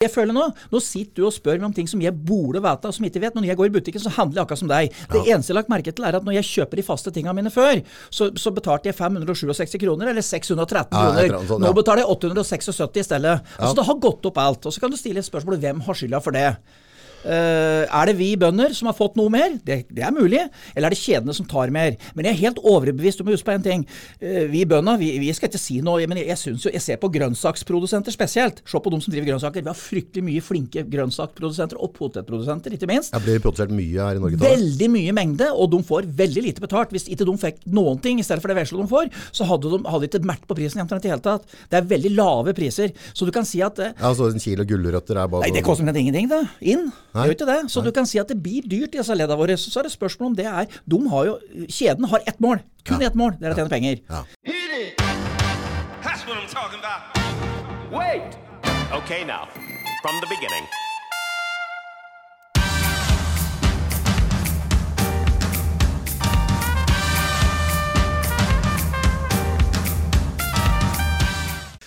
[0.00, 2.88] jeg føler nå, nå sitter du og spør meg om ting som jeg burde vite,
[2.88, 3.34] og som jeg ikke vet.
[3.36, 4.94] Men når jeg går i butikken, så handler jeg akkurat som deg.
[5.12, 7.34] Det eneste jeg har lagt merke til, er at når jeg kjøper de faste tingene
[7.36, 11.36] mine før, så, så betalte jeg 567 kroner, eller 613 Ja, et eller kroner.
[11.42, 13.34] annet sånt, Nå betaler jeg 876 i stedet.
[13.58, 14.70] Altså Det har gått opp alt.
[14.70, 16.46] Og så kan du stille et spørsmål hvem har skylda for det.
[17.20, 19.56] Eh, er det vi bønder som har fått noe mer?
[19.64, 20.40] Det, det er mulig.
[20.74, 21.96] Eller er det kjedene som tar mer?
[22.16, 23.84] Men jeg er helt overbevist om å huske på en ting.
[24.22, 26.84] Uh, vi bønder, vi, vi skal ikke si noe, men jeg, jeg, synes jo, jeg
[26.84, 28.62] ser på grønnsaksprodusenter spesielt.
[28.68, 29.64] Se på de som driver grønnsaker.
[29.64, 33.14] Vi har fryktelig mye flinke grønnsaksprodusenter og potetprodusenter, ikke minst.
[33.16, 34.40] Jeg blir produsert mye her i Norge.
[34.40, 34.52] Da.
[34.54, 36.94] Veldig mye mengde, og de får veldig lite betalt.
[36.94, 39.74] Hvis ikke de fikk noen ting i stedet for det vesle de får, så hadde
[39.74, 41.46] de hadde ikke mert på prisen omtrent i det hele tatt.
[41.70, 42.94] Det er veldig lave priser.
[43.12, 45.64] Så du kan si at uh, Ja, så en kilo gulrøtter er bare Nei, det
[45.66, 46.42] koster omtrent ingenting, det.
[46.72, 46.88] Inn.
[47.14, 47.22] Nei.
[47.22, 47.60] Det gjør ikke det.
[47.72, 49.56] Så du kan si at det blir dyrt i disse leddene våre.
[49.58, 52.62] Så er det spørsmål om det er De har jo Kjeden har ett mål.
[52.86, 53.34] Kun ett mål.
[53.40, 54.04] Det er å tjene penger.
[54.10, 54.22] Ja.
[56.02, 57.00] That's what I'm talking about.
[57.90, 58.38] Wait!
[58.92, 59.48] Okay, now,
[60.02, 60.66] from the beginning.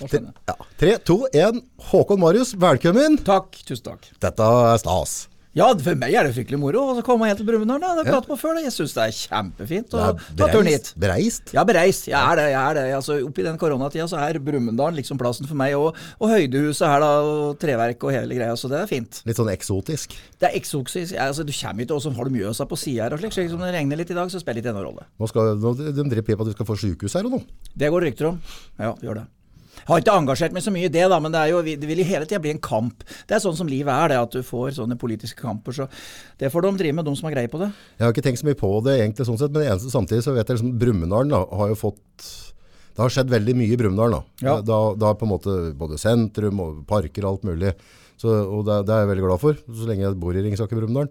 [0.07, 1.61] Tre, to, én.
[1.91, 3.19] Håkon Marius, velkommen.
[3.23, 3.55] Takk.
[3.67, 4.09] Tusen takk.
[4.23, 5.27] Dette er stas.
[5.53, 7.77] Ja, for meg er det fryktelig moro å komme helt til Brumunddal.
[7.77, 8.55] Det har jeg pratet på før.
[8.57, 8.61] da.
[8.65, 10.87] Jeg syns det er kjempefint å Det ta turen hit.
[10.97, 11.51] bereist.
[11.53, 12.07] Ja, bereist.
[12.09, 12.45] Jeg er det.
[12.49, 12.85] jeg er det.
[12.97, 15.75] Altså, Oppi den koronatida så er Brumunddal liksom plassen for meg.
[15.77, 17.11] Og, og høydehuset her, da.
[17.21, 18.55] Og treverk og hele greia.
[18.57, 19.21] Så det er fint.
[19.29, 20.17] Litt sånn eksotisk.
[20.41, 21.13] Det er eksotisk.
[21.13, 23.37] Ja, Altså, du kommer ikke, og så har du Mjøsa på sida her og slik.
[23.37, 25.05] Så som det regner litt i dag, så spiller ikke det noen rolle.
[25.21, 27.45] Nå skal, nå, de driver på at du skal få sykehus her og noe.
[27.77, 28.41] Det går det rykter om.
[28.81, 29.27] Ja, gjør det.
[29.89, 32.07] Har ikke engasjert meg så mye i det, da, men det, jo, det vil jo
[32.07, 33.03] hele tida bli en kamp.
[33.27, 35.75] Det er sånn som livet er, det at du får sånne politiske kamper.
[35.75, 35.89] Så
[36.39, 37.69] det får de drive med, de som har greie på det.
[37.97, 40.35] Jeg har ikke tenkt så mye på det egentlig sånn sett, men eneste samtidig så
[40.37, 42.31] vet jeg liksom Brumunddal har jo fått
[42.93, 44.15] Det har skjedd veldig mye i Brumunddal.
[44.15, 44.23] Da.
[44.45, 44.57] Ja.
[44.61, 47.73] Da, da på en måte både sentrum og parker og alt mulig.
[48.21, 50.77] Så, og det, det er jeg veldig glad for, så lenge jeg bor i Ringsaker
[50.79, 51.09] Brumunddal.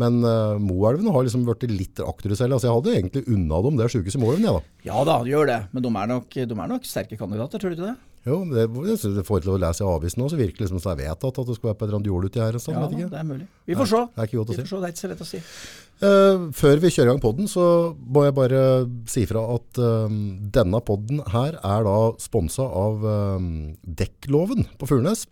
[0.00, 2.54] Men uh, Moelven har liksom blitt litt akterutseilt.
[2.54, 4.78] Altså, jeg hadde egentlig unna dem det sykehuset i Moelven, da.
[4.86, 5.60] Ja da, gjør det.
[5.74, 8.13] Men de er nok, de er nok sterke kandidater, tror du ikke det?
[8.24, 10.80] Jo, men det, jeg får til å lese i avisen nå, så virker det liksom
[10.80, 12.56] som jeg vet at, at det skal være på et eller annet jord uti her.
[12.62, 13.10] Sånn, Ja, vet ikke.
[13.12, 13.48] det er mulig.
[13.68, 14.00] Vi får se.
[14.14, 14.62] Det er ikke godt å Vi si.
[14.64, 14.80] får se.
[14.80, 15.42] Det er ikke så lett å si.
[16.04, 17.66] Uh, før vi kjører i gang podden, så
[18.16, 18.62] må jeg bare
[19.12, 20.16] si fra at uh,
[20.56, 23.38] denne podden her er da sponsa av uh,
[24.00, 25.26] Dekkloven på Furnes.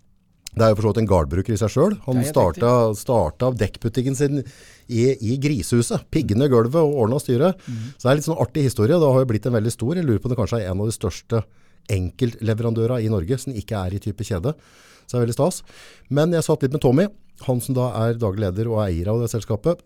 [0.52, 1.94] Det er jo for så vidt en gardbruker i seg sjøl.
[2.04, 4.42] Han Det starta, starta dekkbutikken sin
[4.92, 6.04] i, i Grisehuset.
[6.12, 7.56] Piggene gulvet og ordna styret.
[7.96, 8.98] Så det er litt sånn artig historie.
[9.00, 9.96] Det har jo blitt en veldig stor.
[9.96, 11.40] Jeg lurer på om det kanskje er en av de største
[11.90, 14.54] enkeltleverandørene i Norge som ikke er i type kjede.
[15.06, 15.62] Så det er veldig stas.
[16.12, 17.08] Men jeg satt litt med Tommy,
[17.46, 19.82] han som da er daglig leder og eier av det selskapet.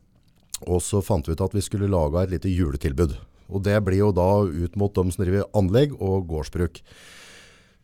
[0.67, 3.17] Og så fant vi ut at vi skulle lage et lite juletilbud.
[3.53, 6.81] Og det blir jo da ut mot dem som driver anlegg og gårdsbruk.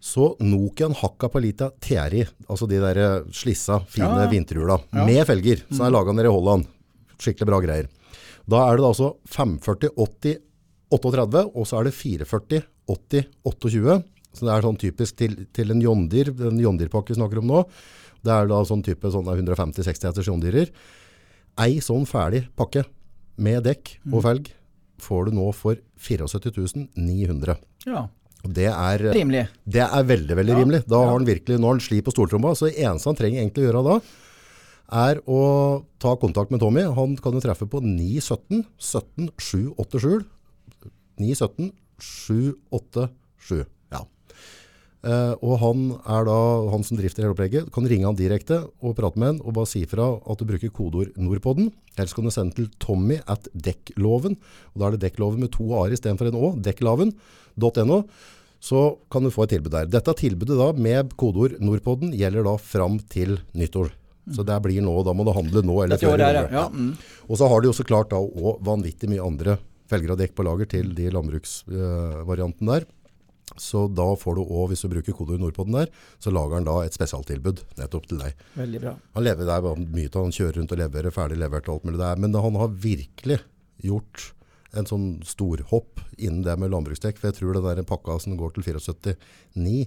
[0.03, 4.31] Så Nokian hakka på lita TRI, altså de der slissa, fine Ja, ja.
[4.33, 6.67] vinterhjula, med felger, som er laga nede i Holland.
[7.23, 7.87] Skikkelig bra greier.
[8.51, 10.41] Da er det da altså 540 80
[10.93, 13.99] 38, og så er det 440 80 28.
[14.33, 17.51] Så det er sånn typisk til, til en John den John Deere-pakke vi snakker om
[17.51, 17.63] nå.
[18.23, 20.73] Det er da sånn type sånn 150-60 heters Jondyrer.
[21.61, 22.87] Ei sånn ferdig pakke
[23.43, 24.51] med dekk og felg
[25.03, 27.57] får du nå for 74 900.
[27.89, 28.07] Ja.
[28.43, 29.45] Det er, Rimelig.
[29.71, 30.81] det er veldig, veldig rimelig.
[30.91, 33.39] Da har han virkelig, nå har han sli på stortromma, så det eneste han trenger
[33.43, 33.99] egentlig å gjøre da,
[35.03, 35.43] er å
[36.03, 36.83] ta kontakt med Tommy.
[36.97, 40.27] Han kan du treffe på 917 17 787.
[41.23, 41.71] 917
[42.03, 44.03] 787, ja.
[45.03, 46.37] Eh, og han er da,
[46.71, 49.71] han som drifter hele opplegget, kan ringe han direkte og prate med han, og bare
[49.71, 51.73] si fra at du bruker kodeord Nordpodden.
[51.97, 54.39] Ellers kan du sende til Tommy at dekkloven,
[54.73, 58.05] og da er det dekkloven med to a-er i stedet for en å, dekklaven.no.
[58.63, 59.89] Så kan du få et tilbud der.
[59.91, 63.91] Dette tilbudet da med kodeord Nordpodden gjelder da fram til nyttår.
[64.31, 66.21] Så det blir nå, da må du handle nå eller før.
[66.23, 66.45] ja.
[66.47, 66.69] ja.
[66.71, 66.93] Mm.
[67.27, 69.57] og så har de så klart da også vanvittig mye andre
[69.93, 72.89] felger å dekk på lager til de landbruksvarianten der.
[73.61, 75.91] Så da får du også, hvis du bruker kodeord Nordpodden der,
[76.23, 78.45] så lager han da et spesialtilbud nettopp til deg.
[78.57, 78.95] Veldig bra.
[79.17, 82.01] Han lever der mye til han kjører rundt og leverer ferdig levert og alt mulig
[82.01, 83.43] der, men han har virkelig
[83.83, 84.31] gjort
[84.79, 88.55] en sånn storhopp innen det med landbruksdekk, for jeg tror den der pakka som går
[88.57, 89.83] til 74,9,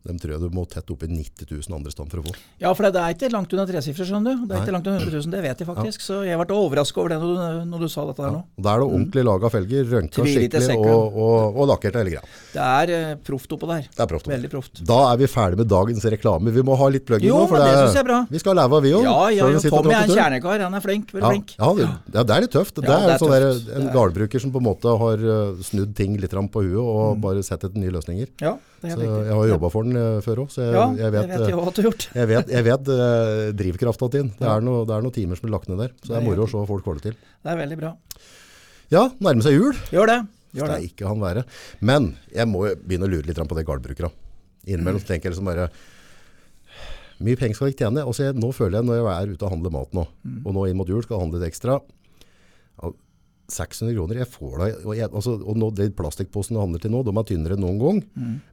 [0.00, 2.32] dem tror jeg du må tett opp i 90 000 andre stand for å få.
[2.62, 4.46] Ja, for det er ikke langt unna tresifre, skjønner du.
[4.48, 6.04] Det er ikke langt unna 100 000, det vet jeg faktisk.
[6.06, 8.40] Så jeg ble overraska over det når du, når du sa dette her nå.
[8.56, 12.24] Og da er det ordentlig laga felger, røntga skikkelig og, og, og lakkert hele greia.
[12.54, 13.90] Det er uh, proft oppå der.
[13.92, 14.30] Det er proft.
[14.32, 14.82] Veldig proft.
[14.88, 16.54] Da er vi ferdig med dagens reklame.
[16.56, 17.44] Vi må ha litt pluggen nå.
[17.50, 18.22] For det er- synes jeg er bra.
[18.30, 19.04] Vi skal leve av vi òg.
[19.04, 20.64] Ja, ja, ja Tommy er en kjernekar.
[20.64, 21.12] Han er flink.
[21.12, 21.54] Veldig Ja, flink.
[21.58, 22.80] ja, det, ja, det er litt tøft.
[22.80, 24.96] Det Ja, er, det er sånn der, en Det er- gardbruker som på en måte
[25.04, 28.32] har uh, snudd ting litt på huet og bare sett etter nye løsninger.
[28.40, 31.12] Ja, det Så jeg har jobba for den eh, før òg, så jeg, Ja, jeg
[31.12, 32.06] vet, jeg vet jeg eh, jo at du har gjort.
[32.16, 34.30] jeg vet, jeg vet eh, drivkrafta din.
[34.38, 35.92] Det er, det er noen timer som blir lagt ned der.
[36.00, 37.18] Så det er er moro å se folk får det til.
[37.44, 37.92] Det er veldig bra.
[38.90, 39.76] Ja, nærmer seg jul.
[39.92, 40.18] Gjør det.
[40.56, 40.88] Gjør Skal det.
[40.90, 41.44] ikke han være.
[41.84, 44.10] Men jeg må begynne å lure litt på det gårdbrukere.
[44.66, 45.70] Innimellom tenker jeg liksom bare
[47.20, 48.02] Mye penger skal jeg ikke tjene.
[48.08, 50.06] Altså jeg, nå føler jeg når jeg er ute og handler mat nå,
[50.40, 51.76] og nå inn mot jul skal jeg handle litt ekstra
[53.52, 56.94] 600 kroner, jeg får da og, jeg, altså, og nå, De plastikkposen jeg handler til
[56.94, 58.02] nå, de er tynnere enn noen gang.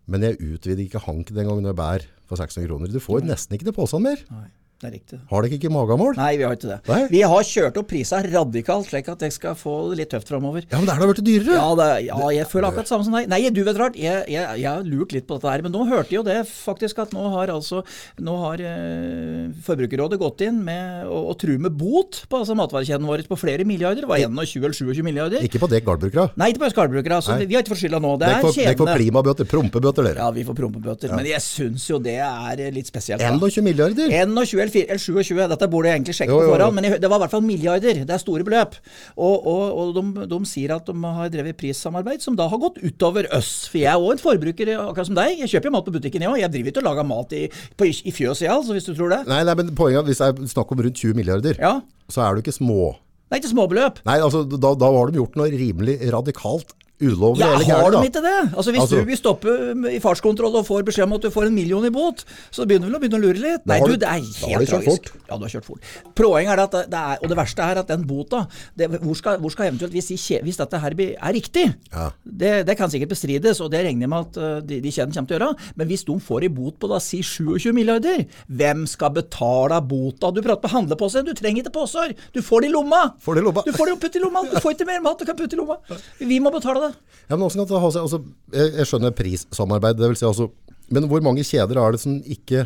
[0.08, 2.92] Men jeg utvider ikke hank den gangen jeg bærer for 600 kroner.
[2.92, 4.24] Du får nesten ikke til posene mer.
[4.34, 4.48] Nei,
[4.78, 5.18] det er riktig.
[5.32, 6.14] Har dere ikke magamål?
[6.20, 6.76] Nei, vi har ikke det.
[6.86, 7.00] Nei?
[7.10, 10.68] Vi har kjørt opp prisa radikalt, slik at jeg skal få det litt tøft framover.
[10.70, 11.56] Ja, men det har da blitt dyrere.
[11.58, 13.26] Ja, det, ja, jeg føler akkurat det samme som deg.
[13.32, 15.64] Nei, du vet rart, jeg, jeg, jeg har lurt litt på dette her.
[15.66, 17.82] Men nå hørte jeg jo det faktisk at nå har altså
[18.22, 23.10] Nå har eh, Forbrukerrådet gått inn med å, å true med bot på altså, matvarekjeden
[23.10, 24.06] vår på flere milliarder.
[24.06, 25.48] Det var 21 eller 27 milliarder.
[25.48, 26.28] Ikke på dere gårdbrukere.
[26.38, 27.18] Nei, ikke på skallbrukere.
[27.18, 27.50] Altså, Nei.
[27.50, 28.14] vi har ikke fått skylda nå.
[28.22, 28.98] Det er får kjedene.
[29.02, 30.22] klimabøter, prompebøter, dere.
[30.22, 31.18] Ja, vi får prompebøter.
[31.18, 33.26] Men jeg syns jo det er litt spesielt.
[33.26, 34.14] 21 milliarder.
[34.14, 36.56] 21 eller 4 eller 27, dette burde jeg egentlig sjekke Jo, jo, på jo.
[36.58, 38.02] forhånd, men det var i hvert fall milliarder.
[38.04, 38.76] Det er store beløp.
[39.16, 42.78] Og, og, og de, de sier at de har drevet prissamarbeid som da har gått
[42.84, 43.54] utover oss.
[43.72, 45.40] For jeg er òg en forbruker, akkurat som deg.
[45.46, 46.40] Jeg kjøper jo mat på butikken, jeg òg.
[46.44, 47.44] Jeg driver ikke og lager mat i,
[47.80, 49.22] på, i fjøs, jeg, altså, hvis du tror det.
[49.32, 51.74] Nei, nei, men poenget er at hvis det er snakk om rundt 20 milliarder, Ja.
[52.12, 52.94] så er du ikke små.
[53.32, 53.98] Er ikke småbeløp.
[54.08, 56.72] Nei, altså, da, da har de gjort noe rimelig radikalt
[57.02, 58.36] ulovlig Ja, eller har de ikke det?
[58.58, 59.52] Altså Hvis Altså- du vil stoppe
[59.94, 62.90] i fartskontroll og får beskjed om at du får en million i bot, så begynner
[62.90, 63.66] vel å begynne å lure litt.
[63.70, 65.12] Nei, du, det er da har helt du kjørt tragisk.
[65.12, 65.28] fort.
[65.30, 65.82] Ja, du har kjørt fort.
[66.18, 69.38] Poenget er at det, er, og det verste er at den bota, det, hvor, skal,
[69.44, 72.10] hvor skal eventuelt hvis, de, hvis dette her er riktig, Ja.
[72.26, 75.14] det, det kan sikkert bestrides, og det regner jeg med at uh, de, de kjeden
[75.14, 78.26] kommer til å gjøre, men hvis de får i bot på da si 27 milliarder,
[78.50, 80.32] hvem skal betale bota?
[80.34, 83.04] Du prater på handlepose, du trenger ikke poser, du får det i lomma!
[83.22, 83.62] Får det i lomma.
[83.68, 85.54] Du får det jo putte i lomma, du får ikke mer mat du kan putte
[85.54, 85.78] i lomma.
[86.20, 86.87] Vi må betale det.
[87.28, 88.22] Ja, men kan det ha seg, altså,
[88.56, 90.50] jeg, jeg skjønner prissamarbeid, det vil si altså,
[90.94, 92.66] men hvor mange kjeder er det som ikke,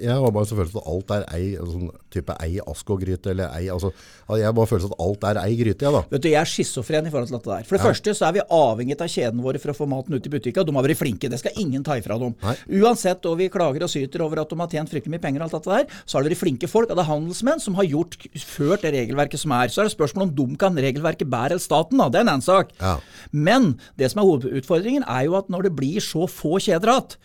[0.00, 3.68] jeg har bare så følelse at alt er ei, sånn type ei askogryte, eller ei,
[3.72, 3.90] altså,
[4.38, 6.02] jeg har bare følelse at alt er ei gryte, ja da.
[6.12, 7.66] Vet du, Jeg er schizofren i forhold til dette der.
[7.68, 10.28] For det første så er vi avhengig av kjeden våre for å få maten ut
[10.28, 10.66] i butikken.
[10.68, 12.34] De har vært flinke, det skal ingen ta ifra dem.
[12.44, 12.54] Nei.
[12.80, 15.48] Uansett og vi klager og syter over at de har tjent fryktelig mye penger, og
[15.48, 16.92] alt dette der, så har det vært flinke folk.
[16.92, 19.72] Og det er handelsmenn som har gjort, ført det regelverket som er.
[19.72, 22.10] Så er det spørsmål om de kan regelverket bedre enn staten, da.
[22.12, 22.72] Det er en annen sak.
[22.80, 22.98] Ja.
[23.32, 27.18] Men det som er hovedutfordringen, er jo at når det blir så få kjeder igjen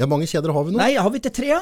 [0.00, 0.80] Ja, mange kjeder har vi nå.
[0.80, 1.52] Nei, har vi ikke tre?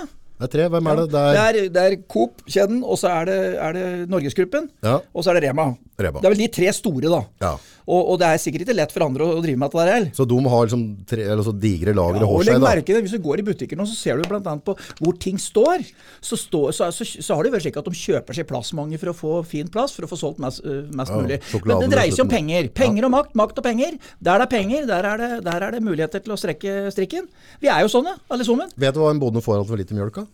[0.40, 1.04] Det er tre, hvem er det?
[1.12, 4.94] Det Det er, er, det er Coop-kjeden, og så er det, er det Norgesgruppen, Ja.
[5.12, 5.66] og så er det Rema.
[6.00, 6.19] Rema.
[6.22, 7.20] Det er vel de tre store, da.
[7.44, 7.52] Ja.
[7.86, 9.92] Og, og det er sikkert ikke lett for andre å, å drive med dette der
[9.94, 10.10] heller.
[10.16, 12.66] så de har liksom tre, eller så digre lagre Ja, hos seg da.
[12.68, 14.56] merke det, Hvis du går i butikker nå, så ser du bl.a.
[14.64, 15.86] på hvor ting står.
[16.20, 18.98] Så, stå, så, så, så har det vært slik at de kjøper seg plass mange
[19.00, 21.40] for å få fin plass, for å få solgt mest, uh, mest Ja, mulig.
[21.64, 22.70] Men det dreier seg om penger.
[22.76, 23.96] Penger og makt, makt og penger.
[24.20, 27.26] Der det er penger, der er det, der er det muligheter til å strekke strikken.
[27.60, 28.70] Vi er jo sånne, alle sammen.
[28.80, 30.28] Vet du hva en bonde får alt for lite mjølk av?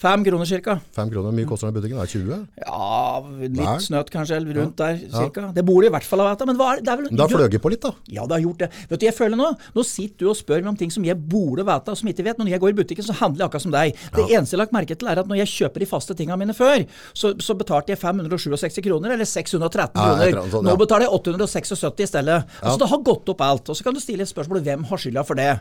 [0.00, 0.80] Fem kroner cirka.
[0.96, 1.90] Fem kroner, mye koster den butikken?
[1.90, 1.98] butikken?
[2.00, 2.46] Det er 20?
[2.64, 3.76] Ja, litt Nei.
[3.82, 5.52] snøtt kanskje, rundt der cirka.
[5.54, 6.46] Det burde i hvert fall av, det.
[6.48, 6.84] Men hva er det?
[6.86, 7.92] det er vel, Du har fløget på litt da.
[8.08, 8.70] Ja, det har gjort det.
[8.90, 11.16] Vet du, jeg føler nå, nå sitter du og spør meg om ting som jeg
[11.16, 12.38] burde vite, og som ikke vet.
[12.40, 13.96] Når jeg går i butikken, så handler jeg akkurat som deg.
[14.16, 16.40] Det eneste jeg har lagt merke til, er at når jeg kjøper de faste tingene
[16.40, 20.42] mine før, så, så betalte jeg 567 kroner, eller 613 Ja, et eller kroner.
[20.44, 22.40] annet sånt, Nå betaler jeg 876 i stedet.
[22.62, 23.70] Altså, det har gått opp alt.
[23.70, 25.52] Og så kan du stille et spørsmål hvem har skylda for det.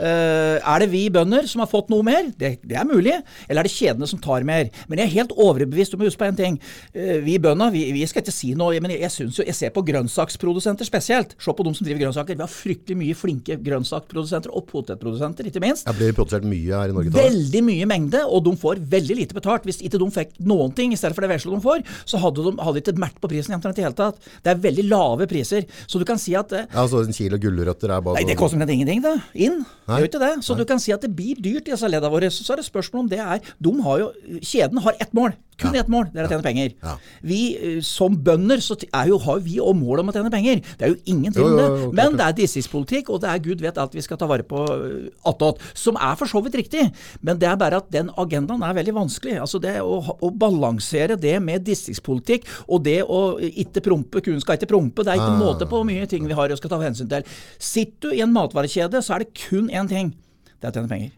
[0.00, 2.30] Eh, er det vi bønder som har fått noe mer?
[2.40, 3.16] Det, det er mulig.
[3.46, 4.70] Eller er det kjedene som tar mer?
[4.88, 6.58] Men jeg er helt overbevist om å huske på en ting.
[6.94, 9.58] Eh, vi bønder, vi, vi skal ikke si noe, men jeg, jeg, synes jo, jeg
[9.58, 11.36] ser på grønnsaksprodusenter spesielt.
[11.40, 12.38] Se på de som driver grønnsaker.
[12.38, 15.88] Vi har fryktelig mye flinke grønnsaksprodusenter, og potetprodusenter, ikke minst.
[15.88, 17.12] Det blir produsert mye her i Norge.
[17.12, 17.26] da.
[17.28, 19.68] Veldig mye mengde, og de får veldig lite betalt.
[19.68, 22.46] Hvis ikke de fikk noen ting i stedet for det vesle de får, så hadde
[22.46, 24.30] de hadde ikke mert på prisen omtrent i det hele tatt.
[24.44, 25.66] Det er veldig lave priser.
[25.86, 28.38] Så du kan si at eh, Ja, altså en kilo gulrøtter er bare Nei, det
[28.40, 29.16] koster omtrent ingenting, det.
[29.46, 29.62] Inn.
[29.90, 30.32] Det er gjør ikke det.
[30.46, 32.30] Så du kan si at det blir dyrt i disse leddene våre.
[32.32, 35.34] Så er det spørsmål om det er De har jo Kjeden har ett mål.
[35.60, 36.06] Kun ett mål.
[36.08, 36.70] Det er å tjene penger.
[36.80, 36.94] Ja.
[37.20, 40.30] Vi eh, som bønder så er jo, har jo vi òg mål om å tjene
[40.32, 40.62] penger.
[40.80, 41.66] Det er jo ingen tvil om det.
[41.82, 42.24] jo, Men det.
[42.30, 45.60] er distriktspolitikk, og det er Gud vet alt vi skal ta vare på eh, attåt.
[45.76, 46.86] Som er for så vidt riktig.
[47.20, 49.36] Men det er bare at den agendaen er veldig vanskelig.
[49.44, 54.56] Altså det å, å balansere det med distriktspolitikk og det å ikke prompe, kun skal
[54.56, 55.04] ikke prompe.
[55.04, 55.38] Det er ikke Ah.
[55.44, 57.22] måte på hvor mye ting vi har og skal ta hensyn til.
[57.60, 60.12] Sitter du i en matvarekjede, så er det kun én ting.
[60.60, 61.16] Det er å tjene penger.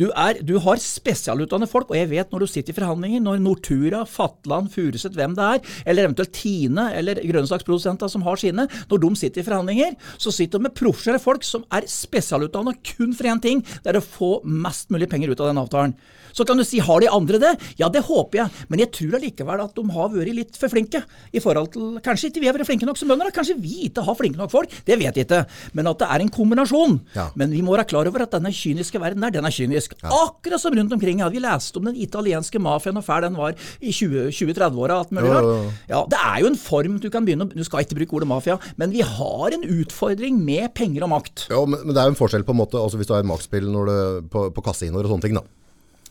[0.00, 3.42] Du, er, du har spesialutdannede folk, og jeg vet når du sitter i forhandlinger, når
[3.44, 9.04] Nortura, Fatland, Furuset, hvem det er, eller eventuelt Tine eller grønnsaksprodusenter som har sine, når
[9.04, 13.30] de sitter i forhandlinger, så sitter de med profesjonelle folk som er spesialutdannet kun for
[13.30, 15.96] én ting, det er å få mest mulig penger ut av den avtalen.
[16.34, 17.52] Så kan du si har de andre det?
[17.78, 21.04] Ja, det håper jeg, men jeg tror allikevel at de har vært litt for flinke.
[21.32, 24.02] i forhold til, Kanskje ikke vi har vært flinke nok som bønder, kanskje vi ikke
[24.04, 24.72] har flinke nok folk.
[24.84, 25.44] Det vet jeg ikke.
[25.78, 26.98] Men at det er en kombinasjon.
[27.14, 27.28] Ja.
[27.38, 29.94] Men vi må være klar over at denne kyniske verden der, den er kynisk.
[30.04, 31.22] Akkurat som rundt omkring.
[31.22, 34.98] Ja, vi leste om den italienske mafiaen og fæl den var i 20 20-30-åra.
[35.04, 35.44] alt mulig Jo, rart.
[35.44, 35.72] jo, jo.
[35.94, 38.58] Ja, det er jo en form du kan begynne Du skal ikke bruke ordet mafia,
[38.76, 41.46] men vi har en utfordring med penger og makt.
[41.50, 43.22] Ja, men, men det er jo en forskjell på en måte, altså hvis du har
[43.22, 45.44] et maktspill når du, på, på kasinoer og sånne ting da,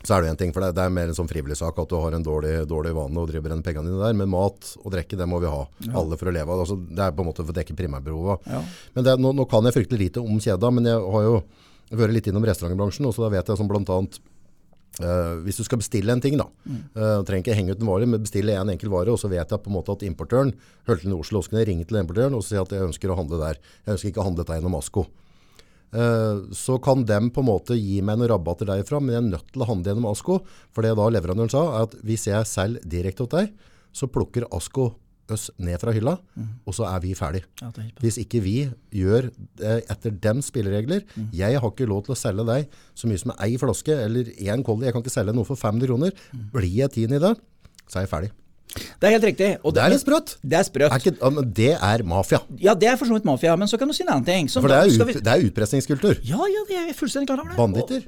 [0.04, 1.96] så er det en ting, for det, er mer en sånn frivillig sak at du
[1.96, 5.16] har en dårlig, dårlig vane og driver brenner pengene dine der, men mat og drikke,
[5.16, 5.62] det må vi ha,
[5.96, 6.64] alle for å leve av.
[6.66, 8.50] Altså, det er på en måte for å dekke primærbehovet.
[8.96, 11.34] Men det, nå, nå kan jeg fryktelig lite om kjeda, men jeg har jo
[11.94, 14.20] vært litt innom restaurantbransjen, og så da vet jeg som blant annet
[15.02, 18.06] Eh, hvis du skal bestille en ting, da, eh, trenger ikke henge ut en vare,
[18.06, 20.54] men bestille en enkel vare, og så vet jeg på en måte at importøren
[20.86, 23.40] Hølten i Oslo, så kan ringe til importøren og si at jeg ønsker å handle
[23.40, 23.58] der.
[23.86, 25.06] Jeg ønsker ikke å handle dette gjennom Asko.
[25.94, 29.30] Eh, så kan dem på en måte gi meg noen rabatter derifra, men jeg er
[29.30, 30.40] nødt til å handle gjennom Asko.
[30.74, 34.48] For det da leverandøren sa, er at hvis jeg selger direkte til deg, så plukker
[34.54, 34.92] Asko
[35.32, 36.18] oss ned fra hylla,
[36.68, 37.40] og så er vi ferdig.
[37.62, 37.70] Ja.
[38.02, 38.56] Hvis ikke vi
[38.92, 43.22] gjør det etter dem spilleregler, jeg har ikke lov til å selge deg så mye
[43.22, 46.12] som ei flaske eller én kolli, jeg kan ikke selge noe for 500 kroner.
[46.52, 47.32] Blir jeg tiende i det,
[47.88, 48.34] så er jeg ferdig.
[48.74, 49.48] Det er helt riktig.
[49.62, 50.36] Og Det er litt sprøtt.
[50.42, 50.90] Det er sprøtt.
[50.90, 52.40] Er ikke, ja, men det er mafia.
[52.58, 54.48] Ja, det er for så vidt mafia, men så kan du si en annen ting.
[54.50, 56.18] som For det er, ut, vi- det er utpressingskultur.
[56.26, 57.56] Ja, ja, det er fullstendig klar over det.
[57.60, 58.02] Banditter.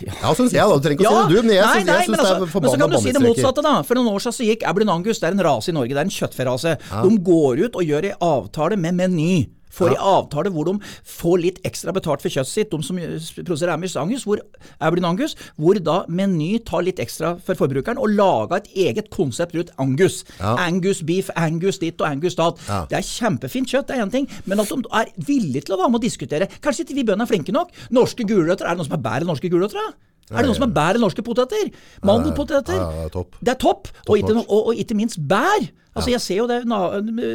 [0.00, 0.76] Ja, syns jeg da.
[0.78, 2.78] Du trenger ikke å si det du, men jeg syns, det altså, er men så
[2.80, 3.74] kan du si det motsatte, da.
[3.86, 6.00] For noen år siden så gikk Ablin Angus, det er en rase i Norge, det
[6.00, 6.72] er en kjøttferrase.
[7.04, 9.34] De går ut og gjør ei avtale med Meny.
[9.70, 13.74] Får i avtale hvor de får litt ekstra betalt for kjøttet sitt, de som produserer
[13.74, 14.42] Amish Angus, hvor,
[14.80, 19.72] Angus, hvor da Meny tar litt ekstra for forbrukeren og lager et eget konsept rundt
[19.80, 20.22] Angus.
[20.40, 20.56] Ja.
[20.66, 22.60] Angus beef, Angus ditt og Angus datt.
[22.68, 22.82] Ja.
[22.90, 25.82] Det er kjempefint kjøtt, det er én ting, men at de er villige til å
[25.82, 26.50] være med og diskutere.
[26.60, 27.74] Kanskje ikke vi bøndene er flinke nok?
[27.94, 29.80] Norske gulrøtter, er det noen som er bedre enn norske gulrøtter?
[29.80, 30.09] da?
[30.30, 31.70] Er det noen som er bedre enn norske poteter?
[32.06, 32.78] Mandelpoteter?
[32.78, 33.36] Ja, ja, topp.
[33.42, 33.90] Det er topp.
[34.08, 35.68] Og ikke, minst bær.
[35.90, 36.60] Altså Jeg ser jo det,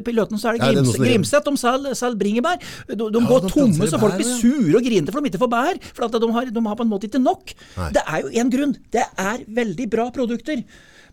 [0.06, 2.58] På Løten så er det Ja, det er noe Grims, som- Grimset, de selger bringebær.
[2.88, 5.44] De, de Ja, går de tomme, så folk blir sure og griner for de ikke
[5.44, 5.75] får bær.
[5.94, 7.54] For de har, de har på en måte ikke nok.
[7.78, 7.92] Nei.
[7.92, 8.78] Det er jo én grunn.
[8.92, 10.64] Det er veldig bra produkter.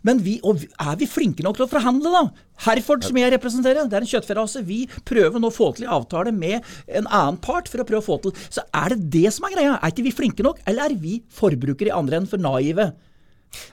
[0.07, 2.23] Men vi, og er vi flinke nok til å forhandle, da?
[2.65, 4.63] Herford, som jeg representerer, det er en kjøttferase.
[4.67, 8.05] Vi prøver nå å få til avtale med en annen part for å prøve å
[8.05, 9.77] få til Så er det det som er greia.
[9.79, 12.91] Er ikke vi flinke nok, eller er vi forbrukere i andre enn for naive?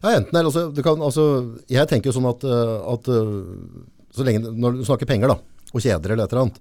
[0.01, 0.51] Ja, enten eller.
[0.51, 1.27] Altså, kan, altså,
[1.71, 3.85] jeg tenker jo sånn at, uh, at uh,
[4.15, 6.61] så lenge, når du snakker penger da, og kjeder eller et eller annet,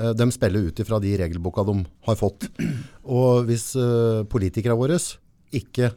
[0.00, 2.48] uh, de spiller ut ifra de regelboka de har fått.
[3.04, 3.72] Og hvis
[4.30, 5.00] politikere våre
[5.56, 5.90] ikke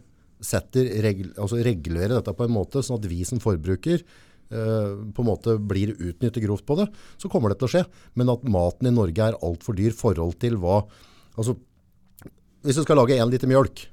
[0.43, 5.23] setter regl, altså regulerer dette på en måte, sånn at vi som forbruker uh, på
[5.23, 6.89] en måte blir utnyttet grovt på det,
[7.21, 7.85] så kommer det til å skje.
[8.19, 10.83] Men at maten i Norge er alt for dyr forhold til hva
[11.37, 11.57] altså,
[12.63, 13.87] Hvis du skal lage én liter mjølk,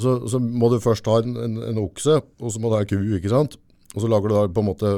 [0.00, 2.84] så, så må du først ha en, en, en okse, og så må du ha
[2.84, 3.58] en ku, ikke sant?
[3.90, 4.90] Og så lager du da på en måte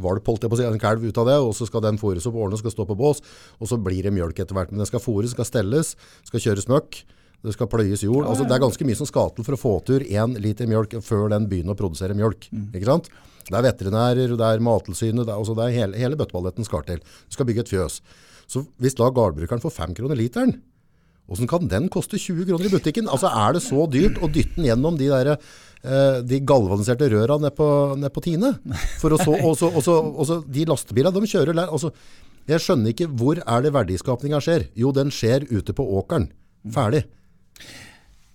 [0.00, 2.00] valp, holdt jeg på å si, en kalv ut av det, og så skal den
[2.00, 3.20] fôres opp årene, skal stå på bås,
[3.60, 4.72] og så blir det mjølk etter hvert.
[4.72, 5.92] Men den skal fôres, skal stelles,
[6.28, 7.02] skal kjøres møkk,
[7.40, 8.26] det skal pløyes jord.
[8.28, 10.98] Altså, det er ganske mye som skal til for å få tur én liter mjølk
[11.04, 12.50] før den begynner å produsere mjølk.
[12.74, 13.08] Ikke sant?
[13.50, 16.84] Det er veterinærer, det er mattilsynet, det er, altså, det er hele, hele bøtteballetten skal
[16.86, 17.00] til.
[17.00, 18.00] Du skal bygge et fjøs.
[18.50, 20.58] Så hvis da gårdbrukeren får fem kroner literen,
[21.30, 23.08] åssen kan den koste 20 kroner i butikken?
[23.10, 27.38] Altså Er det så dyrt å dytte den gjennom de, der, eh, de galvaniserte røra
[27.42, 27.68] ned på,
[27.98, 28.56] ned på Tine?
[29.02, 31.92] For å så, og så, og så, og så, de lastebilene de kjører der altså,
[32.50, 34.66] Jeg skjønner ikke hvor er det verdiskapninga skjer?
[34.74, 36.30] Jo, den skjer ute på åkeren.
[36.74, 37.06] Ferdig.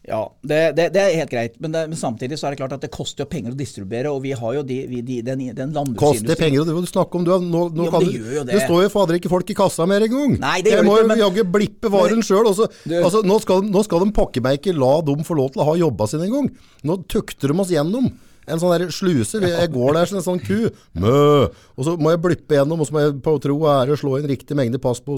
[0.06, 2.76] Ja, det, det, det er helt greit, men, det, men samtidig så er det klart
[2.76, 5.42] at det koster jo penger å distribuere, og vi har jo de, vi, de, den,
[5.58, 7.26] den landbruksindustrien Koster penger, det må du snakke om.
[7.26, 8.54] Du, nå, nå Jo, kan det gjør jo det.
[8.54, 10.38] det står jo fader ikke folk i kassa mer engang.
[10.62, 12.52] Jeg må jo jaggu blippe varen sjøl.
[12.52, 15.70] Altså, nå, skal, nå skal de pokker meg ikke la dem få lov til å
[15.72, 16.52] ha jobba sine engang.
[16.86, 18.12] Nå tukter de oss gjennom.
[18.46, 19.42] En sånn der sluse.
[19.42, 20.68] Jeg går der som en sånn ku.
[21.02, 21.50] Mø.
[21.74, 24.20] Og så må jeg blippe gjennom, og så må jeg på tro og ære slå
[24.20, 25.18] inn riktig mengde pass på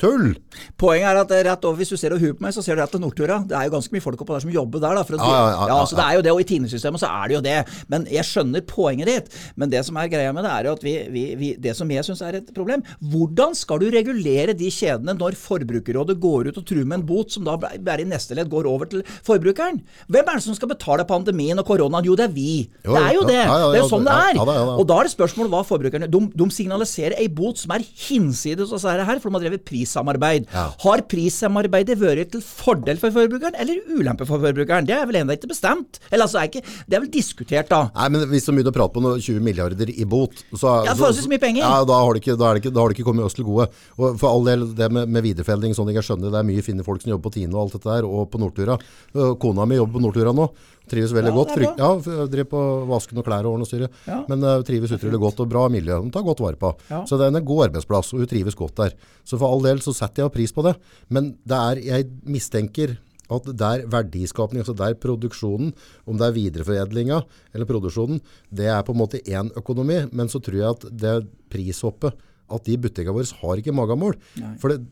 [0.00, 0.32] Tull!
[0.80, 2.74] Poenget er at er rett over, hvis du ser og huer på meg, så ser
[2.76, 3.38] du rett til Nordtura.
[3.46, 4.96] Det er jo ganske mye folk oppå der som jobber der.
[4.98, 7.10] Da, for å, Ja, ja, ja, så det er jo det, og i tiendesystemet så
[7.10, 7.56] er det jo det.
[7.92, 9.36] Men jeg skjønner poenget ditt.
[9.60, 11.90] Men det som er greia med det, er jo at vi, vi, vi det som
[11.92, 12.82] jeg syns er et problem
[13.12, 17.32] Hvordan skal du regulere de kjedene når Forbrukerrådet går ut og truer med en bot
[17.34, 19.80] som da bare i neste ledd går over til forbrukeren?
[20.10, 22.06] Hvem er det som skal betale pandemien og koronaen?
[22.08, 22.64] Jo, det er vi.
[22.82, 23.38] Jo, det er jo det.
[23.38, 24.42] det er jo sånn det er.
[24.74, 28.74] Og da er det spørsmål hva forbrukerne De, de signaliserer ei bot som er hinsides
[28.74, 30.46] oss her, for de har drevet prissamarbeid.
[30.52, 30.66] Ja.
[30.84, 34.86] Har prissamarbeidet vært til fordel for forbrukeren eller ulempe for forbrukeren?
[34.88, 36.00] Det er vel ennå ikke bestemt.
[36.10, 37.84] Eller altså, er ikke, det er vel diskutert, da.
[37.96, 40.94] Nei, men Hvis du begynner å prate på noe 20 milliarder i bot så, Ja,
[40.94, 41.64] forholdsvis mye penger.
[41.64, 43.68] Ja, da har, ikke, da, ikke, da har det ikke kommet oss til gode.
[43.98, 46.86] Og For all del, det med, med videreforedling, sånn jeg skjønner, det er mye fine
[46.86, 48.78] folk som jobber på Tine og alt dette der, og på Nordtura.
[49.16, 50.48] Øh, Kona mi jobber på Nordtura nå.
[50.92, 51.52] Trives veldig Ja, godt.
[51.56, 53.88] Frykt, ja, driver på vasken og klær og ordner og styre.
[54.06, 54.18] Ja.
[54.30, 55.98] Men uh, trives utrolig godt og bra miljø.
[56.04, 56.74] De tar godt vare på.
[56.92, 57.02] Ja.
[57.08, 58.94] Så det er en god arbeidsplass, og hun trives godt der.
[59.24, 60.76] Så for all del så setter jeg pris på det.
[61.12, 62.98] Men det er, jeg mistenker
[63.32, 65.70] at der verdiskapning, altså der produksjonen,
[66.04, 67.22] om det er videreforedlinga
[67.54, 68.18] eller produksjonen,
[68.52, 70.02] det er på en måte én økonomi.
[70.12, 71.14] Men så tror jeg at det
[71.52, 72.12] prishoppet,
[72.52, 74.18] at de butikkene våre har ikke magamål.
[74.60, 74.82] For det,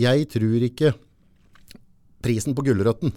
[0.00, 0.94] jeg tror ikke
[2.24, 3.12] prisen på gulrøtten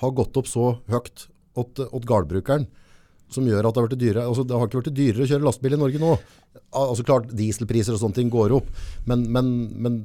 [0.00, 1.26] har gått opp så høyt
[1.60, 2.66] åt, åt gardbrukeren,
[3.32, 4.26] som gjør at det har vært dyrere.
[4.28, 6.10] Altså, det har ikke vært dyrere å kjøre lastebil i Norge nå.
[6.74, 8.68] Altså klart, dieselpriser og sånne ting går opp,
[9.10, 10.02] men, men, men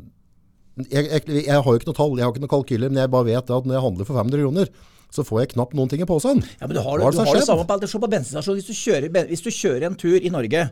[0.87, 3.11] jeg, jeg, jeg har jo ikke noe tall, jeg har ikke noe kalkyler, men jeg
[3.13, 4.71] bare vet at når jeg handler for 500 kroner,
[5.09, 6.43] så får jeg knapt noen ting i posen.
[6.59, 7.77] Ja, men du har, du det som har det samme på.
[7.89, 8.59] Se på bensinstasjonen.
[8.61, 10.65] Hvis du hvis du kjører en tur i Norge,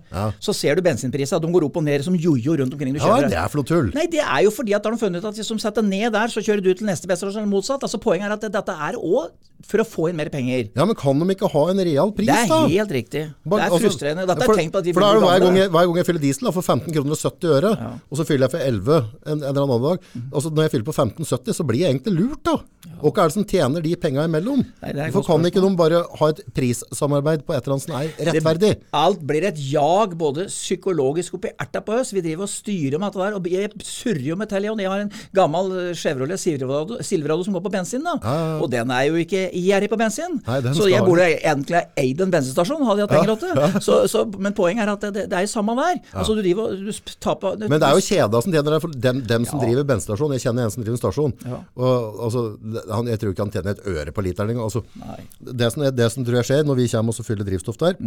[0.43, 1.41] så ser du bensinprisene.
[1.41, 3.27] De går opp og ned som jojo rundt omkring du kjører.
[3.27, 3.91] Ja, det er for noe tull.
[3.97, 5.85] Nei, det er jo fordi at da har de funnet ut at hvis de setter
[5.85, 7.85] ned der, så kjører du til neste bensinstasjon, eller motsatt.
[7.87, 9.33] Altså Poenget er at dette er òg
[9.65, 10.67] for å få inn mer penger.
[10.77, 12.35] Ja, men kan de ikke ha en real pris da?
[12.37, 12.59] Det er da?
[12.69, 13.23] helt riktig.
[13.41, 14.25] Bare- Det er altså, frustrerende.
[14.29, 15.87] Dette for, er tenkt på at vi for da er det hver, gang jeg, hver
[15.87, 18.53] gang jeg fyller diesel da, for 15 kroner og 70 øre, og så fyller jeg
[18.53, 20.11] for 11 en, en eller annen dag.
[20.29, 22.55] Altså Når jeg fyller på 15,70, så blir jeg egentlig lurt, da.
[23.01, 23.23] Og ja.
[23.23, 24.61] er det som tjener de penga imellom?
[24.83, 27.95] Nei, det Hvorfor kan ikke de bare ha et prissamarbeid på et eller annet som
[27.97, 28.71] er rettferdig?
[28.77, 32.13] Det, alt blir et jag, både psykologisk oppi erta på oss.
[32.15, 33.37] Vi driver og styrer med dette der.
[33.37, 34.79] Og jeg surrer jo med Telion.
[34.81, 38.17] Jeg har en gammel eh, Chevrolet Silverado, Silverado som går på bensin, da.
[38.61, 40.39] Og den er jo ikke gjerrig på bensin.
[40.47, 43.81] Nei, så jeg burde egentlig eid en bensinstasjon, hadde jeg hatt penger til.
[43.87, 46.01] Så, så, men poenget er at det, det er jo samme der.
[46.13, 46.91] Altså, du driver og du
[47.23, 49.65] taper Men det er jo kjeda som tjener det, for dem, dem som Ja.
[49.67, 50.33] driver bensinstasjon.
[50.37, 51.33] Jeg kjenner en som driver en stasjon.
[51.47, 51.59] Ja.
[51.77, 52.43] Og, altså,
[52.91, 54.67] han, jeg tror ikke han tjener et øre på literen engang.
[54.67, 55.21] Altså, Nei.
[55.39, 57.97] det, som, det som tror jeg skjer når vi kommer og fyller drivstoff der,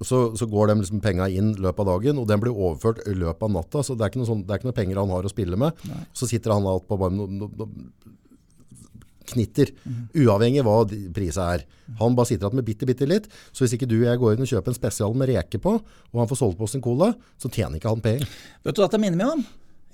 [0.00, 3.02] så, så går de liksom penga inn i løpet av dagen, og den blir overført
[3.04, 3.82] i løpet av natta.
[3.84, 5.58] Så det er ikke noe, sånn, det er ikke noe penger han har å spille
[5.60, 5.84] med.
[6.16, 7.68] Så sitter han alt på bare no, no, no,
[9.30, 9.70] knitter,
[10.16, 10.78] uavhengig hva
[11.14, 11.66] prisen er.
[12.00, 13.28] Han bare sitter igjen med bitte, bitte litt.
[13.52, 15.76] Så hvis ikke du og jeg går inn og kjøper en spesial med reke på,
[15.84, 18.36] og han får solgt på sin cola, så tjener ikke han penger.
[18.64, 19.46] Vet du hva dette minner meg om?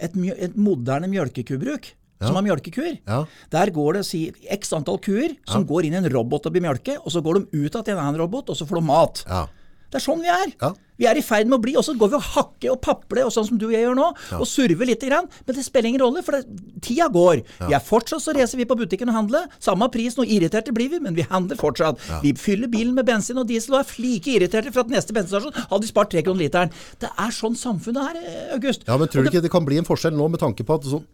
[0.06, 1.90] Et, et moderne mjølkekubruk.
[2.23, 2.99] Som har mjølkekuer.
[3.04, 3.18] Ja.
[3.52, 4.23] Der går det si,
[4.56, 7.42] x antall kuer som går inn i en robot og blir mjølke, og så går
[7.42, 9.25] de ut av en annen robot, og så får de mat.
[9.28, 9.42] Ja.
[9.90, 10.54] Det er sånn vi er.
[10.96, 11.06] Ja.
[11.06, 13.26] Vi er i ferd med å bli, og så går vi og hakker og papler,
[13.26, 14.06] og sånn som du og jeg gjør nå,
[14.40, 15.28] og surver lite grann.
[15.47, 16.47] Men det spiller ingen rolle, for det,
[16.84, 17.42] tida går.
[17.68, 19.47] Vi er fortsatt så reiser vi på butikken og handler.
[19.62, 22.00] Samme pris, noe irriterte blir vi, men vi handler fortsatt.
[22.25, 25.54] Vi fyller bilen med bensin og diesel og er like irriterte for at neste bensinstasjon
[25.71, 26.73] hadde spart tre kroner literen.
[27.02, 28.86] Det er sånn samfunnet er, eh, August.
[28.88, 30.88] Ja, men tror du ikke det kan bli en forskjell nå med tanke på at
[30.88, 31.04] sånn,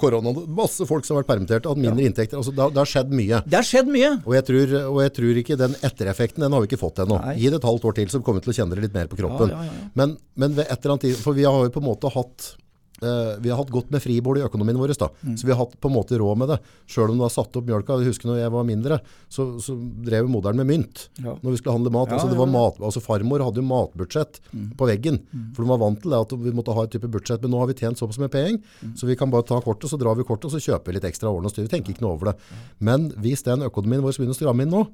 [0.00, 3.10] korona, masse folk som har vært permittert, hatt mindre inntekter, altså det, det har skjedd
[3.12, 3.42] mye.
[3.46, 4.10] Det har skjedd mye.
[4.26, 7.18] Og jeg, tror, og jeg tror ikke den ettereffekten, den har vi ikke fått ennå.
[7.36, 9.10] Gi det et halvt år til, så kommer vi til å kjenne det litt mer
[9.10, 9.31] på kroppen.
[9.40, 9.90] Ja, ja, ja.
[9.94, 12.56] Men, men ved et eller annet tid, for vi har jo på en måte hatt
[13.02, 15.08] eh, vi har hatt godt med fribord i økonomien vår, da.
[15.26, 15.34] Mm.
[15.36, 16.58] så vi har hatt på en måte råd med det.
[16.86, 19.74] Selv om du har satt opp mjølka, jeg husker når jeg var mindre, så, så
[20.06, 21.08] drev jo moderen med mynt
[21.42, 22.12] når vi skulle handle mat.
[22.14, 22.46] Altså, det var.
[22.46, 22.54] Mm.
[22.54, 24.38] mat, altså Farmor hadde jo matbudsjett
[24.78, 25.18] på veggen,
[25.56, 27.42] for de var vant til det at vi måtte ha et type budsjett.
[27.42, 28.94] Men nå har vi tjent såpass med penger, Mm.
[28.98, 31.04] så vi kan bare ta kortet, så drar vi kortet, og så kjøper vi litt
[31.10, 31.66] ekstra årene og styr.
[31.66, 32.36] Vi tenker ikke noe over det.
[32.78, 34.86] Men hvis den økonomien vår begynner å stramme inn nå,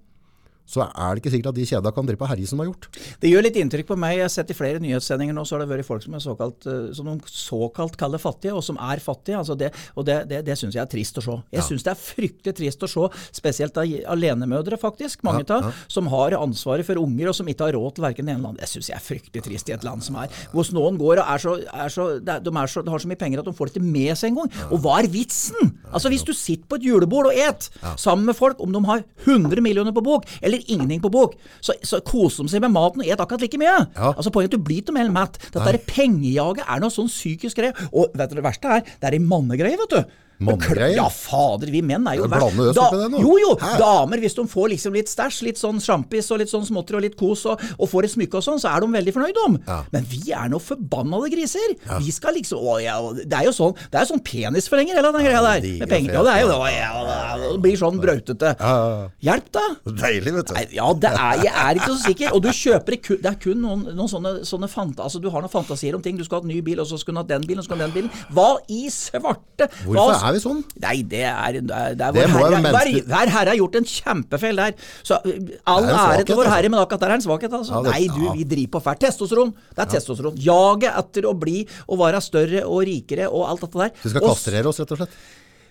[0.68, 2.90] så er det ikke sikkert at de kjeda kan drive på herje som har gjort.
[3.22, 4.18] Det gjør litt inntrykk på meg.
[4.18, 6.68] Jeg har sett i flere nyhetssendinger nå, så har det vært folk som er såkalt,
[6.68, 9.40] eh, som de såkalt kaller fattige, og som er fattige.
[9.40, 11.38] Altså det, og det, det, det syns jeg er trist å se.
[11.56, 13.06] Jeg synes syns det er fryktelig trist å se,
[13.38, 15.72] spesielt av alenemødre, faktisk, mange Ja, ja.
[15.88, 18.64] som har ansvaret for unger, og som ikke har råd til verken det ene landet.
[18.64, 21.30] Det syns jeg er fryktelig trist i et land som er Hvor noen går og
[21.30, 23.70] er så, er så, de, er så, de har så mye penger at de får
[23.70, 24.50] det ikke med seg engang.
[24.74, 25.72] Og hva er vitsen?
[25.92, 29.04] Altså Hvis du sitter på et julebord og et sammen med folk, om de har
[29.24, 33.02] 100 millioner på bok, eller ingenting på bok, så, så koser de seg med maten
[33.04, 33.74] og et akkurat like mye.
[33.96, 34.12] Ja.
[34.14, 35.38] Altså Poenget du blir ikke mer mett.
[35.54, 37.74] Dette pengejaget er noe sånn psykisk greie.
[37.92, 38.86] Og vet du det verste er?
[38.98, 40.16] Det er ei mannegreie, vet du.
[40.38, 40.94] Mannegreie?
[40.96, 42.54] Ja, fader, vi menn er jo verst.
[42.54, 43.22] Blander blande øs oppi det nå.
[43.24, 43.50] Jo, jo.
[43.58, 43.70] Hæ?
[43.80, 47.04] Damer, hvis de får liksom litt stæsj, litt sånn sjampis og litt sånn småtteri og
[47.08, 49.56] litt kos, og, og får et smykke og sånn, så er de veldig fornøyd om.
[49.66, 49.78] Ja.
[49.94, 51.74] Men vi er noe forbannede griser.
[52.04, 55.10] Vi skal liksom å, ja, Det er jo sånn Det er jo sånn penisforlenger, hele
[55.16, 55.66] den greia der.
[55.82, 56.14] Med penger.
[56.14, 56.70] Ja, det er jo det.
[56.78, 58.54] Ja, det blir sånn brautete.
[58.60, 59.08] Ja, ja, ja.
[59.28, 59.64] Hjelp, da.
[60.04, 60.54] Deilig, vet du.
[60.58, 62.32] Nei, ja, det er, jeg er ikke så sikker.
[62.38, 65.28] Og du kjøper det kun, det er kun noen, noen sånne, sånne fanta, altså Du
[65.34, 66.16] har noen fantasier om ting.
[66.18, 67.72] Du skal ha en ny bil, og så skal du ha den bilen, og så
[67.72, 68.24] skulle du ha den bilen.
[68.34, 69.68] Hva i svarte?
[69.84, 70.60] Hvorfor Hva- er vi sånn?
[70.84, 73.88] Nei, det er, det er, det er vår herre, menneske- hver herre har gjort en
[73.92, 74.76] kjempefeil der.
[75.02, 76.54] Så all ære til vår altså.
[76.54, 77.52] herre, men akkurat der er en svakhet.
[77.58, 77.72] Altså.
[77.74, 78.32] Ja, det- Nei, du, ja.
[78.38, 79.02] vi driver på fælt.
[79.06, 79.52] Testosteron.
[79.74, 80.38] Det er testosteron.
[80.48, 83.92] Jaget etter å bli og være større og rikere og alt dette der.
[84.02, 85.20] Vi skal kastrere oss, rett og slett.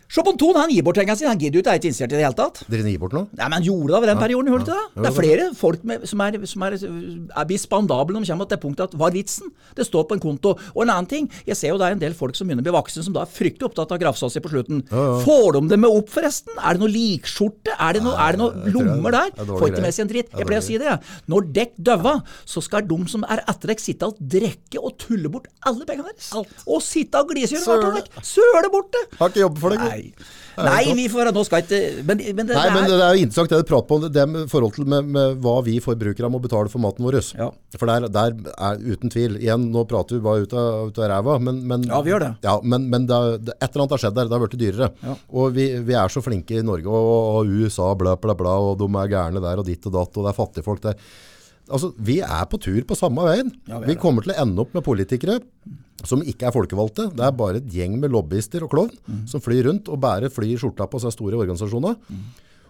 [0.07, 1.31] Se på Ton, han gir bort pengene sine.
[1.33, 2.61] Han gidder jo ikke, er ikke interessert i det hele tatt.
[2.71, 3.27] Dere gir bort noe?
[3.35, 5.03] Nei, men han gjorde det over den perioden, gjorde ja, det?
[5.03, 6.77] Det er flere folk med, som, er, som er,
[7.27, 9.51] er blir spandable når de kommer til det punktet at hva er vitsen?
[9.75, 10.53] Det står på en konto.
[10.71, 12.67] Og en annen ting, jeg ser jo det er en del folk som begynner å
[12.69, 14.85] bli voksne, som da er fryktelig opptatt av grafsåsi på slutten.
[15.25, 16.55] Får de det med opp, forresten?
[16.61, 17.75] Er det noe likskjorte?
[17.75, 19.35] Er det noe, er det noe lommer der?
[19.35, 20.31] er Får ikke med seg en dritt.
[20.31, 21.19] Jeg pleier å si det, jeg.
[21.33, 22.15] Når dekk døva,
[22.47, 26.13] så skal de som er etter dere, sitte og drikke og tulle bort alle pengene
[26.13, 26.31] deres.
[26.63, 27.91] Og sitte og hvert Søle.
[27.99, 28.23] år.
[28.25, 29.03] Søle bort det.
[29.19, 29.96] Har ikke jobb for deg.
[29.97, 30.63] Nei.
[30.67, 33.51] Nei, vi får Nå skal ikke Men, men det, Nei, men det er jo interessant
[33.53, 36.71] det du prater på, det med forhold til med, med hva vi forbrukere må betale
[36.71, 37.19] for maten vår.
[37.37, 37.49] Ja.
[37.77, 41.11] For der, der er uten tvil, igjen, nå prater vi bare ut av, ut av
[41.11, 42.31] ræva, men, men, Ja, vi gjør det.
[42.45, 44.91] Ja, men, men det, det, et eller annet har skjedd der, det har blitt dyrere.
[45.05, 45.15] Ja.
[45.41, 48.77] Og vi, vi er så flinke i Norge, og, og USA, bla bla bla, og
[48.81, 51.09] de er gærne der, og ditt og datt, og det er fattigfolk der.
[51.69, 53.51] Altså, vi er på tur på samme veien.
[53.67, 55.39] Ja, vi er vi kommer til å ende opp med politikere
[56.07, 57.09] som ikke er folkevalgte.
[57.17, 59.23] Det er bare et gjeng med lobbyister og klovn Mm.
[59.27, 61.95] som flyr rundt og bærer fly i skjorta på seg store organisasjoner.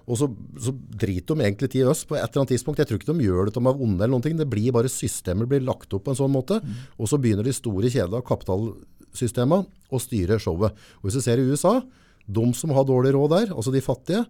[0.08, 2.80] Og så, så driter de egentlig til oss på et eller annet tidspunkt.
[2.80, 4.38] Jeg tror ikke de gjør det til å være onde eller noen ting.
[4.40, 6.62] Det blir bare systemet blir lagt opp på en sånn måte.
[6.98, 10.72] Og så begynner de store kjedene av kapitalsystemene å styre showet.
[11.02, 11.82] Og hvis du ser i USA,
[12.28, 14.24] de som har dårlig råd der, altså de fattige,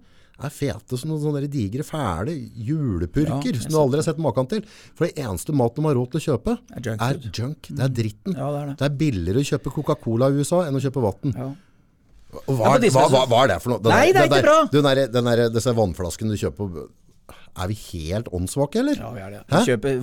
[0.45, 2.33] er fete som noen sånne digre, fæle
[2.67, 4.61] julepurker Ja, som du aldri har sett maken til.
[4.93, 7.69] For det eneste maten de har råd til å kjøpe, Er junk er junk.
[7.71, 8.35] Det er dritten.
[8.37, 8.75] Ja, det er det.
[8.77, 11.33] Det er billigere å kjøpe Coca-Cola i USA enn å kjøpe vann.
[11.33, 11.49] Ja.
[12.45, 13.81] Hva, Ja, hva, hva, hva er det for noe?
[13.81, 14.57] Den Nei, det er den ikke bra.
[14.71, 16.87] Den der, den der, disse vannflaskene du kjøper på
[17.57, 18.99] Er vi helt åndssvake, eller?
[19.01, 19.39] Ja, vi er det.
[19.49, 19.61] Hæ?
[19.65, 19.93] Kjøpe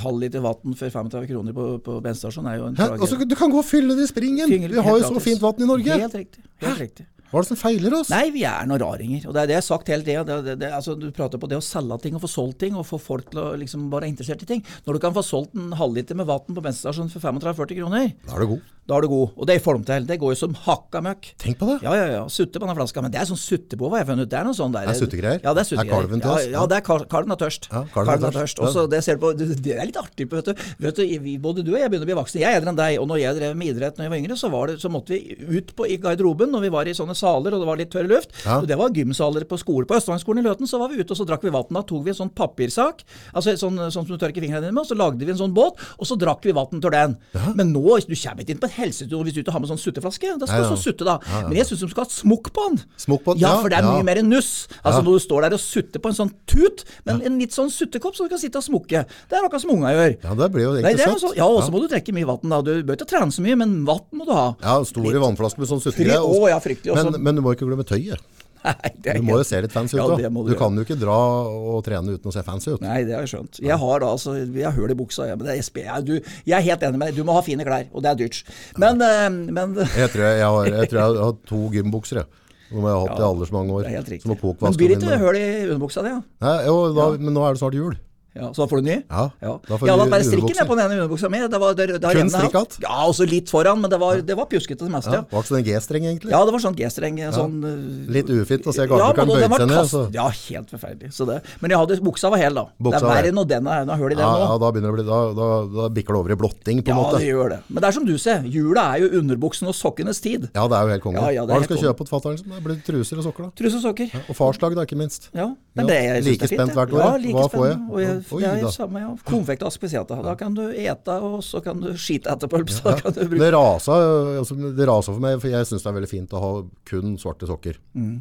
[0.00, 3.26] halv liter vann for 35 kroner på, på bensinstasjonen er jo en tragedie.
[3.28, 4.48] Du kan gå og fylle det i springen.
[4.48, 5.26] Finger- vi har jo så gratis.
[5.26, 5.98] fint vann i Norge.
[6.00, 6.44] Helt riktig.
[6.64, 7.06] Helt riktig.
[7.32, 8.10] Hva er det som feiler oss?
[8.12, 9.22] Nei, vi er noen raringer.
[9.24, 10.36] Og det er det jeg har sagt hele tida.
[10.68, 13.30] Altså, du prater på det å selge ting og få solgt ting, og få folk
[13.32, 14.60] til å liksom bare være interessert i ting.
[14.84, 18.36] Når du kan få solgt en halvliter med vann på bensinstasjonen for 35-40 kroner, Da
[18.36, 18.68] er du god.
[18.82, 19.36] Da er du god.
[19.38, 20.06] Og det er i form til.
[20.08, 21.28] Det går jo som hakka møkk.
[21.38, 21.76] Tenk på det.
[21.84, 22.22] Ja, ja, ja.
[22.32, 23.02] Sutte på den flaska.
[23.04, 24.30] Men det er sånn suttebo, har jeg funnet ut.
[24.32, 24.88] Det er noe sånn der.
[24.88, 25.38] Det er suttegreier?
[25.44, 26.48] Ja, det er Er kalven tørst?
[26.50, 27.68] ja, det er kal kalven er tørst.
[27.70, 28.58] Ja, kalven er tørst.
[28.58, 30.64] Og så det ser du på, det er litt artig, vet du.
[30.82, 32.42] Vet du vi, både du og jeg begynner å bli voksne.
[32.42, 32.98] Jeg er eldre enn deg.
[32.98, 35.14] Og når jeg drev med idrett når jeg var yngre, så, var det, så måtte
[35.14, 37.92] vi ut på, i garderoben når vi var i sånne saler og det var litt
[37.94, 38.34] tørr luft.
[38.42, 38.58] Ja.
[38.58, 39.86] Og det var gymsaler på skole.
[39.86, 41.70] På Østlandsskolen i Løten så var vi ute og så drakk vi vann.
[41.70, 44.82] Da tok vi en sånn papirsak, altså sånn, sånn som du tørker fingrene dine med,
[44.82, 47.14] og så lagde vi en sånn båt, og så drakk vi vann til den.
[47.54, 49.80] Men nå, du kommer ikke inn på et helsetur hvis du ikke har med sånn
[49.80, 50.32] sutteflaske.
[50.40, 50.72] Da skal du ja.
[50.72, 51.18] så sutte, da.
[51.46, 52.80] Men jeg syns de skal ha smokk på den.
[53.04, 53.92] Smokk på den, Ja, ja, for det er ja.
[53.94, 54.52] mye mer nuss.
[54.82, 55.04] Altså Ja.
[55.06, 58.16] Når du står der og sutter på en sånn tut, men en litt sånn suttekopp
[58.16, 59.04] så du kan sitte og smukke.
[59.28, 60.16] Det er akkurat som unga gjør.
[60.22, 61.38] Ja, det blir jo Nei, egentlig det er søtt.
[61.38, 62.52] ja, og så må du trekke mye vann.
[62.52, 62.62] da.
[62.62, 64.48] Du bør ikke trene så mye, men vann må du ha.
[64.62, 66.20] Ja, store vannflasker med sånn suttegreie.
[66.52, 66.96] ja, fryktelig.
[66.96, 68.20] Men, men du må ikke glemme tøyet.
[68.62, 70.18] Nei, Du må jo se litt fancy ut da.
[70.22, 71.16] Ja, Du du kan jo ikke dra
[71.48, 72.84] og trene uten å se fancy ut.
[72.84, 73.62] Nei, det har jeg skjønt.
[73.62, 75.40] Jeg har da altså Jeg har høl i buksa, jeg.
[75.40, 75.82] Men det er, SP.
[75.86, 76.14] jeg, du,
[76.46, 77.18] jeg er helt enig med deg.
[77.18, 78.44] Du må ha fine klær, og det er dyrt.
[78.78, 79.26] Men, ja.
[79.32, 82.38] men Jeg tror jeg, har, jeg tror jeg har to gymbukser, jeg.
[82.72, 83.84] Som jeg har hatt i alders mange år.
[83.84, 84.36] Det er helt riktig.
[84.62, 86.14] Men blir det ikke hull i underbuksa di?
[86.14, 86.22] Ja?
[86.46, 87.98] Nei, jo, da, Men nå er det snart jul.
[88.34, 88.94] Ja, så da får du ny?
[89.10, 89.50] Ja, ja.
[89.68, 91.40] Jeg hadde hatt bare strikken jeg, på den ene underbuksa mi.
[91.52, 92.76] Det var, det, det Kun alt.
[92.80, 95.12] Ja, også litt foran, men det var, det var pjuskete det meste.
[95.12, 95.26] Ja, Ja.
[95.32, 96.30] var ikke sånn en G-streng egentlig?
[96.32, 97.18] ja, det var sånn G-streng.
[97.36, 99.90] Sånn, eh, Litt ufint å se ja, garnbukeren men den bøyd seg ned.
[99.92, 100.02] Så.
[100.16, 101.12] Ja, helt forferdelig.
[101.12, 101.42] Så det.
[101.60, 102.64] Men jeg hadde, buksa var hel, da.
[102.80, 104.40] Buksa det er var verre når den er, hull i den Ja, nå.
[104.48, 105.48] ja, da begynner det å bli Da, da,
[105.82, 107.18] da bikker det over i blotting, på en Ja, måte.
[107.20, 107.60] det gjør det.
[107.68, 110.48] Men det er som du ser, jula er jo underbuksen og sokkenes tid.
[110.56, 111.20] Ja, det er jo helt konge.
[111.20, 112.40] Ja, ja, Hva det du skal kjøpe til fatter'n?
[112.48, 113.50] Det blir truser og sokker, da.
[113.60, 114.08] Truser og sokker.
[114.28, 115.28] Og farsdag, da, ikke minst.
[115.36, 117.16] Ja, men det er, jeg like er fint, spent hvert år, Ja, ja.
[117.22, 117.76] like Hva får jeg?
[117.78, 117.90] spent.
[117.92, 118.70] Og jeg, Oi, det er da.
[118.74, 119.10] samme, ja.
[119.24, 120.18] Konfekt og spesiata.
[120.22, 122.60] Da kan du ete, og så kan du skite etterpå.
[122.68, 123.96] Så kan du Det rasa,
[124.42, 126.52] altså, det rasa for meg, for jeg syns det er veldig fint å ha
[126.92, 127.78] kun svarte sokker.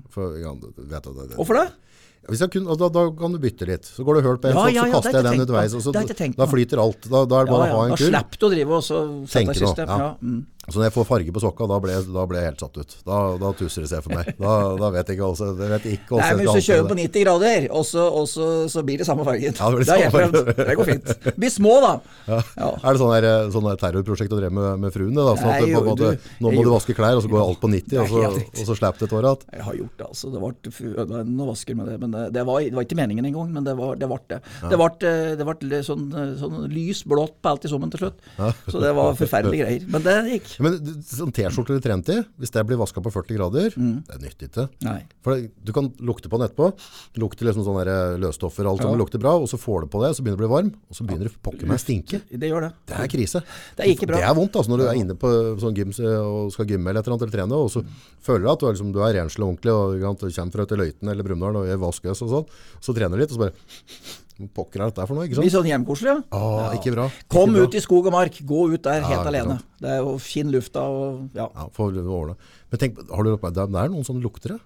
[0.09, 1.35] For, ja, vet du, det, det.
[1.35, 1.69] Hvorfor det?
[2.29, 3.87] Hvis jeg kun, da, da kan du bytte litt.
[3.89, 6.35] Så går det hull på en Ja, sokk, ja, så kaster jeg den utveis.
[6.37, 7.07] da flyter alt.
[7.09, 7.73] Da, da er det bare ja.
[7.73, 8.11] å ha en en kurv.
[8.13, 9.89] slipper du å drive og så sette deg system.
[9.89, 9.97] ja.
[9.97, 10.11] Ja.
[10.21, 10.45] Mm.
[10.69, 12.75] Så når jeg får farge på sokka, da ble, jeg- da ble jeg helt satt
[12.77, 12.91] ut.
[13.03, 14.27] Da, da tusser det seg for meg.
[14.37, 16.89] Da, da vet jeg ikke også, det vet ikke også Nei, men Hvis du kjører
[16.91, 18.03] på 90 grader, og så,
[18.69, 19.55] så, blir det samme fargen.
[19.57, 20.67] Ja, det blir samme helt farge.
[20.69, 21.09] Det går fint.
[21.41, 21.93] Bli små, da.
[22.29, 22.37] Ja.
[22.77, 25.15] Er det sånn, der, sånn der terrorprosjekt du drev med, med fruen?
[25.17, 25.33] Det, da?
[25.41, 27.61] Sånn at Nei, jo, måte, du- nå må du vaske klær, og så går alt
[27.65, 29.49] på 90, og så, og så slipper det et år igjen?
[29.57, 30.31] Jeg har gjort det, altså.
[30.31, 31.97] Det ødela noe vasker med det.
[32.05, 34.11] Men det, det, var, det var ikke meningen engang, men det ble det.
[34.13, 34.41] Var det.
[34.69, 36.05] Det ble, det ble sånn,
[36.37, 38.21] sånn lys blått på alt i sommeren til slutt.
[38.69, 39.89] Så det var forferdelige greier.
[39.89, 40.50] Men det gikk.
[40.59, 44.49] Men sånn T-skjorte eller trent i, hvis det blir vaska på 40 grader, det nytter
[44.49, 44.67] ikke.
[44.87, 44.99] Nei.
[45.23, 46.71] For Du kan lukte på den etterpå.
[47.21, 50.13] Lukter liksom sånne løsstoffer og alt som lukter bra, og så får du på det,
[50.17, 52.21] så begynner det å bli varm, og så begynner det pokker meg å stinke.
[52.29, 52.71] Det gjør det.
[52.89, 53.43] Det er krise.
[53.77, 54.21] Det er ikke bra.
[54.21, 57.01] Det er vondt altså, når du er inne på sånn gym og skal gymme eller
[57.01, 57.83] et eller annet, eller trene, og så
[58.25, 60.79] føler du at du er, liksom, du er renslig og ordentlig, og og kommer fra
[60.81, 64.19] Løiten eller Brumunddal og gjør vaskøs og sånn, så trener du litt, og så bare
[64.49, 65.45] Pokker er dette for noe, ikke sant?
[65.45, 65.53] sant?
[65.53, 66.23] sånn hjemkoselig, ja.
[66.33, 67.09] Ah, ikke bra.
[67.29, 68.33] Kom ikke ut i skog og mark.
[68.47, 69.47] Gå ut der helt ja, alene.
[69.59, 69.65] sant.
[69.79, 71.47] Det er jo fin lufta og ja.
[71.53, 72.35] Ja, får ordne.
[72.71, 74.59] Men tenk, har du, det er det noen sånne lukter, ja.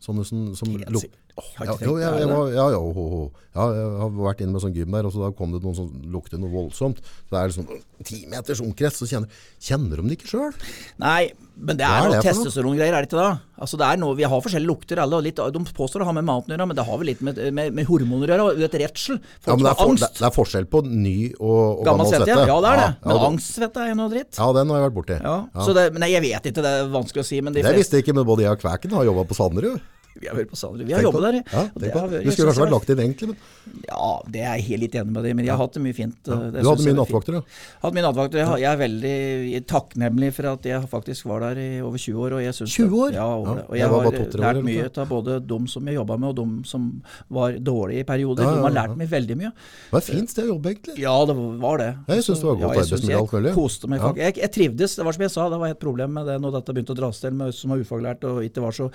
[0.00, 1.18] Sånne som, som Helt luk- sikkert.
[1.18, 1.27] Har
[1.58, 3.20] Ja, jo, jeg, jeg, var, ja, ja, ho, ho.
[3.54, 5.76] ja, jeg har vært inne med sånn gym der, og så da kom det noen
[5.76, 7.02] som lukter noe voldsomt.
[7.02, 7.68] Så det er liksom
[8.08, 10.56] ti meters omkrets, så kjenner, kjenner de det ikke sjøl?
[11.02, 13.30] Nei, men det er er noe testosterongreier, er det ikke da?
[13.58, 15.18] Altså det er noe, Vi har forskjellige lukter, alle.
[15.26, 17.40] litt, De påstår å ha med maten å gjøre, men det har vel litt med,
[17.52, 18.46] med, med hormoner å gjøre.
[18.54, 19.18] og Et redsel.
[19.46, 22.28] Ja, men det er, for, det, det er forskjell på ny og, og Gammel svette,
[22.30, 22.46] svette.
[22.46, 22.58] ja.
[22.62, 22.88] Det er det.
[23.02, 24.38] Men ja, angstsvette er noe dritt.
[24.38, 25.18] Ja, den har jeg vært borti.
[25.18, 27.40] Ja, Så det, men jeg vet ikke, det er vanskelig å si.
[27.42, 29.82] Men de Det visste jeg ikke, men både jeg og Kvæken har jobba på Sanderud.
[30.20, 30.84] Vi har vært på Sandra.
[30.84, 31.38] Vi har jobba der.
[31.52, 32.22] Ja, det har det.
[32.24, 35.12] Du skulle kanskje vært lagt inn egentlig, men Ja, det er jeg helt litt enig
[35.14, 36.16] med deg, men jeg har hatt det mye fint.
[36.26, 36.36] Ja.
[36.50, 37.42] det du hadde jeg mye nattvakter, ja.
[37.84, 38.38] Hatt mye nattvakter.
[38.42, 42.36] Jeg, jeg er veldig takknemlig for at jeg faktisk var der i over 20 år.
[42.38, 43.12] Og jeg synes 20 år?
[43.18, 45.94] Ja, over Ja, og jeg jeg har lært år, mye av både dem som jeg
[45.98, 46.88] jobba med, og dem som
[47.30, 48.42] var dårlige i perioder.
[48.48, 49.52] De har lært meg veldig mye.
[49.52, 50.98] Det var et fint sted å jobbe, egentlig.
[51.02, 51.90] Ja, det var det.
[52.08, 53.48] Jeg synes det var godt jeg arbeidsmiljø alt mulig.
[53.52, 54.00] Jeg koste meg.
[54.02, 54.24] Faktisk.
[54.24, 54.96] Jeg, jeg trivdes.
[54.98, 56.98] Det var som jeg sa, det var et problem med det når dette begynte å
[56.98, 58.90] dras til med oss som var ufaglært og ikke var så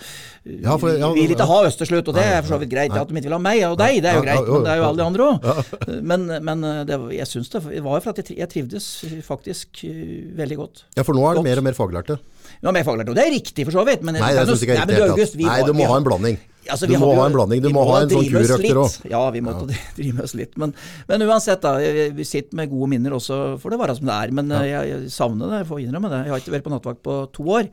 [0.45, 1.49] Ja, for- ja, vil ikke ja.
[1.51, 2.93] ha oss til slutt, og det er for så vidt greit.
[2.93, 4.67] At de ikke vil ha meg og deg, det er jo Ja, ja, greit, men
[4.67, 6.01] det er jo alle de andre òg.
[6.13, 8.87] Men, men det, jeg syns det var for at jeg, jeg trivdes
[9.27, 10.85] faktisk eh, veldig godt.
[10.97, 11.49] Ja, for nå er det Godt.
[11.49, 12.19] mer og mer faglærte.
[12.63, 12.93] Ja, mer faglærte.
[12.93, 14.03] faglært, og det er riktig for så vidt.
[14.05, 14.97] Men Nei, det syns jeg ikke er riktig.
[14.97, 16.37] du, August, vi Nei, var- du vi må ha en blanding.
[16.69, 17.61] Altså, Du må jo, ha en blanding.
[17.61, 18.93] Du må, må ha en sånn kurøkter òg.
[19.11, 20.53] Ja, vi måtte drive med oss litt.
[20.57, 20.73] Men,
[21.09, 21.75] men uansett, da.
[22.15, 24.31] Vi sitter med gode minner også, for det være som det er.
[24.31, 24.61] Men ja.
[24.69, 26.21] jeg, jeg savner det, jeg får innrømme det.
[26.23, 27.67] Jeg har ikke vært på nattvakt på to år.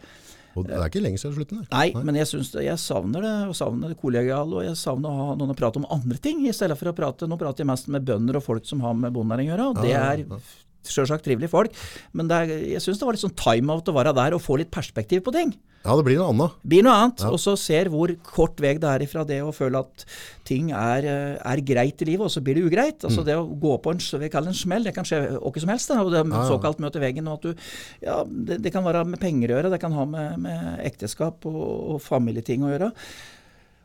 [0.59, 1.61] Og det er ikke lenge siden slutten.
[1.71, 3.35] Nei, Nei, men jeg, synes jeg savner det.
[3.51, 6.43] Og savner det kollegiale, og jeg savner å ha noen å prate om andre ting,
[6.49, 8.97] i stedet for å prate Nå prater jeg mest med bønder og folk som har
[8.99, 10.25] med bondenæring å gjøre, og det er
[10.91, 11.75] sjølsagt trivelige folk.
[12.17, 14.73] Men er, jeg syns det var litt sånn time-out å være der og få litt
[14.75, 15.55] perspektiv på ting.
[15.81, 16.57] Ja, det blir noe annet.
[16.69, 19.81] Blir noe annet, og så ser hvor kort vei det er ifra det å føle
[19.81, 20.05] at
[20.45, 22.99] ting er, eh, er greit i livet, og så blir det ugreit.
[23.01, 23.09] Mm.
[23.09, 25.73] Altså Det å gå på en, vi kaller en smell, det kan skje hva som
[25.73, 25.89] helst.
[25.89, 27.29] Da, og det såkalt møte veggen.
[27.33, 27.67] og at du,
[28.05, 31.49] ja, det, det kan være med penger å gjøre, det kan ha med, med ekteskap
[31.49, 32.93] og, og familieting å gjøre.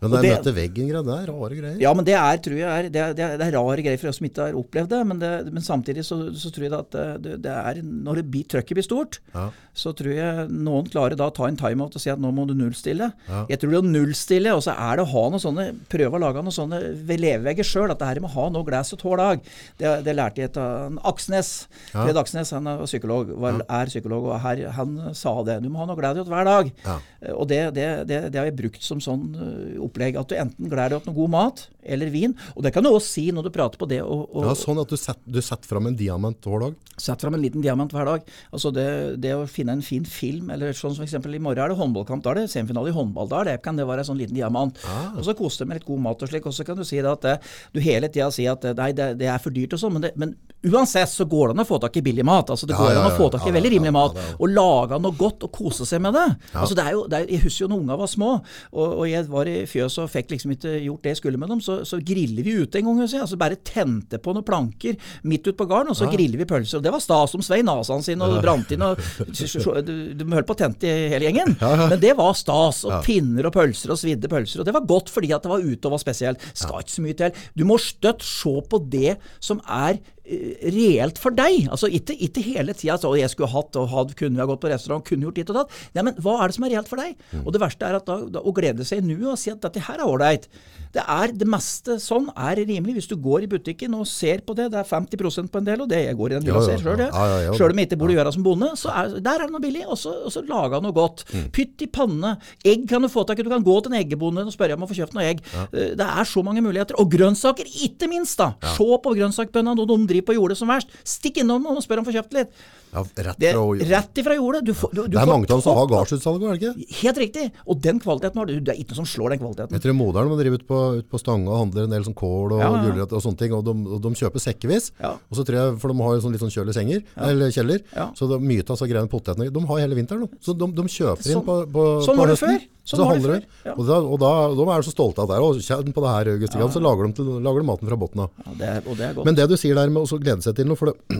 [0.02, 1.78] Men det det- er møte veggen-greier, det er rare greier.
[1.82, 3.98] Ja, men det er, tror jeg, er, det, er, det, er, det er rare greier
[4.02, 5.00] for oss som ikke har opplevd det.
[5.08, 8.44] Men, det, men samtidig så, så tror jeg at det, det er Når det blir,
[8.52, 9.46] trøkket blir stort, Ja.
[9.74, 12.46] så tror jeg noen klarer da å ta en timeout og si at nå må
[12.48, 13.08] du nullstille.
[13.50, 16.22] Jeg tror det å nullstille, og så er det å ha noen sånne prøve å
[16.22, 16.82] lage noen sånne
[17.16, 17.90] levevegger sjøl.
[17.96, 19.42] At det her med å ha noe glass og hver dag.
[19.80, 21.54] Det, det lærte jeg av Aksnes.
[21.96, 25.62] Fred Aksnes han er psykolog, var, er psykolog, og her, han sa det.
[25.64, 26.72] Du må ha noe glede i hver dag.
[26.86, 27.00] Ja.
[27.24, 30.18] Eh, Og det, det, det, det har jeg brukt som sånn eh, opplegg.
[30.20, 32.34] At du enten gleder deg opp noe god mat eller vin.
[32.56, 34.02] Og det kan du også si når du prater på det.
[34.02, 36.80] Og, og Ja, sånn at du setter, du setter fram en diamant hver dag.
[36.98, 38.26] Sett fram en liten diamant hver dag.
[38.56, 38.88] Altså det,
[39.22, 42.24] det å finne en fin film, eller sånn som eksempel i morgen er det håndballkamp,
[42.26, 44.80] da er det semifinale i håndball, da det, kan det være en sånn liten diamant.
[45.14, 46.98] Og så koser det med litt god mat og slik, og så kan du si
[47.02, 47.36] det at det,
[47.76, 50.10] du hele tida sier at det, nei, det, det er for dyrt og sånn, men,
[50.20, 50.34] men
[50.72, 52.52] uansett så går det an å få tak i billig mat.
[52.54, 55.18] Altså det går ja, an å få tak i veldig rimelig mat, og lage noe
[55.18, 56.26] godt og kose seg med det.
[56.54, 58.32] Altså det er jo, det er, jeg husker jo når unga var små,
[58.74, 61.54] og, og jeg var i fjøs og fikk liksom ikke gjort det jeg skulle med
[61.54, 63.22] dem, så, så griller vi ute en gang, jeg.
[63.22, 64.98] altså bare tente på noen planker
[65.28, 66.80] midt ute på gården, og så griller vi pølser.
[66.80, 70.60] Og det var stas om Svein Asan sin og Brantin og Du holdt på å
[70.60, 71.56] tente i hele gjengen.
[71.60, 72.84] Men det var stas.
[72.88, 74.62] Og pinner og pølser og svidde pølser.
[74.62, 76.44] Og det var godt fordi at det var ute og var spesielt.
[76.54, 77.42] Skal ikke så mye til.
[77.58, 81.68] Du må støtt se på det som er reelt for deg.
[81.70, 84.72] Altså ikke, ikke hele tida så jeg skulle hatt og hadde, kunne ha gått på
[84.72, 85.76] restaurant, kunne gjort ditt og datt.
[85.96, 87.20] Nei, men hva er det som er reelt for deg?
[87.44, 89.84] Og det verste er at da, da, å glede seg nå og si at dette
[89.86, 90.50] her er ålreit.
[90.96, 92.96] Det er det meste sånn er rimelig.
[93.00, 95.84] Hvis du går i butikken og ser på det, det er 50 på en del,
[95.84, 97.10] og det jeg går i den hylla og Ja, ser ja, sjøl, ja.
[97.12, 97.56] Ja, ja, ja.
[97.60, 99.64] Sjøl om jeg ikke burde gjøre det som bonde, så er, der er det noe
[99.64, 99.84] billig.
[99.86, 101.26] Og så, og så laga noe godt.
[101.34, 101.50] Mm.
[101.56, 102.36] Pytt i panne.
[102.66, 103.46] Egg kan du få tak i.
[103.46, 105.44] Du kan gå til en eggebonde og spørre om å få kjøpt noe egg.
[105.52, 105.68] Ja.
[106.00, 106.98] Det er så mange muligheter.
[107.02, 108.54] Og grønnsaker, ikke minst, da.
[108.78, 109.76] Se på grønnsakbøndene
[110.16, 110.92] driver på jordet som verst.
[111.06, 112.66] Stikk innom og spør om å få kjøpt litt.
[112.96, 113.88] Ja, rett fra jorda.
[113.92, 114.62] rett ifra jordet.
[114.66, 116.96] Du får, du, du Det er mange av dem som har gardsutsalg, er det ikke?
[117.02, 117.46] Helt riktig.
[117.68, 118.54] Og den kvaliteten har du.
[118.64, 119.76] Det er ikke noe som slår den kvaliteten.
[119.76, 122.16] Jeg tror moderen må drive ut på, ut på stanga og handler en del sånn
[122.18, 122.84] kål og Ja, ja.
[122.88, 124.92] gulrøtter og sånne ting, og de, og de kjøper sekkevis.
[125.04, 125.14] Ja.
[125.30, 127.52] Og så tror jeg, for de har jo sånn litt sånn kjøl i senger, eller
[127.52, 128.08] kjeller, Ja.
[128.16, 130.24] så det, mye av greiene potetene, de har hele vinteren.
[130.26, 130.30] nå.
[130.42, 132.56] Så de, de kjøper inn Sånn- på, på, sånn på det høsten.
[132.56, 132.72] før.
[132.86, 133.48] Sånn så det handler de.
[133.66, 133.74] ja.
[133.74, 135.40] Og, da, og da, de er så stolte av det.
[135.42, 138.28] Og kjenn på det her, August, så lager de, til, lager de maten fra bunnen
[138.28, 138.30] av.
[138.62, 139.26] Ja, og det er godt.
[139.26, 141.18] Men det du sier der med å glede seg til noe, for det,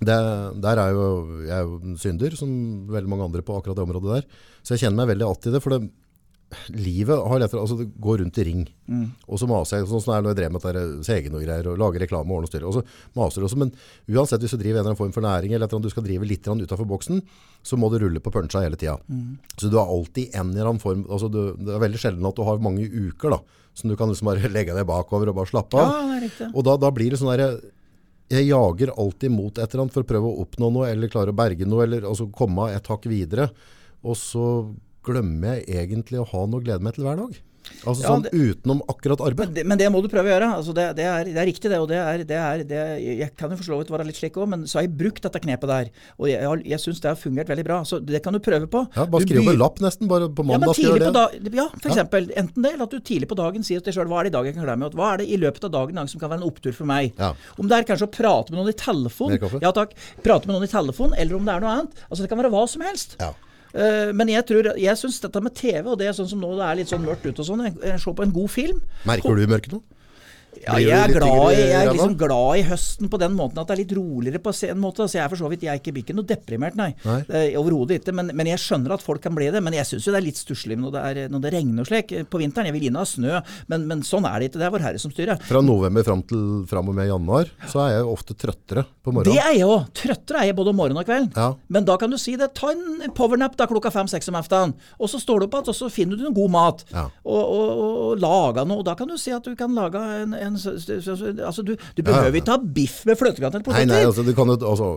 [0.00, 0.16] det,
[0.64, 1.04] der er jo
[1.44, 2.50] jeg er jo en synder, som
[2.90, 4.40] veldig mange andre på akkurat det området der.
[4.64, 5.62] Så jeg kjenner meg veldig att i det.
[5.62, 5.90] For det,
[6.68, 8.62] livet har lettere, altså det går rundt i ring.
[9.26, 12.30] Og så maser jeg, sånn som jeg drev med Segen og greier, og lager reklame
[12.30, 12.68] og ordner og styrer.
[12.68, 13.72] Og så maser du også, men
[14.10, 16.28] uansett hvis du driver en eller annen form for næring, eller at du skal drive
[16.28, 17.22] litt utafor boksen,
[17.64, 18.98] så må du rulle på puncha hele tida.
[19.56, 22.36] Så du har alltid en eller annen form, altså du, det er veldig sjelden at
[22.36, 23.40] du har mange uker da,
[23.74, 25.94] som du kan liksom bare legge deg bakover og bare slappe av.
[25.94, 26.52] Ja, er.
[26.52, 27.58] Og da, da blir det sånn der,
[28.34, 31.32] jeg jager alltid mot et eller annet for å prøve å oppnå noe, eller klare
[31.34, 33.48] å berge noe, eller altså komme et hakk videre.
[34.04, 34.46] Og så
[35.04, 37.36] glemmer jeg egentlig å ha noe å glede meg til hver dag.
[37.84, 39.48] Altså Ja, sånn utenom akkurat arbeid.
[39.48, 40.50] Men det, men det må du prøve å gjøre.
[40.58, 41.80] Altså det, det, er, det er riktig, det.
[41.82, 42.82] Og det er, det er det,
[43.22, 45.24] jeg kan jo for så vidt være litt slik òg, men så har jeg brukt
[45.24, 45.90] dette knepet der.
[46.18, 47.80] Og jeg, jeg, jeg syns det har fungert veldig bra.
[47.88, 48.84] Så det kan du prøve på.
[48.96, 51.38] Ja, bare skriv opp en lapp nesten, bare på Ja, men mandag jeg på dag,
[51.60, 52.30] ja, for eksempel.
[52.44, 54.34] Enten det, eller at du tidlig på dagen sier til deg sjøl hva er det
[54.34, 54.98] i dag jeg kan klare åt.
[54.98, 57.14] Hva er det i løpet av dagen som kan være en opptur for meg?
[57.20, 57.32] Ja.
[57.60, 60.68] Om det er kanskje å prate med noen i telefon, ja takk, prate med noen
[60.68, 62.04] i telefon, eller om det er noe annet.
[62.08, 63.16] Altså Det kan være hva som helst.
[63.20, 63.32] Ja.
[63.74, 66.52] Eh, men jeg tror, jeg syns dette med TV, og det er sånn som nå
[66.56, 68.80] det er litt sånn mørkt ute og sånn, jeg- jeg ser på en god film.
[69.04, 69.82] Merker du mørket nå?
[70.64, 73.68] Ja, jeg er, glad i, jeg er liksom glad i høsten på den måten at
[73.68, 75.06] det er litt roligere på en måte.
[75.08, 76.90] Så jeg er for så vidt jeg er ikke, blir ikke noe deprimert, nei.
[77.04, 77.18] Nei.
[77.28, 78.14] Eh, Overhodet ikke.
[78.16, 79.62] Men, men jeg skjønner at folk kan bli det.
[79.64, 82.14] Men jeg syns jo det er litt stusslig når, det når det regner og slik.
[82.30, 83.40] På vinteren jeg vil inn ha snø,
[83.72, 84.62] men, men sånn er det ikke.
[84.62, 85.40] Det er Vårherre som styrer.
[85.44, 89.36] Fra november fram til fram og med januar, så er jeg ofte trøttere på morgenen.
[89.36, 89.88] Det er jeg òg.
[90.00, 91.30] Trøttere er jeg både om morgenen og kvelden.
[91.36, 91.50] Ja.
[91.76, 92.50] Men da kan du si det.
[92.56, 94.74] Ta en powernap da klokka fem-seks om aftenen.
[94.98, 96.84] Og så står du opp igjen, og så finner du noe god mat.
[96.94, 97.06] Ja.
[97.24, 98.84] Og, og, og, og laga noe.
[98.86, 101.74] Da kan du si at du kan lage en, en s- så, så, Altså, du,
[101.74, 102.40] du Ja, ja, behøver ja.
[102.42, 104.88] ikke ha biff med fløtegratin eller Nei, nei, altså, du kan jo, altså,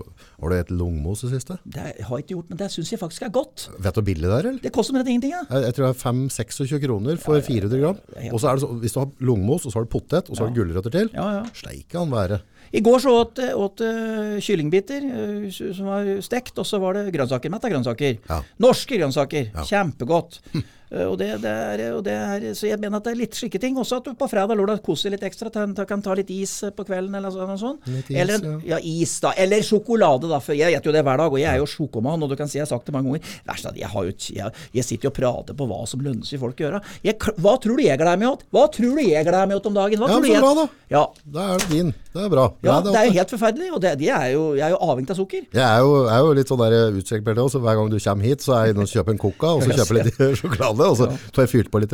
[0.41, 1.58] har du et lungmos i siste?
[1.65, 3.67] Det har jeg ikke gjort, men det syns jeg faktisk er godt.
[3.80, 4.60] Vet du hvor billig det er, eller?
[4.63, 5.34] Det koster omtrent ingenting.
[5.36, 5.43] Ja.
[5.50, 7.98] Jeg, jeg tror det er 5-26 kroner for 400 gram.
[8.34, 10.36] Og så er det så, hvis du har lungmos, og så har du potet, og
[10.38, 11.43] så har du gulrøtter til, Ja, ja.
[11.54, 12.41] steike han være.
[12.76, 17.13] I går så åt, åt uh, kyllingbiter uh, som var stekt, og så var det
[17.15, 17.50] grønnsaker.
[17.54, 18.17] Metta grønnsaker.
[18.28, 18.41] Ja.
[18.60, 19.54] Norske grønnsaker.
[19.70, 20.41] Kjempegodt.
[20.54, 23.36] Eh, og det, det er, og det er, så jeg mener at det er litt
[23.36, 23.76] slike ting.
[23.80, 25.52] Også at du på fredag lørdag koser litt ekstra.
[25.52, 27.84] Ta, kan ta litt is eh, på kvelden eller noe sånt.
[27.84, 27.95] sånn.
[27.97, 28.78] Litt is, eller, ja.
[28.78, 28.80] ja.
[28.80, 29.34] is, da.
[29.36, 30.39] Eller sjokolade, da.
[30.43, 32.47] For jeg vet jo det hver dag, og jeg er jo sjokoman, og du kan
[32.47, 33.36] si jeg har sagt det mange ganger.
[33.50, 36.08] Verst er at jeg, har jo, jeg, jeg sitter jo og prater på hva som
[36.08, 36.84] lønner seg folk å gjøre.
[37.04, 38.47] Jeg, hva tror du jeg gleder meg åt?
[38.56, 40.04] Hva tror du jeg gleder meg åt om dagen?
[40.04, 40.67] Hva Ja, tror du jeg, bra da.
[40.93, 41.91] Ja, Da er det din.
[42.18, 42.46] Det er bra.
[42.66, 44.80] ja, Nei, det er jo helt forferdelig, og det, de er jo, jeg er jo
[44.88, 45.44] avhengig av sukker.
[45.54, 47.62] Jeg er jo, er jo litt sånn der utstrekt Berte, også.
[47.64, 49.76] Hver gang du kommer hit, så er jeg inne og kjøper en coca, og så
[49.80, 51.94] kjøper jeg litt sjokolade, og så får jeg fyrt på litt.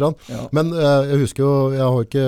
[0.55, 2.27] Men eh, jeg husker jo, jeg har ikke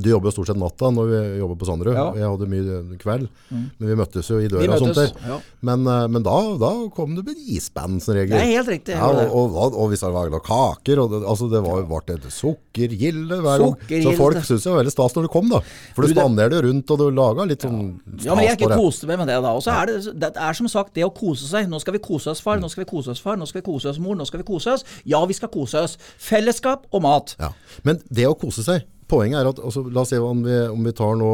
[0.00, 1.94] Du jobber jo stort sett natta når vi jobber på Sanderud.
[1.94, 2.06] Ja.
[2.10, 2.18] Mm.
[2.20, 5.12] Jeg hadde mye kveld, men vi møttes jo i Vi døra og sånt der.
[5.28, 5.38] ja.
[5.66, 8.32] Men, eh, men da, da kom det med isband som regel.
[8.34, 9.26] Det er helt riktig, Ja, det.
[9.28, 13.40] og, og, og det var noen kaker, og det, altså det var, det et sukkergilde
[13.44, 13.74] hver gang.
[14.04, 15.60] Så folk syntes det var veldig stas når du kom da.
[15.94, 17.80] For du, Du, spanderte jo rundt, og du laga litt sånn
[18.24, 18.80] Ja, men jeg er ikke det.
[18.80, 19.52] koste meg med det da.
[19.56, 21.68] Og så er det, det er som sagt det å kose seg.
[21.70, 22.60] Nå skal vi kose oss, far.
[22.62, 23.36] Nå skal vi kose oss, far.
[23.40, 24.16] Nå skal vi kose oss, mor.
[24.18, 24.86] Nå skal vi kose oss.
[25.08, 25.98] Ja, vi skal kose oss.
[26.18, 27.36] Fellesskap og mat.
[27.40, 27.52] Ja.
[27.86, 30.86] Men det å kose seg Poenget er at altså, La oss se om vi, om
[30.86, 31.30] vi tar nå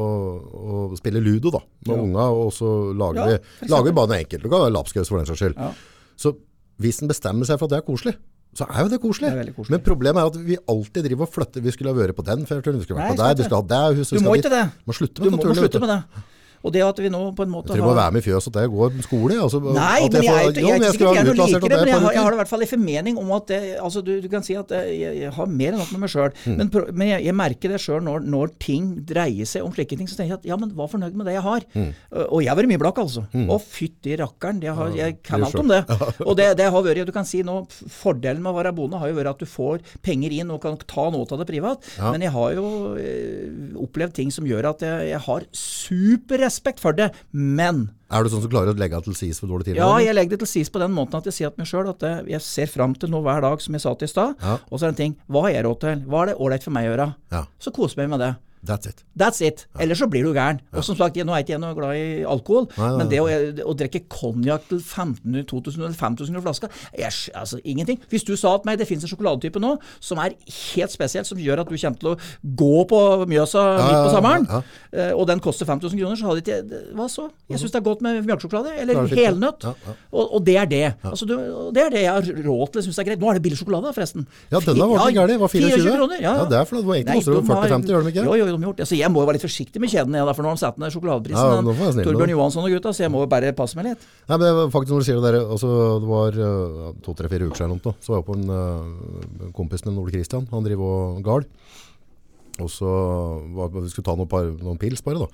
[0.00, 0.50] og,
[0.90, 4.20] og spiller ludo da med unga, og så lager Ja, vi lager vi bare noe
[4.22, 4.44] enkelt.
[4.44, 5.58] Det kan være lapskaus for den saks skyld.
[5.58, 5.72] Ja.
[6.20, 6.34] Så
[6.80, 8.14] hvis en bestemmer seg for at det er koselig,
[8.56, 9.30] så er jo det koselig.
[9.30, 9.76] Det koselig.
[9.76, 11.62] Men problemet er at vi alltid driver og flytter.
[11.62, 13.66] Vi skulle ha vært på den feriaturen, vi skulle vært på der, vi skal ha
[13.72, 14.18] det huset.
[14.18, 14.64] Du må ikke det.
[14.86, 16.00] Må slutte Du må, må slutte med det.
[16.60, 18.26] Og det at vi nå på en måte Jeg tror du må være med i
[18.26, 19.36] fjøs at det går skole.
[19.40, 21.78] Altså, Nei, at men jeg, får- jeg, jo, jeg jeg er utplassert likere, at det
[21.80, 22.36] men jeg har, jeg har uker.
[22.36, 24.98] i hvert fall en formening om at det, altså, du, du kan si at jeg,
[25.00, 26.34] jeg, jeg har mer enn nok med meg sjøl.
[26.44, 26.56] Mm.
[26.60, 30.10] Men, men jeg, jeg merker det sjøl når, når ting dreier seg om slike ting.
[30.10, 31.64] Så tenker jeg at ja, men vær fornøyd med det jeg har.
[31.72, 31.88] Mm.
[32.28, 33.24] Og jeg har vært mye blakk, altså.
[33.32, 34.60] Å, fytti rakkeren.
[34.64, 35.80] Jeg, har, jeg kan det alt om det.
[36.28, 37.56] Og det, det har vært, du kan si nå,
[37.90, 40.76] Fordelen med å være bonde har jo vært at du får penger inn og kan
[40.84, 41.88] ta noe av det privat.
[41.96, 42.12] Ja.
[42.12, 42.66] Men jeg har jo
[43.00, 45.46] eh, opplevd ting som gjør at jeg, jeg har
[46.50, 47.10] superrespekt for det.
[47.32, 49.76] Men Er du sånn som klarer å legge det til sis for dårlig tid?
[49.76, 51.88] ja, jeg legger det til sist på den måten at jeg sier til meg sjøl
[51.90, 54.34] at eh, jeg ser fram til noe hver dag, som jeg sa til i stad.
[54.42, 54.58] Ja.
[54.70, 55.16] Og så er det en ting.
[55.30, 56.02] Hva har jeg råd til?
[56.10, 57.08] Hva er det ålreit for meg å gjøre?
[57.30, 57.44] Ja.
[57.62, 58.32] Så koser jeg meg med det.
[58.66, 59.04] That's it.
[59.16, 59.66] That's it.
[59.80, 60.58] Ellers så blir du gæren.
[60.76, 63.20] Og som sagt, nå er ikke jeg noe glad i alkohol, Nei, nei, men det
[63.22, 63.28] å,
[63.70, 66.68] å drikke konjakk til 1500, 2000 eller 5000 flasker
[66.98, 68.00] jeg, altså ingenting.
[68.12, 70.36] Hvis du sa til meg det finnes en sjokoladetype nå som er
[70.74, 72.14] helt spesiell, som gjør at du kommer til å
[72.60, 74.60] gå på Mjøsa midt på sommeren, ja.
[74.92, 77.28] eh, og den koster 5000 kroner, så hadde ikke jeg Hva så?
[77.50, 79.64] Jeg syns det er godt med melkesjokolade, eller er det helnøtt.
[79.66, 79.96] Ja, ja.
[80.12, 80.84] Og, og det er det.
[81.06, 81.34] Altså, du,
[81.74, 83.20] det er det jeg har råd til, syns er greit.
[83.22, 84.26] Nå er det billig sjokolade, forresten.
[84.52, 85.32] Ja, denne var ikke gæren.
[85.34, 85.96] Det var 24.
[85.96, 86.20] kroner.
[86.20, 86.84] Ja, Ja, det er flott.
[86.84, 88.24] det var egentlig koster det 40-50, gjør de ikke?
[88.26, 88.88] Jo, jo, de har gjort det.
[88.90, 90.80] Så jeg må jo være litt forsiktig med kjeden, jeg, for nå har de satt
[90.80, 91.70] ned sjokoladeprisen.
[91.70, 92.32] Ja, Torbjørn.
[92.34, 94.08] Johansson og gutta, så jeg må jo bare passe meg litt.
[94.26, 95.70] Nei, men det var faktisk når du sier det der, altså,
[96.02, 100.00] det var uh, to-tre-fire uker siden, nå, så var jeg på en uh, kompis med
[100.00, 101.46] Ole Kristian, han driver og gal,
[102.60, 102.92] og så
[103.56, 105.30] var, vi skulle ta noen, par, noen pils bare da.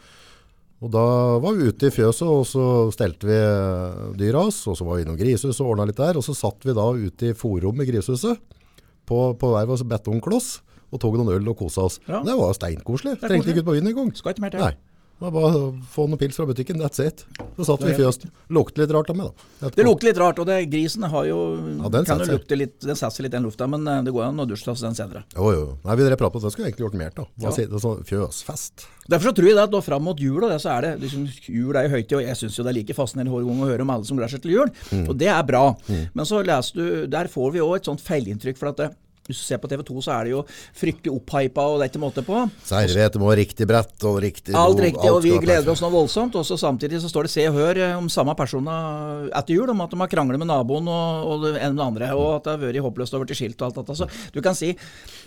[0.85, 1.05] Og da
[1.41, 4.99] var vi ute i fjøset, og så stelte vi eh, dyra oss, og så var
[4.99, 7.81] vi innom grisehuset og ordnet litt der, og så satt vi da ute i forum
[7.81, 8.43] i grisehuset,
[9.09, 10.51] på, på hver vår betongkloss
[10.97, 12.01] og tok noen øl og kosa oss.
[12.09, 12.25] Ja.
[12.27, 13.19] Det var steinkoselig.
[13.23, 14.13] Trengte ikke ut på byen engang.
[14.19, 14.67] Skal ikke mer til.
[14.67, 14.75] Nei.
[15.17, 17.23] Det var bare å få noen pils fra butikken, that's it.
[17.57, 18.29] Så satt vi i fjøsen.
[18.53, 19.31] Lukte litt rart av meg,
[19.63, 19.71] da.
[19.73, 21.39] Det lukter litt rart, og det, grisen har jo
[21.79, 24.27] Ja, kan jo lukte litt, den setter litt i den lufta, men eh, det går
[24.27, 25.23] an å dusje av den senere.
[25.33, 25.63] Jo, jo.
[25.89, 27.31] Nei, vi drev prat på at det skulle egentlig gjort mer av.
[27.47, 27.55] Ja.
[27.81, 28.85] Sånn fjøsfest.
[29.09, 30.93] Derfor så tror jeg det at da fram mot jul, og det, så er det
[31.07, 33.65] liksom, jul er jo høytid, og jeg syns jo det er like fascinerende hver gang
[33.65, 35.09] å høre om alle som gleder seg til jul, Mm.
[35.09, 35.65] og det er bra.
[36.13, 36.87] Men så leser du,
[37.17, 38.91] der får vi òg et sånt feilinntrykk, for at det,
[39.29, 40.43] hvis du ser på TV 2, så er det jo
[40.77, 42.43] fryktelig opphypa, og det er ikke måte på.
[42.67, 46.37] Servete må riktig brett og riktig Alt riktig, og vi gleder oss nå voldsomt.
[46.39, 49.71] Og så samtidig så står det Se og Hør eh, om samme personer etter jul,
[49.73, 52.29] om at de har kranglet med naboen og, og det ene med det andre, og
[52.39, 53.99] at det har vært håpløst over til skilt og alt dette.
[54.03, 54.73] Så du kan si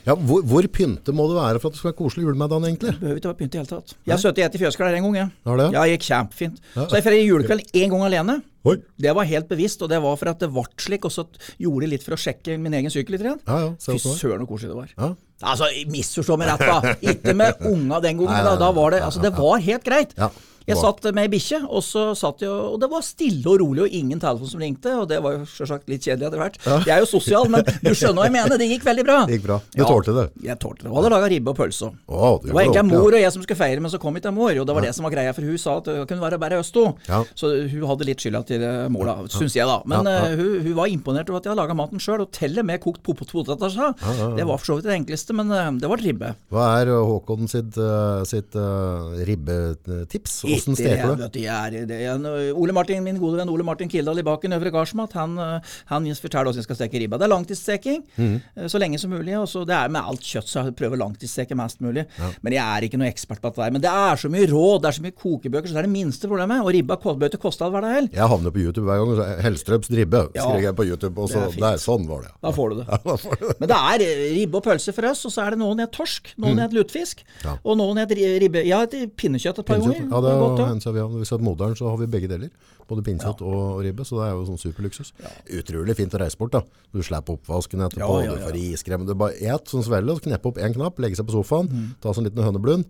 [0.06, 2.94] Ja, hvor, hvor pynte må det være for at det skal være koselig julemiddag, egentlig?
[2.96, 3.98] Det behøver ikke være pynt i det hele tatt.
[4.06, 5.34] Jeg har sittet i et i fjøsklær en gang, jeg.
[5.76, 6.64] Ja, det gikk kjempefint.
[6.78, 8.40] Så jeg feirer julekveld én gang alene.
[8.68, 8.76] Oi.
[9.00, 11.24] Det var helt bevisst, og det var for at det ble slik, og så
[11.62, 13.24] gjorde jeg litt for å sjekke min egen sykkel litt.
[13.24, 13.40] igjen.
[13.48, 14.94] Ja, ja, Fy søren så koselig det var.
[14.98, 15.10] Ja.
[15.50, 16.94] Altså, misforstå meg rett, da.
[17.14, 20.16] Ikke med unga den gangen, da, da var det Altså, det var helt greit.
[20.20, 20.28] Ja,
[20.70, 23.60] Jeg det satt med ei bikkje, og så satt jeg og det var stille og
[23.62, 26.60] rolig, og ingen telefon som ringte, og det var jo selvsagt litt kjedelig etter hvert.
[26.86, 29.18] Jeg er jo sosial, men du skjønner hva jeg mener, det gikk veldig bra.
[29.30, 29.58] Det gikk bra.
[29.76, 30.26] Du tålte det?
[30.46, 30.92] Jeg tålte det.
[30.94, 31.90] Og hadde laga ribbe og pølse.
[31.90, 34.34] Å, det, Det var egentlig mor og jeg som skulle feire, men så kom ikke
[34.36, 34.54] mor.
[34.62, 36.60] Og det var det som var greia, for hun sa at det kunne være bare
[36.62, 36.86] oss to.
[37.10, 37.24] Ja.
[37.36, 39.80] Så hun hadde litt skylda til eh, mor, da, syns jeg, da.
[39.90, 40.30] Men Ja, ja.
[40.32, 42.66] eh, hun, hun var imponert over at jeg hadde laga maten sjøl, og til og
[42.70, 43.70] med kokt pot- poteter.
[43.74, 43.92] sa.
[44.38, 46.34] Det var for så vidt det enkleste, men uh, det var ribbe.
[46.54, 50.40] Hva er uh, Håkon sitt, uh, sitt uh, ribbetips?
[50.60, 51.44] Åssen steker du det?
[51.50, 55.14] er, det er, Ole Martin, Min gode venn Ole Martin Kildahl i Baken Øvre Gardsmat,
[55.18, 55.60] han, eh,
[55.92, 57.18] han forteller hvordan jeg skal steke ribba.
[57.18, 59.36] Det er langtidssteking, eh, så lenge som mulig.
[59.40, 62.06] og så Det er med alt kjøtt, så jeg prøver langtidssteke mest mulig.
[62.44, 63.72] Men jeg er ikke noe ekspert på dette der.
[63.72, 65.94] Men det er så mye råd, det er så mye kokebøker, så det er det
[65.96, 66.62] minste problemet.
[66.64, 68.10] Og ribba bør ikke koste all hverdag heller.
[68.14, 69.42] Jeg havner på YouTube hver gang.
[69.44, 70.44] Hellstrøms ribbe Ja.
[70.44, 71.18] skriver jeg på YouTube.
[71.22, 72.32] Og så, er der, sånn var det.
[72.42, 72.88] Da får du det.
[73.10, 73.56] Ja, får du det.
[73.60, 75.92] Men det er eh, ribbe og pølse for oss, og så er det noen et
[75.92, 77.44] torsk, noen lutefisk, Mm.
[77.46, 77.54] Ja.
[77.64, 78.62] og noen het ribbe.
[78.66, 78.88] Jeg har
[79.18, 80.02] pinnekjøtt et par ganger.
[80.10, 80.92] Ja, det Det er godt, ja.
[80.92, 81.08] vi har.
[81.20, 82.50] Hvis vi har moderen, så har vi begge deler.
[82.90, 85.12] Både pinnekjøtt og ribbe, så det er jo sånn superluksus.
[85.60, 86.62] Utrolig fint å reise bort, da.
[86.94, 89.06] Du slipper oppvasken etterpå, Ja, ja, du får iskrem.
[89.06, 91.96] Du bare et sånn svelle, og kneppe opp en knapp, legge seg på sofaen, Mm.
[92.02, 92.86] ta sånn liten høneblund.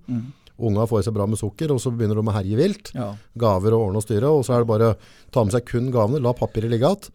[0.60, 2.92] Unga får i seg bra med sukker, og så begynner de å herje vilt.
[2.94, 3.16] Ja.
[3.38, 4.96] Gaver og ordne og styre, og så er det bare
[5.32, 7.12] ta med seg kun gavene, la papiret ligge igjen,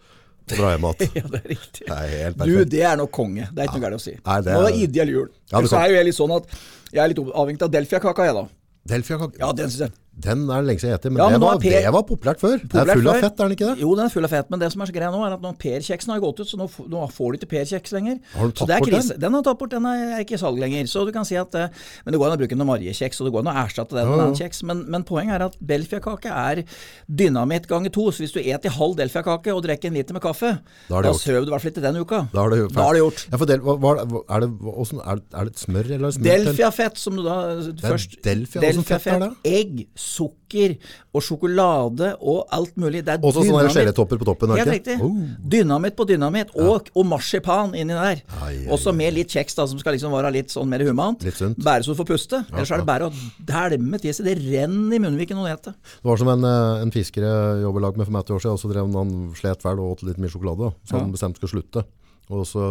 [0.48, 1.12] og dra hjem igjen.
[1.14, 1.84] Ja, det er riktig.
[1.86, 3.48] Det er helt Du, det er nok konge.
[3.52, 4.14] Det er ikke noe galt å si.
[4.24, 5.28] Nei, det det var er- ideell jul.
[5.52, 6.46] Ja, det så er jo jeg litt sånn at
[6.92, 8.44] jeg er litt avhengig av Delfia-kaka, jeg da.
[8.88, 9.38] Delfia-kaka?
[9.40, 9.92] Ja, den synes jeg.
[10.14, 11.92] Den er det lenge siden jeg spist, men, Ja, men det, var, er Per- det
[11.92, 12.52] var populært før.
[12.62, 13.74] Populært den er full av fett, er den ikke det?
[13.82, 15.42] Jo, den er full av fett, men det som er så greia nå, er at
[15.42, 18.20] nå Per-kjeksen har gått ut, så nå, nå får du ikke Per-kjeks lenger.
[18.36, 19.10] Har du tatt bort den?
[19.24, 20.86] Den har tatt bort, den er ikke i salg lenger.
[20.86, 21.66] Så du kan si at eh,
[22.06, 24.06] Men det går an å bruke noe Marie-kjeks, og det går an å erstatte den
[24.08, 24.28] med Ja, ja.
[24.30, 24.62] en kjeks.
[24.70, 26.62] Men, men poenget er at Belfia-kake er
[27.10, 28.06] dynamitt ganger to.
[28.14, 30.54] Så hvis du et i halv Delfia-kake og drikker en liter med kaffe,
[30.88, 32.22] Da da, sover du i hvert fall ikke den uka.
[32.32, 33.26] Da har det, Da er det gjort.
[33.34, 36.14] Ja, del, hva, hva, hva- er, det, hvordan, er, det, er det et smør eller
[36.14, 36.30] smør?
[36.30, 37.36] Delfia-fett, som du da
[37.82, 39.30] først Delfia, hvordan fett det?
[39.44, 40.74] Egg, sukker
[41.14, 43.02] og sjokolade og alt mulig.
[43.06, 44.98] Det er Også sånne gelétopper på toppen, er Helt riktig.
[45.02, 45.16] Oh.
[45.54, 48.22] Dynamitt på dynamitt, og, og marsipan inni der.
[48.44, 51.24] Ai, Også med litt kjeks, da, som skal liksom være litt sånn mer humant.
[51.26, 51.58] Litt sunt.
[51.64, 52.44] Bare så du får puste.
[52.52, 53.14] Ellers er det bare å
[53.48, 54.30] dælme til seg.
[54.30, 55.74] Det renner i munnviken og nete.
[55.74, 58.44] Det var som en, eh, en fisker jeg jobber lag med for meg et år
[58.44, 61.40] siden, og så drev han, slet vel og åt litt mye sjokolade, så han bestemte
[61.42, 61.84] skulle slutte.
[62.32, 62.64] Og så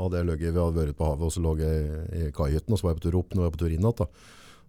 [0.00, 2.80] hadde jeg løgget, vi hadde vært på havet, og så lå jeg i, kaihytten, og
[2.80, 4.12] så var jeg på tur opp, nå var jeg på tur inn igjen.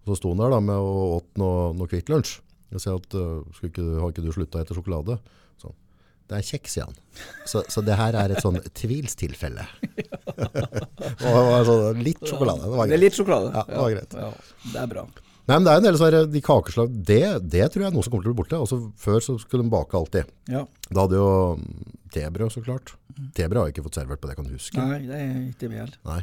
[0.04, 2.38] Og så sto han der da med og åt noe, noe Kvikk Lunsj.
[2.70, 5.16] Jeg sier at, uh, ikke, har ikke du sluttet etter sjokolade?
[5.60, 5.72] Så,
[6.30, 7.00] det er kjeks, sier han.
[7.50, 9.66] Så, så det her er et sånn tvilstilfelle.
[11.68, 13.50] sånn, litt sjokolade, det var Det er litt sjokolade.
[13.56, 14.16] Ja, det var greit.
[14.22, 14.30] Ja,
[14.70, 15.04] det er bra.
[15.50, 18.06] Nei, men det er en del sånne, de kakeslag, det, det tror jeg er noe
[18.06, 18.58] som kommer til å bli borte.
[18.60, 20.28] Altså, før så skulle de bake alltid.
[20.52, 20.62] Ja.
[20.86, 22.92] Da hadde jo mm, tebrød, så klart.
[23.34, 24.78] Tebrød har jeg ikke fått servert på det, kan du huske?
[24.78, 25.90] Nei, det er ikke vel.
[26.06, 26.20] Nei.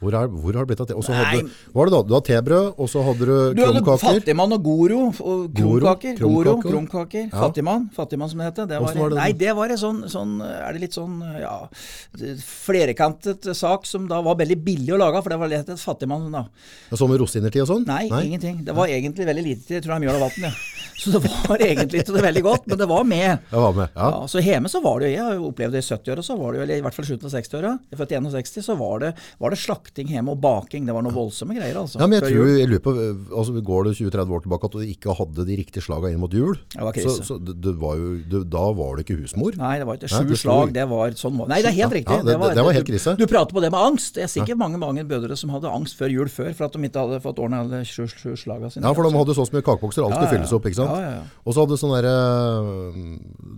[0.00, 0.94] Hvor, er, hvor har det blitt av te?
[0.96, 1.42] Og så hadde,
[1.76, 1.98] var det da?
[2.08, 6.14] Du hadde tebrød, og så hadde du Du hadde fattigmann og goro og krumkaker.
[6.16, 6.70] Goro, krumkaker.
[6.70, 7.26] krumkaker.
[7.26, 7.42] Ja.
[7.44, 8.70] Fattigmann, fattigmann som det heter.
[8.70, 11.54] Det var, var det nei, det var en sånn, sånn Er det litt sånn ja,
[12.46, 16.30] flerkantet sak som da var veldig billig å lage, for det var lett et fattigmann
[16.32, 16.46] da.
[16.88, 17.84] Ja, Så med rosiner til og sånn?
[17.88, 18.64] Nei, ingenting.
[18.64, 20.48] Det var egentlig veldig lite til, jeg tror jeg, mjøl og vann.
[20.48, 20.54] Ja.
[21.00, 23.44] Så det var egentlig ikke veldig godt, men det var med.
[23.48, 24.08] Det var med, ja.
[24.12, 26.36] Ja, så hjemme så var det jo, jeg har jo opplevd det i 70-åra, så
[26.36, 28.66] var det jo, eller i hvert fall slutten av 60-åra, jeg er født i 61,
[28.66, 29.60] så var det, var det
[29.90, 30.86] slakting hjemme og baking.
[30.86, 31.98] Det var noe voldsomme greier, altså.
[32.00, 32.92] Ja, men jeg tror, jeg lurer på,
[33.36, 36.32] altså Går det 20-30 år tilbake at du ikke hadde de riktige slagene inn mot
[36.32, 36.56] jul?
[36.72, 37.16] Det var krise.
[37.18, 39.56] Så, så det, det var jo, det, da var det ikke husmor?
[39.58, 42.16] Nei, det var ikke sju slag, det var sånn Nei, det er helt riktig.
[42.16, 43.16] ja, det- det var helt krise.
[43.18, 44.14] Du prater på det med angst.
[44.14, 46.78] Det er sikkert mange mange bødre som hadde angst før jul før, for at de
[46.86, 48.84] ikke hadde fått ordna alle sju, slagene sine.
[48.86, 50.90] Ja, for de hadde så mye kakebokser, alt skulle Ja, ja, fylles opp, ikke sant?
[50.94, 51.22] Ja, ja, ja.
[51.44, 52.14] Og så hadde du sånn derre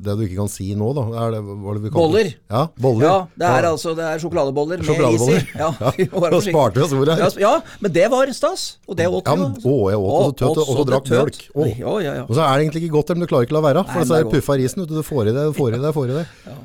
[0.03, 1.05] Det du ikke kan si nå, da.
[1.27, 2.33] Er det, hva er det vi kaller Boller.
[2.51, 3.07] Ja, boller.
[3.07, 5.39] Ja, det er altså det er sjokoladeboller med is i.
[5.59, 5.93] Ja, Ja,
[6.25, 7.23] være sparte vi oss ordet her.
[7.23, 8.65] Ja, Ja, men det var stas.
[8.89, 10.03] Og det åt Ja, vi jo.
[10.03, 11.41] åt og så tøt, og så drakk mjølk.
[11.79, 12.25] Ja, ja, ja.
[12.29, 13.85] Og så er det egentlig ikke godt, men du klarer ikke å la være.
[13.93, 14.85] For Nei, så er det puffa risen.
[14.87, 16.61] Du, du får i deg, får i deg, får i deg.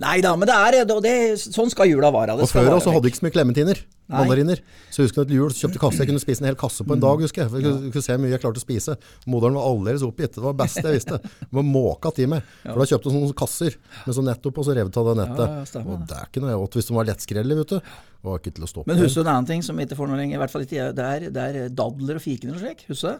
[0.00, 2.38] Nei da, men det er det, Sånn skal jula være.
[2.38, 3.80] Det Og før også hadde vi ikke så mye klementiner.
[4.10, 4.58] Mandariner.
[4.90, 6.00] Så jeg husker at til jul kjøpte kasse.
[6.02, 7.50] Jeg kunne spise en hel kasse på en dag, husker jeg.
[7.52, 8.96] For jeg kunne, kunne se hvor mye jeg klarte å spise.
[9.30, 10.34] Moderen var aldeles oppgitt.
[10.34, 11.20] Det var det beste jeg visste.
[11.22, 12.48] Det var måka til meg.
[12.64, 13.76] For da kjøpte jeg sånne kasser
[14.06, 15.74] med sånn nettopp, og så rev av det nettet.
[15.84, 16.18] Og det.
[16.18, 17.92] er ikke noe jeg åt hvis de var lettskrellet, vet du.
[18.26, 18.90] Var ikke til å stoppe.
[18.90, 20.40] Men husker du en annen ting som ikke får noe lenger?
[20.40, 20.96] I hvert fall ikke jeg.
[20.98, 22.86] Det er, det er dadler og fikener og slik.
[22.90, 23.18] Husker du det?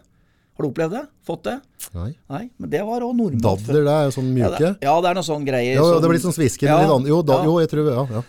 [0.56, 1.04] Har du opplevd det?
[1.24, 1.54] Fått det?
[1.94, 2.10] Nei.
[2.28, 3.40] Nei, men det var òg nordmenn.
[3.44, 4.58] Dadler, det er jo sånn Ja, mjuke.
[4.58, 5.74] det, ja, det er noe sånn greier.
[5.74, 6.66] Ja, som- det blir sånn svisker.
[6.68, 7.08] Ja, litt.
[7.08, 7.44] Jo, da, ja.
[7.44, 8.22] jo, jeg tror ja, ja.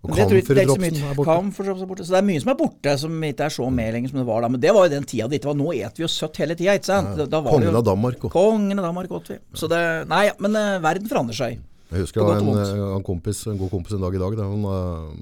[0.00, 2.04] Og det er er borte.
[2.06, 4.26] Så det er mye som er borte, som ikke er så med lenger som det
[4.26, 4.48] var da.
[4.48, 5.58] Men det var jo den tida det ikke var.
[5.60, 7.16] Nå et vi jo søtt hele tida, ikke sant?
[7.18, 8.24] Da- da var Kongen av Danmark.
[8.24, 8.32] Og.
[8.32, 9.36] Kongen av Danmark åt vi.
[9.52, 11.58] Så det Nei, men uh, verden forandrer seg.
[11.92, 14.36] Jeg husker jeg en, en, kompis, en god kompis en dag i dag.
[14.38, 15.12] Da han, uh,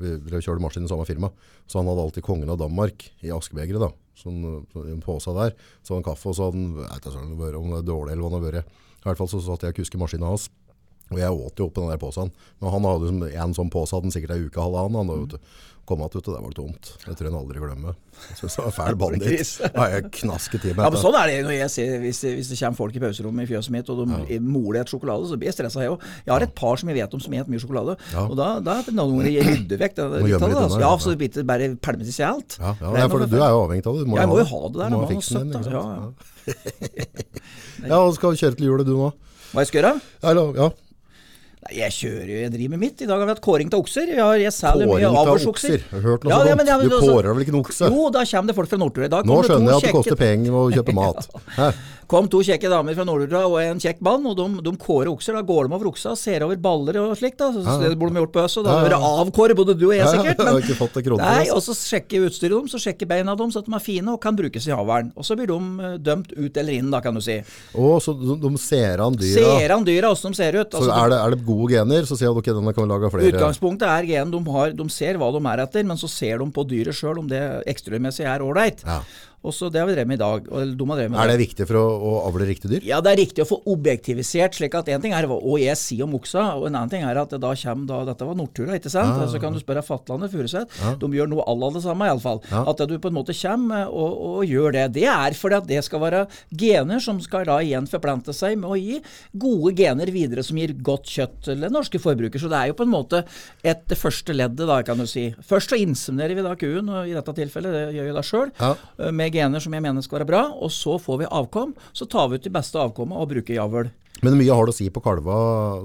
[0.00, 1.30] vi kjørte maskin i samme firma.
[1.68, 3.78] Så han hadde alltid kongen av Danmark i askebegeret.
[3.78, 3.92] da.
[4.18, 4.38] Sånn,
[4.72, 5.54] så I en pose der.
[5.82, 8.14] Så hadde han kaffe, og så hadde han jeg vet ikke om det er dårlig
[8.14, 8.78] eller hva det har vært.
[8.98, 10.48] I hvert fall så satt jeg og kuska maskinen hans.
[11.08, 12.32] Og jeg åt jo opp den der posen.
[12.60, 14.98] Men han hadde liksom en sånn pose, hadde han sikkert ei uke, halvannen.
[15.08, 15.38] Han, du.
[15.88, 16.84] Kom att ut, og det var tomt.
[17.00, 17.94] Det tror jeg han aldri glemmer.
[18.28, 19.52] Jeg synes det var fæl banditt.
[19.72, 20.82] Da har jeg knasket i meg.
[20.84, 23.00] Ja, men sånn er det når jeg ser, hvis, det- hvis det kommer folk i
[23.00, 23.96] pauserommet i fjøset mitt, og
[24.28, 26.00] de moler et sjokolade, så blir jeg stressa, jeg òg.
[26.26, 28.26] Jeg har et par som jeg vet om som spiser mye sjokolade, Ja.
[28.28, 30.04] og da, da er det noen jeg rydder vekk det.
[30.28, 30.80] Litt av det, altså.
[30.82, 30.98] Ja, ja.
[30.98, 32.58] så det bare pælmet i seg alt.
[32.60, 34.04] Ja, ja, Det er for du er jo avhengig av det.
[34.04, 35.62] Du må Ja, jeg må jo ha det der, Du må ha fiksen din, da.
[35.62, 35.72] sant?
[35.72, 35.80] Ja,
[37.88, 39.08] Ja, og skal kjøre til jule du nå?
[39.54, 39.96] Hva jeg skal gjøre?
[40.20, 40.68] Ja, ja.
[41.74, 43.02] Jeg kjører jo, jeg driver med mitt.
[43.02, 44.06] I dag har vi hatt kåring til okser.
[44.14, 45.82] Jeg, har, jeg selger mye avlsokser.
[45.90, 46.48] hørt noe Ja, sånt.
[46.48, 47.90] ja, men- ja, men du altså- kårer vel ikke en okse?
[47.90, 49.24] Jo, da kommer det folk fra dag.
[49.26, 51.28] Nå skjønner jeg at det kjekke- koster penger å kjøpe mat.
[51.56, 51.72] Hæ?
[52.08, 55.36] kom to kjekke damer fra Nordura og en kjekk mann, og de, de kårer okser.
[55.36, 57.36] Da går de over oksa og ser over baller og slikt.
[57.42, 57.50] da.
[57.52, 58.96] Så Det burde de gjort på oss, og da blir ja.
[58.96, 60.40] det avkåret både du og jeg, sikkert.
[60.40, 63.10] Men, jeg har ikke fått en krone nei, og så sjekker utstyret deres, så sjekker
[63.10, 65.12] beina deres at de er fine og kan brukes i haveren.
[65.20, 67.36] Og så blir de eh, dømt ut eller inn, da, kan du si.
[67.76, 69.44] Å, så de, de ser an dyra.
[69.60, 70.72] Ser an dyra, åssen de ser ut?
[70.72, 72.92] Så Altså, er det, er det gode gener, så sier de ok, denne kan vi
[72.92, 73.32] lage flere.
[73.32, 76.50] Utgangspunktet er gen de har, de ser hva de er etter, men så ser de
[76.54, 78.84] på dyret sjøl om det ekstremessig er ålreit.
[78.86, 79.00] Ja.
[79.46, 80.44] Og så Det har vi drevet med i dag.
[80.48, 81.28] De med Er dag.
[81.30, 82.82] det viktig for å, å avle riktig dyr?
[82.88, 84.56] Ja, det er riktig å få objektivisert.
[84.58, 87.16] slik at En ting er hva jeg sier om oksa, og en annen ting er
[87.20, 89.14] at da kommer da, Dette var Nordtura, ikke sant?
[89.30, 90.66] Så kan du spørre Fatlandet, Furuset.
[90.98, 92.42] De gjør noe à la det samme, iallfall.
[92.50, 92.64] Ja.
[92.68, 94.86] At du på en måte kommer og, og gjør det.
[94.98, 98.70] Det er fordi at det skal være gener som skal da igjen forplante seg med
[98.74, 98.98] å gi
[99.38, 102.42] gode gener videre som gir godt kjøtt til den norske forbruker.
[102.42, 103.22] Så det er jo på en måte
[103.62, 105.28] et det første leddet, da, kan du si.
[105.46, 108.52] Først så inseminerer vi da kuen, og i dette tilfellet, det gjør vi da sjøl.
[109.34, 111.74] Gener som jeg mener skal være bra, og så får vi avkom.
[111.92, 113.90] Så tar vi ut de beste avkommet og bruker javl.
[114.26, 115.36] Men mye har det å si på kalva?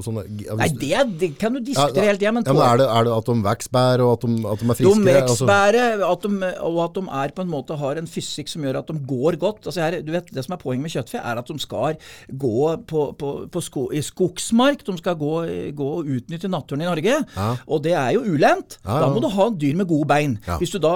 [0.03, 2.81] Sånne, ja, Nei, det, det kan du Ja, diskutere hele tida, men, ja, men er,
[2.81, 3.36] det, er det at de
[3.77, 5.03] bedre, og at de, at de er friskere?
[5.03, 8.65] De vekstbærer, at de, og at de er på en måte har en fysikk som
[8.65, 9.69] gjør at de går godt.
[9.69, 11.99] Altså her, du vet, Det som er poenget med kjøttfe, er at de skal
[12.45, 12.57] gå
[12.89, 14.84] på, på, på sko, i skogsmark.
[14.88, 15.34] De skal gå,
[15.77, 17.19] gå og utnytte naturen i Norge.
[17.67, 18.79] Og det er jo ulendt.
[18.84, 20.38] Ja, Da må du ha dyr med gode bein.
[20.47, 20.57] Ja.
[20.61, 20.95] Hvis, du da,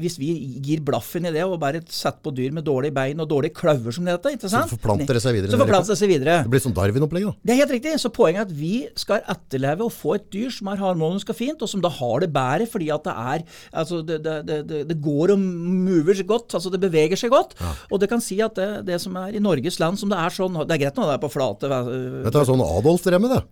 [0.00, 0.32] hvis vi
[0.64, 3.94] gir blaffen i det og bare setter på dyr med dårlige bein og dårlige klauver
[3.94, 4.72] som det heter, ikke sant?
[4.72, 6.36] forplanter det seg videre, Så forplanter det seg videre.
[6.44, 7.34] det blir sånn Darwin-opplegg, da.
[7.42, 7.94] Det er helt riktig.
[8.00, 11.38] Så poenget er at vi skal etterleve og få et dyr som er harmonisk og
[11.38, 13.44] fint, og som da har det bedre fordi at det er
[13.82, 17.56] altså det, det, det, det, går og mover seg godt, altså det beveger seg godt.
[17.90, 20.34] Og det kan si at det, det som er i Norges land, som det er
[20.34, 23.42] sånn Det er greit når det er på flate øh, Dette er sånn Adolf-dremme, det.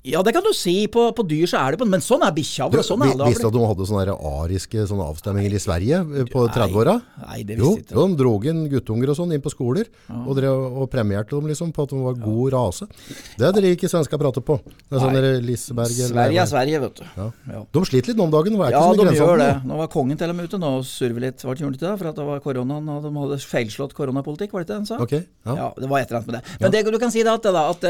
[0.00, 0.86] Ja, det kan du si.
[0.88, 2.70] På, på dyr så er det på Men sånn er bikkja.
[2.72, 5.98] Du, Sånn er alle visste du at de hadde sånne ariske sånne avstemminger i Sverige
[6.00, 6.94] eh, på 30-åra?
[7.26, 7.96] Nei, det Jo, visste jeg ikke.
[7.98, 11.50] jo, de drog inn guttunger og sånn inn på skoler, og, drev, og premierte dem
[11.52, 12.88] liksom på at de var god rase.
[13.36, 14.56] Det er dere ikke svenska prater på.
[14.64, 15.22] Det er sånne.
[15.44, 17.04] Liseberg eller- Sverige er Sverige, vet du.
[17.20, 17.28] Ja.
[17.52, 17.62] Ja.
[17.76, 18.56] De sliter litt nå om dagen.
[18.56, 19.52] Det Ja, de gjør det.
[19.68, 19.76] nå.
[19.84, 21.44] Var kongen til og med ute nå og surver litt.
[21.44, 21.94] Var det ikke det?
[22.00, 24.86] For at det var koronaen, og de hadde feilslått koronapolitikk, var det ikke det han
[24.88, 24.96] sa?
[25.04, 25.54] Okay, ja.
[25.60, 26.56] Ja, det var et eller annet med det.
[26.64, 27.84] Men det, du kan si da at, da, at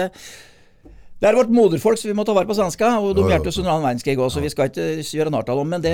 [1.21, 2.95] det, det er vårt moderfolk, så vi må ta vare på svenska.
[3.05, 5.61] Og de hjalp oss under annen verdenskrig òg, så vi skal ikke gjøre narr av
[5.61, 5.69] dem.
[5.75, 5.93] Men det,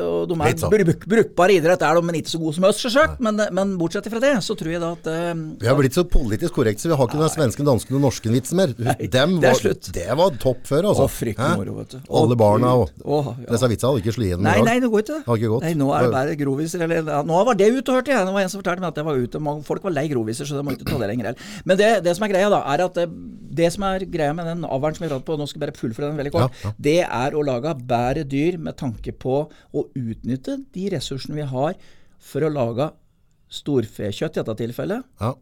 [0.00, 0.72] og de er sånn.
[0.72, 3.20] bruk, brukbare idrett, er de, men ikke så gode som oss, selvsagt.
[3.22, 5.28] Men, men bortsett fra det, så tror jeg da at eh,
[5.60, 8.36] Vi har blitt så politisk korrekt, så vi har ikke den svensken, dansken og norsken
[8.38, 8.72] vitsen mer.
[8.72, 9.92] Dem det er var, slutt.
[9.92, 11.04] det var topp før, altså.
[11.04, 12.00] Å, fryktelig moro, vet du.
[12.22, 12.96] Alle barna og.
[13.04, 13.36] Ja.
[13.52, 14.44] Disse vitsene hadde ikke slått inn.
[14.46, 15.20] Nei, nei, det går ikke.
[15.28, 15.66] Har ikke gått.
[15.68, 16.86] Nei, nå er det bare groviser.
[16.88, 18.24] Eller, ja, nå var det ute, hørte jeg.
[18.24, 19.42] Det var en som fortalte meg at det var ute.
[19.42, 21.32] Mange folk var lei groviser, så de må ikke ta det lenger.
[21.32, 21.62] heller.
[21.68, 23.08] Men det, det som er greia, da, er at det,
[23.62, 25.78] det som er greia med den avlen som vi pratet på, nå skal jeg bare
[25.80, 26.74] fullføre den veldig kort, Ja, ja.
[26.88, 31.74] det er å lage bedre dyr med tanke på å utnytte de ressursene vi har
[32.22, 32.90] for å lage
[33.52, 35.04] storfekjøtt i dette tilfellet.
[35.20, 35.34] Ja.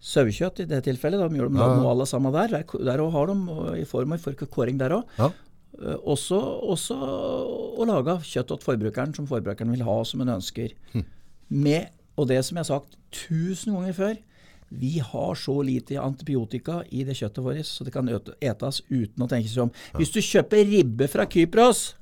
[0.00, 1.20] Sauekjøtt i det tilfellet.
[1.20, 2.48] De gjør de Ja, noe alle sammen der.
[2.48, 3.36] Der, der har de
[3.82, 5.04] i form av kåring der òg.
[5.20, 5.28] Ja.
[6.10, 6.36] Også,
[6.72, 10.72] også å lage kjøtt til forbrukeren som forbrukeren vil ha, som en ønsker.
[10.92, 11.04] Hm.
[11.50, 14.18] Med, og det som jeg har sagt tusen ganger før,
[14.70, 19.28] vi har så lite antibiotika i det kjøttet vårt, så det kan etes uten å
[19.30, 19.72] tenke seg om.
[19.98, 21.96] Hvis du kjøper ribbe fra Kypros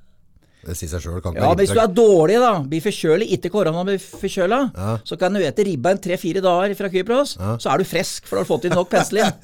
[0.66, 1.20] Det sier seg sjøl.
[1.22, 4.58] ja, men Hvis du er dårlig, da, blir forkjølig, ikke korona blir forkjøla,
[5.06, 8.36] så kan du ete ribba en tre-fire dager fra Kypros, så er du frisk, for
[8.36, 9.32] du har fått inn nok penicillin.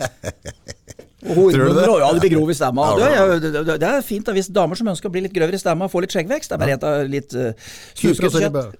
[1.24, 1.84] Tror du det?
[1.88, 2.90] Ja, du blir grov i stemma.
[3.00, 5.88] Ja, Det, er, fint da, hvis damer som ønsker å bli litt grøvere i stemma,
[5.88, 6.52] får litt skjeggvekst.
[6.52, 7.70] Det er bare å ete litt uh.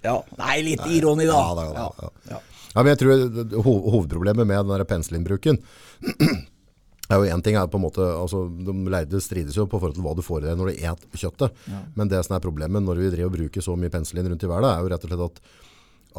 [0.04, 0.18] Ja.
[0.42, 1.38] Nei, litt ironi, da.
[1.38, 1.70] Ja, det er
[2.34, 2.42] det,
[2.74, 2.80] ja.
[2.80, 5.60] Ja, men jeg tror Hovedproblemet med den der penicillinbruken
[7.12, 9.94] er jo en ting er på en måte, altså De lærde strides jo på forhold
[9.94, 11.60] til hva du får i deg når du et kjøttet.
[11.94, 14.50] Men det som er problemet når vi driver og bruker så mye penicillin rundt i
[14.50, 15.38] verden, er jo rett og slett at,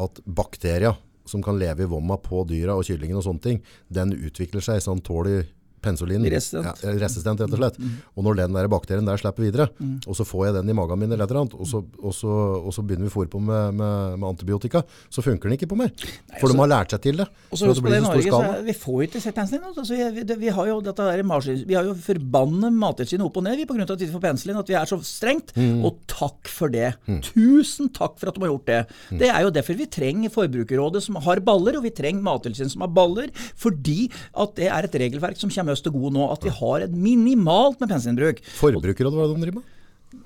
[0.06, 0.96] at bakterier
[1.26, 4.80] som kan leve i vomma på dyra og kyllingen og sånne ting, den utvikler seg
[4.80, 5.48] så den tåler
[5.86, 6.26] penicillin.
[6.32, 6.82] Resistent.
[6.84, 7.78] Ja, resistent, rett og slett.
[8.16, 9.68] Og når den der bakterien der slipper videre,
[10.06, 12.14] og så får jeg den i magen min eller et eller annet, og så, og
[12.16, 14.82] så, og så begynner vi å fôre på med, med, med antibiotika,
[15.12, 15.92] så funker den ikke på mer.
[16.40, 17.28] For de har lært seg til det.
[17.50, 19.66] Og så husk det det Norge, så er, vi får jo ikke sett penicillin.
[19.72, 21.22] Altså, vi, vi, det- vi har jo dette der
[21.66, 24.70] vi har jo forbannet Mattilsynet opp og ned vi, av at vi får penicillin, at
[24.72, 25.52] vi er så strengt.
[25.56, 25.84] Mm.
[25.86, 26.92] Og takk for det.
[27.30, 28.80] Tusen takk for at de har gjort det.
[29.12, 29.18] Mm.
[29.22, 32.84] Det er jo derfor vi trenger Forbrukerrådet som har baller, og vi trenger Mattilsynet som
[32.86, 36.26] har baller, fordi at det er et regelverk som kommer til gode nå.
[36.32, 38.40] At vi har et minimalt med bensinbruk.
[38.58, 39.72] Forbrukerrådet, hva er det de driver med?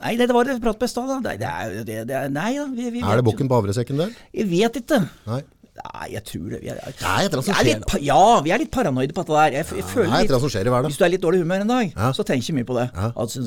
[0.01, 1.09] Nei, det, var det vi pratet på i stad.
[1.11, 1.33] da.
[1.37, 2.67] Det, er det, det er, Nei da.
[2.71, 4.13] Vi, vi Er det bukken på havresekken der?
[4.37, 5.01] Jeg vet ikke.
[5.27, 5.41] Nei.
[5.81, 6.59] Nei, jeg tror det.
[6.63, 9.15] Vi er, Det er et eller annet som skjer litt, ja, vi er litt paranoide
[9.17, 9.55] på dette der.
[9.57, 10.75] Jeg, jeg Det føler Nei, litt, som skjer i.
[10.87, 12.11] Hvis du er litt dårlig humør en dag, Ja.
[12.17, 12.87] så tenker jeg mye på det.
[12.93, 13.11] Ja.
[13.17, 13.45] Altså,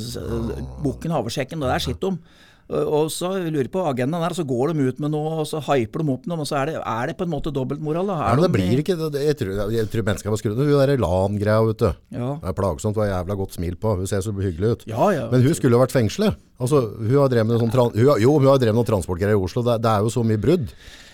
[0.84, 2.42] Bukken Havresekken, der sitter de.
[2.70, 6.00] Og- så lurer på agendaen og så går de ut med noe, og så hyper
[6.02, 8.08] de opp noe, Men så er det, er det på en måte dobbeltmoral.
[8.08, 8.14] da?
[8.16, 9.22] Ja, Er men det de- blir ikke det.
[9.26, 10.56] Jeg tror, jeg tror mennesker var skrudd.
[10.58, 11.92] Hun der LAN-greia, vet du.
[12.18, 12.40] Ja.
[12.42, 12.96] Det er plagsomt.
[12.96, 13.96] Hun har jævla godt smil på.
[13.98, 14.84] Hun ser så hyggelig ut.
[14.88, 15.30] Ja, ja.
[15.30, 16.36] Men hun skulle jo vært fengslet.
[16.60, 19.44] Altså, hun har drevet med sånn tran hun jo, hun har drevet noe transportgreier i
[19.44, 19.62] Oslo.
[19.62, 20.72] Det, det er jo så mye brudd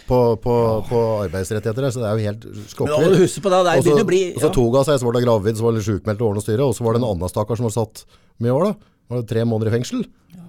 [0.10, 0.54] på, på,
[0.90, 3.10] på arbeidsrettigheter, så det er jo helt skokkelig.
[3.10, 4.54] det Og så- ja.
[4.54, 6.74] tok hun seg, så var det gravid, så var det sjukmeldt og ordnet styret, og
[6.74, 8.06] så var det en annen stakkar som var satt
[8.40, 8.74] med år da.
[9.10, 10.06] Var det tre måneder i fengsel?
[10.34, 10.42] Ja,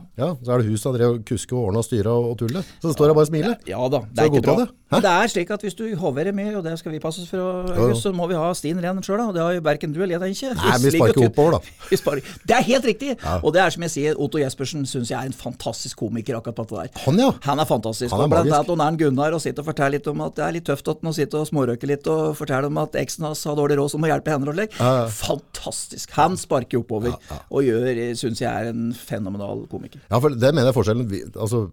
[0.45, 2.63] så er det hun som drev og kuske og ordna og styra og, tulle.
[2.81, 3.57] Så det står jeg bare og smiler.
[3.69, 4.57] Ja da, det er ikke bra.
[4.61, 4.69] det.
[4.91, 7.31] Men det er slik at hvis du hoverer mye, og det skal vi passe oss
[7.31, 7.69] for.
[7.71, 9.21] August, så må vi ha stien ren sjøl.
[9.29, 11.75] Og det har jo verken du eller jeg, tenker Nei, vi sparker oppover, da.
[11.91, 12.35] Vi sparker.
[12.47, 13.15] Det er helt riktig!
[13.43, 16.59] Og det er som jeg sier, Otto Jespersen syns jeg er en fantastisk komiker akkurat
[16.59, 17.03] på dette der.
[17.05, 17.31] Han, ja.
[17.47, 18.11] Han er fantastisk.
[18.15, 18.71] Han er og blant magisk.
[18.75, 21.03] annet han Gunnar og sitter og forteller litt om at det er litt tøft at
[21.07, 24.01] han sitter og smårøyker litt og forteller om at eksen hans har dårlig råd, så
[24.03, 24.75] må hjelpe henne og slik.
[25.21, 26.15] Fantastisk.
[26.19, 27.15] Han sparker oppover
[27.49, 30.03] og gjør, syns jeg er en fenomenal komiker.
[30.11, 31.09] Ja, for det mener jeg forskjellen.
[31.11, 31.69] Vi, altså,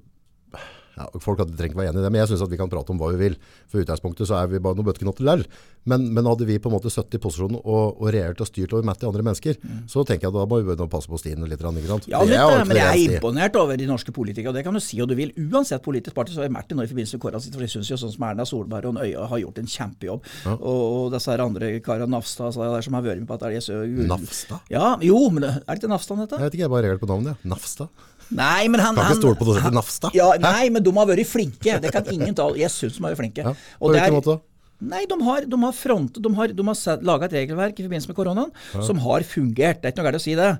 [0.97, 2.89] ja, folk trenger ikke være enig i det, men jeg synes at vi kan prate
[2.93, 3.35] om hva vi vil.
[3.69, 5.43] For utgangspunktet så er vi bare noen bøtteknotter lell.
[5.87, 8.73] Men, men hadde vi på en måte sittet i posisjonen og, og regjert og styrt
[8.73, 11.61] over Matt til andre mennesker, så tenker jeg da må vi passe på stien litt.
[11.61, 12.09] Ikke sant?
[12.09, 14.75] Ja, litt, det, ikke men jeg er imponert over de norske politikere, og det kan
[14.75, 15.31] du si og du vil.
[15.37, 17.93] Uansett politisk parti, så er Martin nå i forbindelse med Kåra sitt, for jeg syns
[17.93, 20.27] jo sånn som Erna Solberg og Øya har gjort en kjempejobb.
[20.57, 23.61] Og, og disse andre karene, Nafstad altså, der, som har vært med på at det
[23.61, 24.73] er så Nafstad?
[24.73, 26.41] Ja, jo, men er det ikke Nafstad dette?
[26.41, 27.37] Jeg vet ikke, jeg bare reagerte på navnet.
[27.45, 27.53] Ja.
[27.53, 28.07] Nafstad.
[28.35, 30.15] Nei, men han Kan ikke stole på det Nafstad.
[30.17, 31.79] Ja, nei, men de har vært flinke.
[31.83, 33.45] Det kan ingen ta Jeg syns de har vært flinke.
[33.45, 34.39] Ja, på hvilken måte?
[34.77, 38.11] Nei, de har, de har, front, de har, de har laga et regelverk i forbindelse
[38.11, 39.81] med koronaen som har fungert.
[39.81, 40.51] Det er ikke noe galt å si det.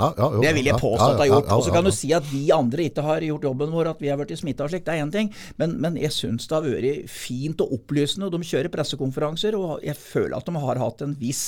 [0.00, 1.50] Ja, ja, jo, Det vil jeg påstå ja, at det har ja, gjort.
[1.50, 4.00] ja, Og så kan du si at vi andre ikke har gjort jobben vår, at
[4.02, 4.86] vi har blitt smitta og slikt.
[4.88, 5.28] Det er én ting.
[5.60, 8.30] Men, men jeg syns det har vært fint og opplysende.
[8.30, 11.44] og De kjører pressekonferanser, og jeg føler at de har hatt en viss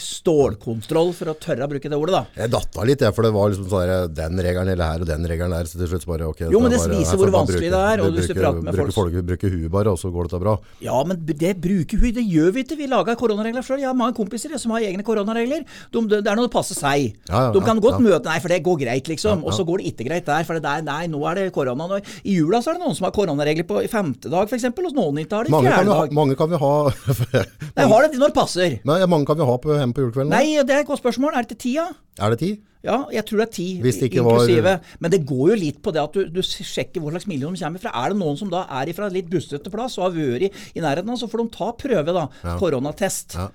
[0.00, 2.22] stålkontroll, for å tørre å bruke det ordet, da.
[2.40, 5.26] Jeg datta litt, jeg, for det var liksom sånn den regelen eller her og den
[5.28, 5.68] regelen der.
[5.68, 6.40] Så til slutt bare ok.
[6.48, 8.74] Jo, men det bare- viser hvor vanskelig bruker, det er, og hvis du prater med
[8.76, 10.56] folk- folk Bruker huet bare, og så går dette bra.
[10.80, 12.76] Ja, men det bruker huet, det gjør vi ikke.
[12.78, 13.80] Vi lager koronaregler sjøl.
[13.80, 15.64] Jeg har mange kompiser som har egne koronaregler.
[15.92, 17.16] De, det er når det passer seg.
[17.28, 19.44] Ja, ja, de kan ja, godt møte Nei, for det går greit, liksom.
[19.44, 20.44] Og så går det ikke greit der.
[20.44, 21.86] For det der, nei, nå er det korona.
[21.86, 22.00] Nå.
[22.24, 25.18] I jula så er det noen som har koronaregler på femte dag, f.eks., og noen
[25.22, 26.12] ikke har det i fjerde dag.
[26.12, 26.72] mange kan vi ha
[27.76, 28.78] Nei, har det når det passer.
[28.84, 30.32] Nei, mange kan vi ha på, hjemme på julekvelden.
[30.32, 31.34] Nei, det er et godt spørsmål.
[31.36, 31.86] Er det til tida?
[32.22, 32.50] Er det ti?
[32.86, 35.82] Ja, jeg tror det er ti, Hvis det ikke var- Men det går jo litt
[35.82, 37.90] på det at du, du sjekker hvor slags miljø de kommer fra.
[38.04, 40.80] Er det noen som da er fra litt bustete plass og har vært i, i
[40.80, 42.28] nærheten, av, så får de ta prøve, da.
[42.60, 43.34] Koronatest.
[43.34, 43.48] Ja.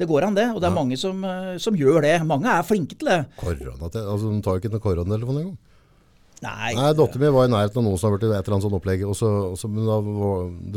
[0.00, 0.46] Det går an, det.
[0.54, 2.14] Og det er mange som, eh, som gjør det.
[2.24, 3.26] Mange er flinke til det.
[3.36, 4.06] Koronatest?
[4.06, 5.58] altså De tar jo ikke noe koronatelefon engang.
[6.40, 6.70] Nei.
[6.76, 8.78] Nei, Datteren min var i nærheten av noen som har i et eller annet sånt
[8.78, 9.04] opplegg.
[9.08, 9.98] Og så, og så, men da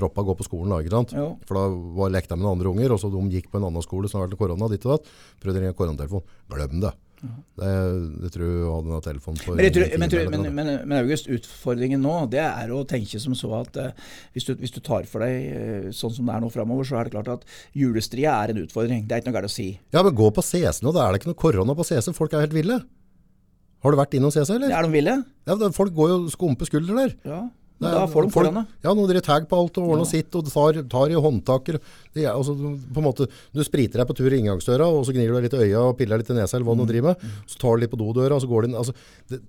[0.01, 0.73] droppa å gå på skolen.
[0.73, 1.15] da, ikke sant?
[1.15, 1.29] Jo.
[1.47, 1.63] For da
[1.99, 4.11] var lekte jeg med noen andre unger, og så de gikk på en annen skole
[4.11, 4.69] som har vært korona.
[4.71, 5.09] ditt og datt.
[5.43, 6.27] Prøvde å ringe koronatelefon.
[6.51, 6.93] Glem det.
[7.23, 7.67] Det,
[8.19, 10.97] det tror jeg hadde en telefon på Men, jeg tror, men, tror, men, men, men
[10.97, 14.81] August, utfordringen nå det er å tenke som så at uh, hvis, du, hvis du
[14.83, 17.45] tar for deg uh, sånn som det er nå framover, så er det klart at
[17.79, 19.05] julestria er en utfordring.
[19.07, 19.69] Det er ikke noe galt å si.
[19.95, 22.11] Ja, men gå på CC nå, da er det ikke noe korona på CC.
[22.17, 22.81] Folk er helt ville.
[23.83, 24.71] Har du vært inne og sett seg, eller?
[24.77, 25.17] Er de ville?
[25.49, 27.13] Ja, folk går jo skumpe skulder der.
[27.27, 27.41] Ja.
[27.83, 28.59] Det da får de folk-.
[28.85, 31.79] Ja, nå dere tag på alt og ordner sitt, og tar, tar i håndtaker.
[32.15, 32.53] Det er, altså,
[33.03, 35.65] måte, du spriter deg på tur i inngangsdøra, og så gnir du deg litt i
[35.67, 36.91] øya og piller deg litt i nesa, eller hva du Mm.
[36.93, 37.35] driver med.
[37.49, 38.77] Så tar du litt på dodøra, og så går du inn.
[38.79, 38.93] Altså,
[39.27, 39.41] det,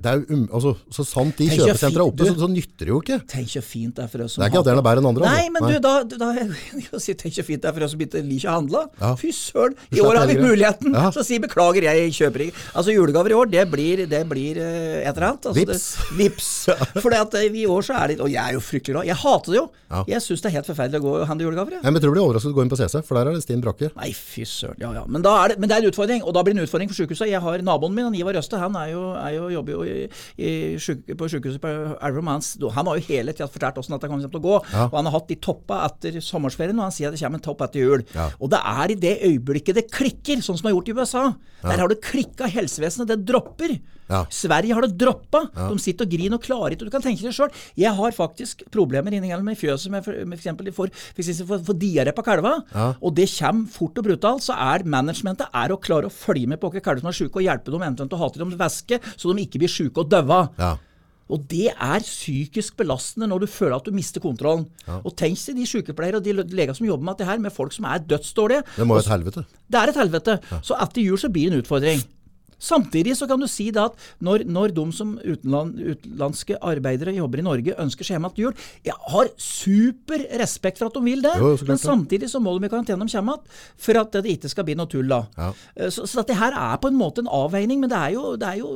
[0.00, 2.44] det er um, altså, så sant de kjøpesentra er oppe, så, du.
[2.44, 3.20] så nytter det jo ikke.
[3.30, 4.86] Tenk så fint det er for oss som Det er ikke at det er noe
[4.90, 5.30] bedre enn andre.
[5.30, 7.94] Nei, men men du, da, da jeg si, Tenk så fint det er for oss
[7.94, 8.82] som ikke liker å handle.
[9.00, 9.12] Ja.
[9.20, 10.96] Fy søren, i år har vi muligheten!
[10.96, 11.10] Ja.
[11.14, 12.64] Så si beklager, jeg kjøper ikke.
[12.72, 15.50] Altså Julegaver i år, det blir, det blir uh, et eller annet.
[15.50, 15.86] Altså, Vips.
[15.96, 16.50] Det, vips.
[17.04, 17.16] For
[17.50, 19.08] i år så er det Og jeg er jo fryktelig glad.
[19.10, 19.66] Jeg hater det jo.
[19.90, 20.02] Ja.
[20.14, 21.76] Jeg syns det er helt forferdelig å gå og handle julegaver.
[21.76, 21.84] jeg.
[21.84, 23.44] Nei, men tror du blir overrasket å gå inn på CC, for der er det
[23.44, 23.90] stinn brakke.
[23.98, 24.78] Nei, fy søren.
[24.82, 25.04] Ja, ja.
[25.10, 27.30] Men, det, men det er en utfordring, og da blir det en utfordring for sykehuset.
[27.30, 29.02] Jeg har naboen min, Ivar Røste, han jo,
[29.34, 30.06] jo, jobber jo i,
[30.46, 32.30] i på sykehuset på Elverum.
[32.32, 32.44] Han,
[32.76, 34.56] han har jo hele tida fortalt hvordan dette kommer til å gå.
[34.72, 34.88] Ja.
[34.88, 37.46] Og han har hatt de toppa etter sommerferien, og han sier at det kommer en
[37.46, 38.04] topp etter jul.
[38.16, 38.30] Ja.
[38.38, 41.24] Og det er i det øyeblikket det klikker, sånn som det har gjort i USA.
[41.64, 43.78] Der har det klikka, helsevesenet, det dropper.
[44.10, 44.24] Ja.
[44.34, 45.44] Sverige har det droppa.
[45.54, 46.88] De sitter og griner og klarer ikke.
[46.88, 47.52] Du kan tenke deg sjøl.
[47.78, 50.92] Jeg har faktisk problemer innimellom i fjøset med, med for eksempel for,
[51.70, 52.58] for, diaré på kalva.
[52.74, 52.90] Ja.
[52.98, 54.46] Og det kommer fort og brutalt.
[54.46, 57.38] Så er managementet er å klare å følge med på hvilke kalver som er syke,
[57.38, 60.10] og hjelpe dem eventuelt å ha til dem væske, så de ikke blir syke og
[60.12, 60.44] daua.
[60.60, 60.76] Ja.
[61.30, 64.66] Og det er psykisk belastende når du føler at du mister kontrollen.
[65.00, 67.74] Og tenk deg de sykepleiere og de leger som jobber med dette her, med folk
[67.76, 68.64] som er dødsdårlige.
[68.76, 69.44] Det må jo et helvete.
[69.70, 70.40] Det er et helvete.
[70.66, 72.02] Så etter jul så blir det en utfordring.
[72.60, 77.40] Samtidig så kan du si da at når, når de som utenland, utenlandske arbeidere jobber
[77.40, 81.24] i Norge, ønsker seg hjem til jul Jeg har super respekt for at de vil
[81.24, 84.36] det, Jo, men samtidig så må de i karantene de kommer igjen, for at det
[84.36, 85.22] ikke skal bli noe tull da.
[85.38, 85.50] Ja.
[85.76, 88.36] Eh, Så, så dette her er på en måte en avveining, men det er, jo,
[88.40, 88.70] det er jo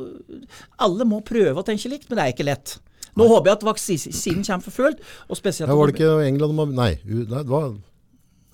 [0.81, 2.77] Alle må prøve å tenke likt, men det er ikke lett.
[3.15, 6.57] Nå håper jeg at vaksinen kommer for fullt, og spesielt Ja, var det ikke England
[6.75, 7.75] Nei, nei det var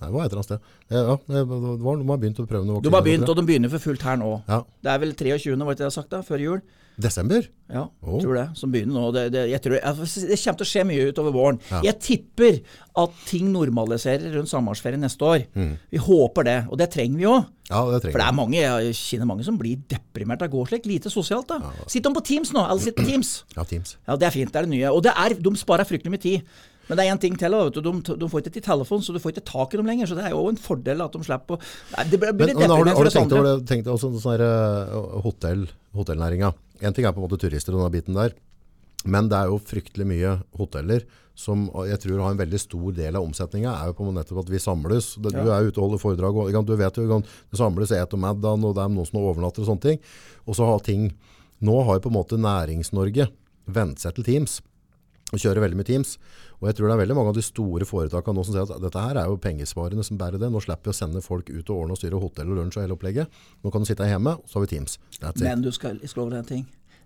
[0.02, 0.70] Nei, det var et eller annet sted.
[0.90, 3.70] Ja, det var, de har begynt å prøve noe de har begynt, og de begynner
[3.70, 4.34] for fullt her nå.
[4.50, 4.62] Ja.
[4.82, 6.62] Det er vel 23., var det ikke det jeg har sagt da, før jul?
[7.00, 7.46] Desember?
[7.72, 8.18] Ja, oh.
[8.20, 8.44] tror det.
[8.58, 9.04] Som begynner nå.
[9.16, 11.60] Det, det, jeg tror, det kommer til å skje mye utover våren.
[11.70, 11.80] Ja.
[11.88, 12.58] Jeg tipper
[13.00, 15.46] at ting normaliserer rundt sommerferien neste år.
[15.56, 15.70] Mm.
[15.94, 17.48] Vi håper det, og det trenger vi òg.
[17.70, 20.66] Ja, det For det er mange, jeg kjenner mange som blir deprimert av å gå
[20.68, 20.90] slik.
[20.90, 21.72] Lite sosialt, da.
[21.86, 22.66] Sitter de på Teams nå?
[22.66, 23.32] Alle sitter på Teams.
[23.56, 23.96] Ja, Teams.
[24.04, 24.52] Ja, det er fint.
[24.52, 24.92] Det er det nye.
[24.92, 26.60] Og det er, de sparer fryktelig mye tid.
[26.88, 27.54] Men det er en ting til.
[27.54, 29.88] Vet du, de, de får ikke til telefon, så du får ikke tak i dem
[29.88, 30.10] lenger.
[30.10, 32.84] Så det er jo en fordel at de slipper å Det blir Men, men har,
[32.84, 35.66] du, har du tenkt over det, tenkt også sånn eh, hotell,
[35.96, 36.52] hotellnæringa?
[36.82, 38.34] En ting er på en måte turister og denne biten der,
[39.06, 41.06] men det er jo fryktelig mye hoteller
[41.38, 44.50] som jeg tror har en veldig stor del av omsetninga er jo på nettopp at
[44.52, 45.14] vi samles.
[45.16, 48.66] Du er ute og holder foredrag, og du vet jo, det samles et og middagen,
[48.68, 50.02] og det er noen som overnatter og sånne ting.
[50.44, 51.12] Og så har ting
[51.62, 53.28] Nå har jo på en måte Nærings-Norge
[53.70, 54.56] vent seg til Teams
[55.30, 56.16] og kjører veldig mye Teams.
[56.62, 58.82] Og jeg tror det er veldig mange av de store foretakene nå som sier at
[58.84, 60.50] dette her er jo pengesvarene som bærer det.
[60.54, 62.84] Nå slipper vi å sende folk ut og ordne og styre hotell og lunsj og
[62.86, 63.40] hele opplegget.
[63.66, 64.94] Nå kan du sitte hjemme, og så har vi Teams.
[65.18, 65.48] That's it.
[65.48, 66.62] Men du skal, skal over deg en ting.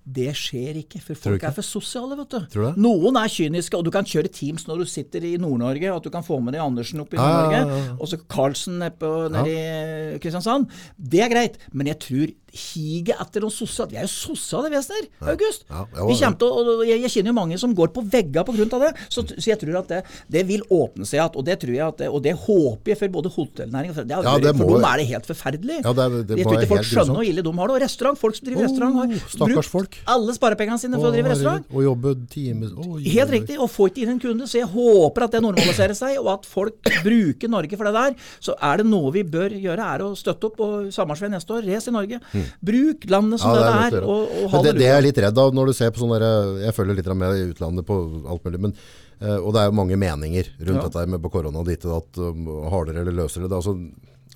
[0.06, 1.48] Det skjer ikke, for folk ikke?
[1.48, 2.36] er for sosiale, vet du.
[2.52, 2.82] Tror du det?
[2.84, 6.04] Noen er kyniske, og du kan kjøre Teams når du sitter i Nord-Norge, og at
[6.06, 7.96] du kan få med deg Andersen opp i Ja, ja, Nord-Norge, ja, ja.
[7.98, 10.68] og så Carlsen på- nede i Kristiansand.
[10.94, 15.08] Det er greit, men jeg tror higet etter noe sosialt Vi er jo sosiale vesener,
[15.32, 15.66] August.
[15.68, 16.30] Ja, ja, Vi ja.
[16.32, 18.80] å, og jeg, jeg kjenner jo mange som går på veggene pga.
[18.82, 20.00] det, så, så jeg tror at det,
[20.32, 21.36] det vil åpne seg igjen.
[21.36, 24.08] Og det tror jeg at det, og det håper jeg for både hotellnæring og for,
[24.08, 25.78] det det For må- dem er det helt forferdelig.
[25.84, 27.76] Ja, det det jeg tror ikke folk skjønner hvor ille de har det.
[27.76, 29.98] Og restaurant, folk som driver oh, restaurant, har brukt folk.
[30.16, 31.66] alle sparepengene sine for å drive restaurant.
[31.72, 34.48] Og jobbe time, oh, Helt riktig, og får ikke inn en kunde.
[34.50, 38.16] Så jeg håper at det normaliserer seg, og at folk bruker Norge for det der.
[38.40, 41.66] Så er det noe vi bør gjøre, er å støtte opp og Sommersveien neste år.
[41.66, 42.20] Race i Norge.
[42.60, 43.54] Bruk landet som.
[43.54, 45.54] Ja, det det er og, og ha det, det, det jeg er litt redd av
[45.56, 48.60] når du ser på sånne der, Jeg følger litt med i utlandet på alt mulig.
[48.66, 48.76] Men,
[49.22, 50.88] uh, og det er jo mange meninger rundt Ja.
[50.88, 52.22] dette med på korona og ditt og datt.
[52.22, 53.48] um, Hardere eller løsere.
[53.48, 53.76] Det, altså,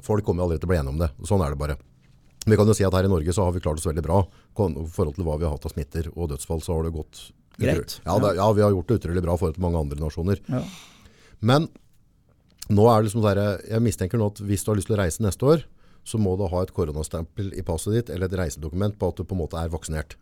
[0.02, 1.10] folk kommer jo aldri til å bli enige om det.
[1.28, 1.76] Sånn er det bare.
[2.46, 4.22] Vi kan jo si at her i Norge så har vi klart oss veldig bra.
[4.24, 7.28] I forhold til hva vi har hatt av smitter og dødsfall, så har det gått
[7.60, 7.98] Greit.
[8.06, 10.40] Ja, det, ja, vi har gjort det utrolig bra i forhold til mange andre nasjoner.
[10.48, 10.62] Ja.
[11.44, 11.68] Men
[12.70, 15.00] nå er det liksom der, jeg mistenker nå at hvis du har lyst til å
[15.02, 15.64] reise neste år,
[16.10, 19.24] så må du ha et koronastempel i passet ditt, eller et reisedokument på at du
[19.24, 20.16] på en måte er vaksinert.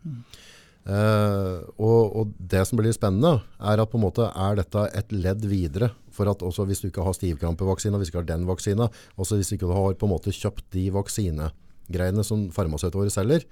[0.89, 5.13] Eh, og, og det som blir spennende, er at på en måte er dette et
[5.13, 5.91] ledd videre.
[6.15, 9.39] For at også hvis du ikke har stivkrampevaksina, hvis du ikke har den vaksina, også
[9.39, 13.47] hvis du ikke har på en måte kjøpt de vaksinegreiene som farmasøytene våre selger,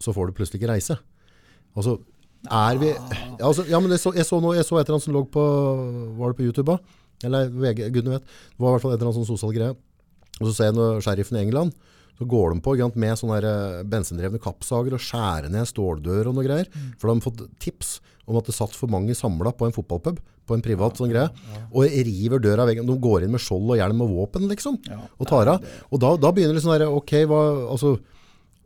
[0.00, 0.96] så får du plutselig ikke reise.
[1.76, 1.98] Altså,
[2.48, 2.88] er vi
[3.44, 5.26] altså, ja, men jeg så, jeg så, noe, jeg så et eller annet som lå
[5.28, 5.42] på
[6.16, 6.72] Var det på YouTube?
[6.72, 6.78] da?
[7.28, 8.24] Eller VG, gudene vet.
[8.24, 9.76] Det var i hvert fall et eller annet sånn sosial greie.
[10.40, 11.76] Og så ser jeg noe sheriffen i England.
[12.20, 16.36] Så går de på sant, med sånne eh, bensindrevne kappsager og skjærer ned ståldører og
[16.36, 16.68] noe greier.
[17.00, 20.20] For de har fått tips om at det satt for mange samla på en fotballpub,
[20.20, 21.30] på en privat sånn greie,
[21.70, 22.86] og river døra av veggen.
[22.86, 24.76] De går inn med skjold og hjelm og våpen, liksom,
[25.16, 25.66] og tar av.
[25.90, 27.40] Og da, da begynner det sånn der, ok, hva,
[27.72, 27.94] altså,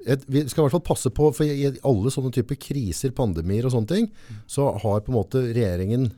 [0.05, 3.73] vi skal i hvert fall passe på, for i alle sånne typer kriser, pandemier og
[3.77, 4.11] sånne ting,
[4.51, 6.11] så har på en måte regjeringen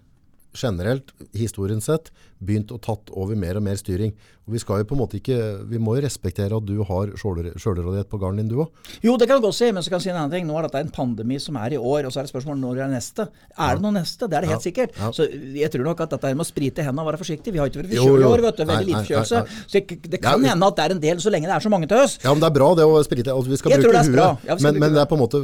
[0.56, 2.10] generelt, historien sett,
[2.42, 4.12] begynt å tatt over mer og mer styring.
[4.46, 5.36] Og vi skal jo på en måte ikke,
[5.66, 8.90] vi må jo respektere at du har sjølrådighet på garden din, du òg.
[9.02, 10.46] Jo, det kan du godt si, men så kan jeg si en annen ting.
[10.46, 12.82] Nå er dette en pandemi som er i år, og så er det spørsmål når
[12.84, 13.26] er neste.
[13.56, 14.28] Er det noe neste?
[14.30, 14.94] Det er det helt sikkert.
[15.00, 15.10] Ja.
[15.16, 17.72] Så jeg tror nok at dette med å sprite hendene og være forsiktig Vi har
[17.72, 18.64] ikke vært Jo, forkjølet i år, vet du.
[18.70, 19.44] Veldig lite forkjølelse.
[19.66, 21.72] Så det, kan Ja, hende at det er en del, så lenge det er så
[21.72, 22.18] mange til oss.
[22.22, 23.34] Ja, men det er bra det å sprite.
[23.34, 24.46] Altså, vi skal Jeg bruke det huet.
[24.46, 25.42] Ja, men, men det er på en måte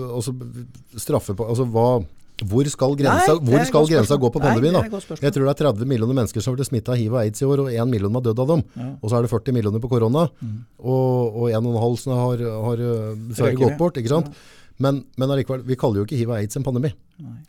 [1.02, 1.88] straffe på altså, hva,
[2.42, 4.72] Hvor skal grensa, Nei, hvor skal grensa gå på pandemien?
[4.74, 4.82] da?
[5.20, 7.44] Jeg tror det er 30 millioner mennesker som ble smitta av hiv og aids i
[7.46, 8.64] år, og 1 million har dødd av dem.
[9.02, 10.64] Og så er det 40 millioner på korona, Mm.
[10.80, 12.76] og, og 1,5 som har, har
[13.28, 13.94] dessverre gått bort.
[14.00, 14.32] ikke sant?
[14.82, 16.90] Men, men allikevel, vi kaller jo ikke hiv og aids en pandemi.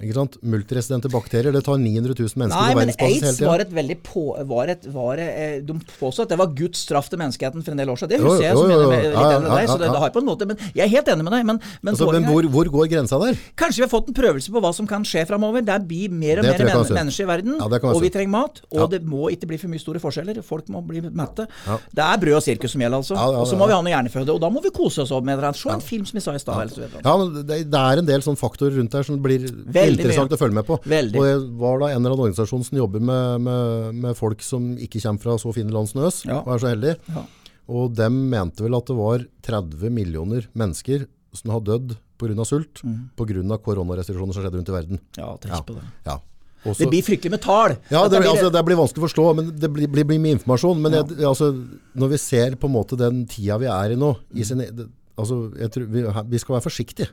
[0.03, 0.35] Ikke sant?
[0.45, 3.47] Multiresistente bakterier, det tar 900 000 mennesker Nei, på men verdensbasis hele aids tida.
[3.49, 4.23] var et veldig på...
[4.51, 7.81] Var et, var, eh, de påstod at det var Guds straff til menneskeheten for en
[7.81, 8.11] del år siden.
[8.13, 8.89] Det husker jeg jo, som jo, jo.
[8.91, 10.91] med, litt enig med deg, så det, det har på en måte Men jeg er
[10.91, 11.47] helt enig med deg.
[11.49, 13.39] Men, men, Altså, men hvor, hvor går grensa der?
[13.63, 15.65] Kanskje vi har fått en prøvelse på hva som kan skje framover.
[15.65, 18.61] Det blir mer og mer men mennesker i verden, Ja, og vi trenger mat.
[18.69, 18.87] Og Ja.
[18.93, 20.43] det må ikke bli for mye store forskjeller.
[20.45, 21.47] Folk må bli mette.
[21.65, 21.79] Ja.
[21.89, 23.17] Det er brød og sirkus som gjelder, altså.
[23.17, 24.35] Og så må vi ha noe hjerneføde.
[24.35, 25.55] Og da må vi kose oss opp med det.
[25.57, 26.77] Se en film som vi sa i stad.
[26.99, 30.37] Ja, det, det er en del sånne faktorer rundt her som blir Veldig interessant mye.
[30.37, 30.77] å følge med på.
[30.83, 31.17] Veldig.
[31.19, 34.73] Og jeg var da en eller annen organisasjon som jobber med, med, med folk som
[34.77, 36.41] ikke kommer fra så fine land som oss, Ja.
[36.41, 36.97] og er så heldige.
[37.09, 37.25] Ja.
[37.69, 42.45] Og dem mente vel at det var 30 millioner mennesker som har dødd pga.
[42.45, 43.09] sult, Mm.
[43.17, 43.57] pga.
[43.63, 44.99] koronarestriksjoner som skjedde rundt i verden.
[45.17, 45.61] Ja, tenk Ja.
[45.61, 45.83] på det.
[46.05, 46.19] Ja.
[46.65, 47.75] Også, Det blir fryktelig med tall.
[47.91, 50.37] ja, det, blir- altså, det blir vanskelig å forstå, men det blir, blir, blir mye
[50.39, 50.79] informasjon.
[50.79, 51.49] Men jeg, altså,
[51.93, 54.39] når vi ser på en måte den tida vi er i nå, Mm.
[54.39, 54.87] i sin, det,
[55.17, 57.07] altså, tror vi, vi skal være forsiktige.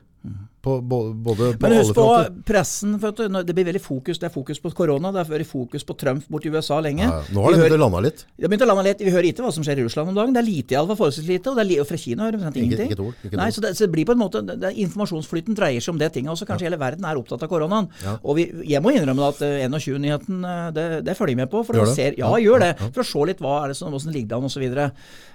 [0.61, 2.03] På, både, både på Men husk på
[2.45, 2.91] pressen.
[3.01, 5.09] du, Det blir veldig fokus Det er fokus på korona.
[5.11, 7.01] Det er vært fokus på Trump borti USA lenge.
[7.01, 8.21] Ja, nå har det begynt å lande litt.
[8.37, 9.01] Det har begynt å lande litt.
[9.01, 10.35] Vi hører ikke hva som skjer i Russland om dagen.
[10.37, 11.49] Det er lite, iallfall forholdsvis lite.
[11.49, 12.91] Og, er og fra Kina hører vi omtrent Ikke- ingenting.
[12.93, 15.57] ikke et ikke Nei, så, det, så det blir på en måte det, det, Informasjonsflyten
[15.57, 16.45] dreier seg om det tinget også.
[16.45, 17.89] Kanskje hele verden er opptatt av koronaen.
[18.05, 18.19] Ja.
[18.21, 21.65] Og vi, jeg må innrømme at eh, 21-nyheten, eh, det, det følger jeg med på.
[21.65, 21.97] For Gjør å det?
[21.97, 22.91] se, ja, Ja, gjør ja, det.
[22.93, 24.69] For å se litt hva er det som, hvordan ligger det an, osv.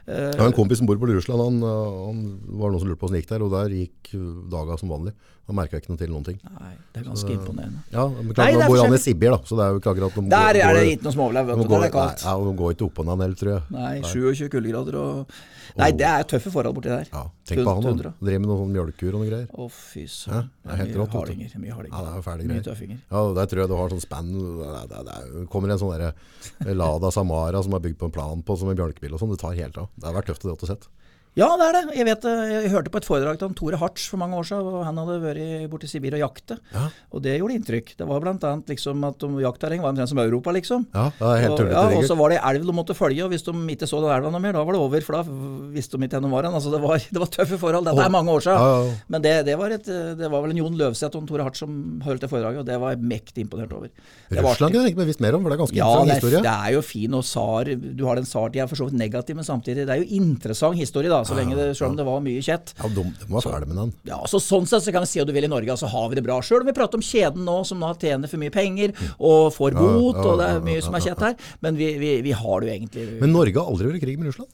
[0.07, 2.19] Jeg har en kompis som bor på Russland, han, han
[2.61, 4.37] var noen som lurte på hvordan det gikk der, og der gikk øh,
[4.77, 5.15] daga som vanlig.
[5.47, 6.39] Han merka ikke noe til noen ting.
[6.59, 7.83] Nei, det er ganske imponerende.
[7.95, 8.99] Ja, men klart, Nei, Nå bor han i.
[8.99, 11.13] Sibir, da, så det er jo klart at de Der går- er det ikke noe
[11.13, 11.69] som vet du.
[11.69, 12.25] Der er det kaldt.
[12.25, 13.63] Nei, ja, de går ikke oppå og ned tror jeg.
[13.71, 15.31] Nei, 27 kuldegrader og
[15.77, 17.07] Nei, det er tøffe forhold borti der.
[17.13, 18.13] Ja, tenk på han, da.
[18.19, 19.47] Driver med noen sånn mjølkur og noe greier.
[19.55, 20.51] Å, fy Ja, søren.
[20.65, 21.51] det er helt mye hardinger.
[21.63, 21.97] Mye hardinger.
[21.97, 22.63] Ja, det er jo fæle greier.
[22.67, 22.99] tøffinger.
[23.11, 24.33] Ja, der tror jeg du har sånn spenn.
[24.33, 28.43] Det, det, det kommer en sånn derre Lada Samara som er bygd på en plan
[28.43, 29.31] på som en bjørkebil og sånn.
[29.37, 29.89] Det tar helt av.
[29.95, 30.89] Det har vært tøft å det å sett.
[31.37, 31.97] Ja, det er det.
[31.99, 32.23] Jeg vet.
[32.49, 34.69] Jeg hørte på et foredrag til Tore Hartz for mange år siden.
[34.73, 36.57] og Han hadde vært borte i Sibir og jakte.
[36.73, 36.87] Ja.
[37.13, 37.93] Og det gjorde inntrykk.
[37.99, 40.87] Det var annet liksom at jaktterreng var omtrent som Europa, liksom.
[40.97, 43.35] Ja, det er helt og, ja, og så var det elv de måtte følge, og
[43.35, 45.05] hvis de ikke så den elva noe mer, da var det over.
[45.05, 45.37] For da
[45.77, 46.57] visste de ikke hvor de var hen.
[46.57, 47.91] Altså, det, var, det var tøffe forhold.
[47.91, 48.65] Dette er mange år siden.
[48.65, 48.97] Ja, ja.
[49.13, 51.61] Men det, det, var et, det var vel en Jon Løvseth og en Tore Hartz
[51.67, 51.77] som
[52.07, 53.93] holdt det foredraget, og det var jeg mektig imponert over.
[54.33, 56.41] Russland kunne jeg ikke visst mer om, for det er ganske ja, interessant historie.
[56.41, 59.37] Ja, det er jo fin, og SAR Du har den SAR-tida for så vidt negativ,
[59.37, 62.21] men samtidig Det er jo interessant historie, da, så lenge det, selv om det var
[62.25, 62.73] mye kjett.
[62.79, 63.93] Ja, de, de var ferdig med den.
[64.09, 66.07] Ja, så Sånn sett så kan vi si at du vil i Norge, altså har
[66.13, 66.39] vi det bra.
[66.45, 70.21] Sjøl vi prater om kjeden nå, som nå tjener for mye penger og får bot,
[70.23, 72.77] og det er mye som er kjett her, men vi, vi, vi har det jo
[72.77, 74.53] egentlig Men Norge har aldri vært i krig med Russland.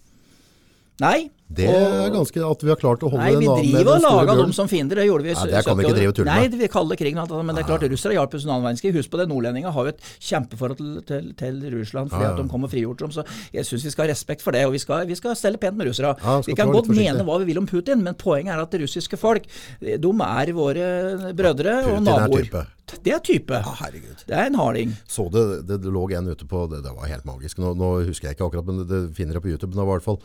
[1.00, 1.30] Nei.
[1.52, 4.38] Det er ganske at vi har klart å holde Nei, vi med driver og bjørnen.
[4.40, 4.96] dem som fiender.
[4.96, 5.96] Det gjorde vi i Nei, det kan vi ikke 70 år.
[5.98, 8.36] drive og tulle Nei, vi kaller det krigen, det, men det er klart russere hjalp
[8.38, 8.92] oss under annen verdenskrig.
[8.96, 12.36] Husk på det, nordlendinger har jo et kjempeforhold til, til, til Russland fordi Ja, ja.
[12.36, 13.12] at de kom og frigjorde dem.
[13.12, 15.60] Så jeg syns vi skal ha respekt for det, og vi skal, vi skal stelle
[15.60, 16.14] pent med russere.
[16.22, 18.80] Ja, vi kan godt mene hva vi vil om Putin, men poenget er at det
[18.86, 19.44] russiske folk,
[19.82, 20.88] de er våre
[21.36, 22.48] brødre og Putin er naboer.
[22.48, 22.64] type.
[23.02, 23.60] Det er type.
[23.60, 24.24] Ja, herregud.
[24.28, 24.96] Det er en harding.
[25.08, 27.60] Så det, det, det lå en ute på, det, det var helt magisk.
[27.60, 29.72] Nå, nå husker jeg ikke akkurat, men det, det finner jeg på YouTube.
[29.72, 30.20] Men det var i hvert fall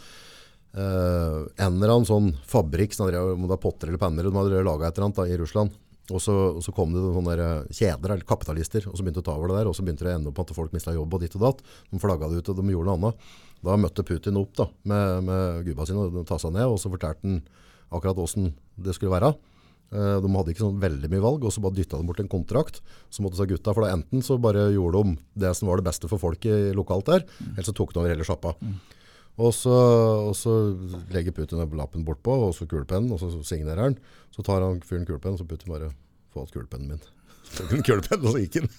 [0.78, 3.10] eh, en eller annen sånn fabrikk, om
[3.48, 5.76] det er potter eller penner, de hadde laget et eller annet da, i Russland.
[6.08, 9.28] Og så, og så kom det sånne eh, kjeder, eller kapitalister, og så begynte å
[9.28, 10.96] ta over det der, og så begynte det å ende opp med at folk mistet
[10.96, 11.66] jobb og ditt og datt.
[11.92, 13.28] De flagget det ut, og de gjorde noe annet.
[13.68, 17.28] Da møtte Putin opp da, med, med gubba sine, og tasset ned, og så fortalte
[17.28, 17.42] han
[17.92, 18.52] akkurat hvordan
[18.88, 19.34] det skulle være.
[19.88, 22.32] Uh, De hadde ikke sånn veldig mye valg, og så bare dytta de bort en
[22.32, 22.82] kontrakt.
[23.12, 25.88] Så måtte sa gutta, for da enten så bare gjorde de det som var det
[25.88, 28.56] beste for folket lokalt der, eller så tok de over hele sjappa.
[29.38, 29.74] Og så,
[30.28, 30.54] og så
[31.14, 33.98] legger Putin lappen bortpå, og så kulepennen, og så signerer han.
[34.34, 35.92] Så tar han fyren kulepennen, og så Putin bare
[36.34, 37.04] Få alt kulepennen min.
[37.58, 38.72] Tok han kulepennen, og så gikk han.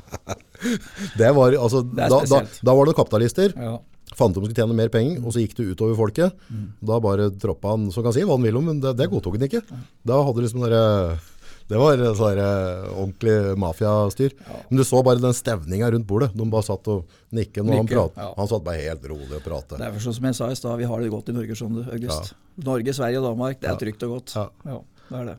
[1.20, 3.56] det var, altså, det da, da, da var det kapitalister.
[3.56, 3.78] Ja.
[4.18, 6.46] fant de skulle tjene mer penger, og så gikk det utover folket.
[6.84, 9.08] Da bare troppa han, så kan han si hva han vil om, men det, det
[9.10, 9.64] godtok han ikke.
[10.06, 10.84] Da hadde liksom dere,
[11.70, 12.40] det var sånn
[12.90, 14.34] ordentlig mafiastyr.
[14.68, 16.32] Men du så bare den stevninga rundt bordet.
[16.34, 17.06] De bare satt og
[17.36, 18.18] nikket når han pratet.
[18.24, 18.30] ja.
[18.36, 19.76] Han satt bare helt rolig og pratet.
[19.78, 21.58] Det er for sånn som jeg sa i stad, vi har det godt i Norge,
[21.58, 22.34] skjønner du, August.
[22.66, 24.34] Norge, Sverige og Danmark, det er trygt og godt.
[24.36, 24.48] Ja.
[24.66, 25.38] Ja, det er det.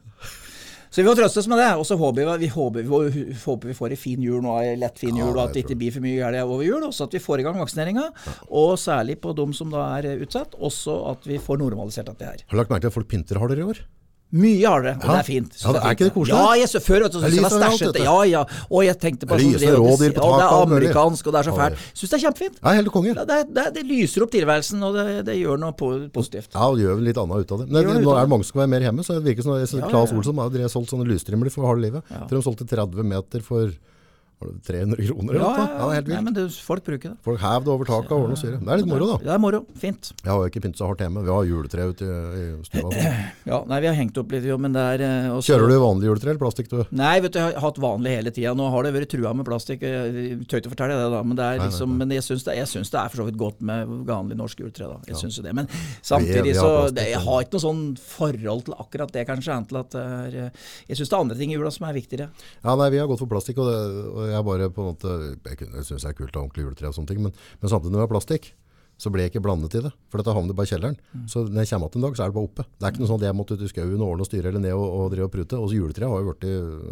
[0.92, 1.70] Så vi får trøste oss med det.
[1.80, 4.82] Og så håper vi, vi, håper, vi, håper vi får en fin jul nå, en
[4.82, 6.84] lett fin Ja, jul, og at det ikke blir for mye gærent over jul.
[6.84, 8.10] Også at vi får i gang vaksineringa,
[8.52, 10.58] og særlig på de som da er utsatt.
[10.60, 12.44] Også at vi får normalisert at det er.
[12.44, 13.80] Har du lagt merke til at folk pynter hardere i år?
[14.32, 15.12] Mye hardere, og Ja.
[15.12, 15.56] det er fint.
[15.60, 16.36] Ja, det er ikke det koselig?
[16.40, 18.00] Ja, jeg så før vet du, synes jeg var stæsjete.
[18.06, 18.44] Ja, ja.
[18.72, 21.76] Og jeg tenkte på sånn, det- ja, det er amerikansk, og det er så fælt.
[21.94, 22.56] Syns det er kjempefint.
[22.64, 23.12] Ja, helt konge.
[23.16, 26.48] Ja, det, det, det lyser opp tilværelsen, og det, det gjør noe po- positivt.
[26.56, 27.68] Ja, og det gjør vel litt annet ut av det.
[27.70, 28.30] Men det nå er det.
[28.30, 30.14] mange som skal være mer hjemme, så det virker som Claes.
[30.16, 32.04] Olsson har solgt sånne lysstrimler for harde livet.
[32.10, 32.24] Ja.
[32.28, 33.68] Tror de solgte 30 meter for
[34.42, 37.18] var det 300 kroner Ja, ja, Ja, helt Nei, men det, folk bruker det.
[37.26, 38.58] Folk hev det over taket og ordner og styrer.
[38.62, 39.18] Det er litt moro da.
[39.22, 39.60] Det er moro.
[39.82, 40.12] Fint.
[40.24, 41.24] Jeg har jo ikke pynta så hardt hjemme.
[41.28, 42.92] Vi har juletre ute i, i stua.
[43.52, 45.76] Ja, nei, vi har hengt opp litt, jo, men det er eh, også- Kjører du
[45.82, 46.78] vanlig juletre eller plastikk du?
[46.96, 48.54] Nei, vet du, jeg har hatt vanlig hele tida.
[48.58, 49.82] Nå har det vært trua med plastikk.
[49.86, 51.22] Jeg tør ikke fortelle det, da.
[51.26, 52.00] Men, det er Nei, nei, liksom, nei.
[52.04, 54.88] men jeg syns det, syns det er for så vidt godt med vanlig norsk juletre.
[54.94, 55.00] da.
[55.10, 55.56] Jeg synes jo det.
[55.58, 55.68] Men
[56.06, 59.52] samtidig så det, Jeg har ikke noe sånn forhold til akkurat det, kanskje.
[59.58, 61.88] Annet til at det er, eh, jeg syns det er andre ting i jula som
[61.90, 62.30] er viktigere.
[62.64, 65.14] Ja, nei, vi har gått for plastikk, og, det, og jeg bare på en måte
[65.50, 67.70] Jeg, kunne- syns det er kult å ha ordentlig juletre og sånne ting, men, men
[67.72, 68.52] samtidig er plastikk,
[69.02, 69.90] så ble jeg ikke blandet i det.
[70.12, 70.98] For dette havner bare i kjelleren.
[71.16, 71.26] Mm.
[71.32, 72.66] Så når jeg kommer igjen en dag, så er det bare oppe.
[72.70, 74.52] Det er ikke noe sånn at jeg måtte ut i skauen og ordne og styre
[74.52, 75.58] eller ned og, og drive og prute.
[75.58, 76.46] Og så juletreet har jo blitt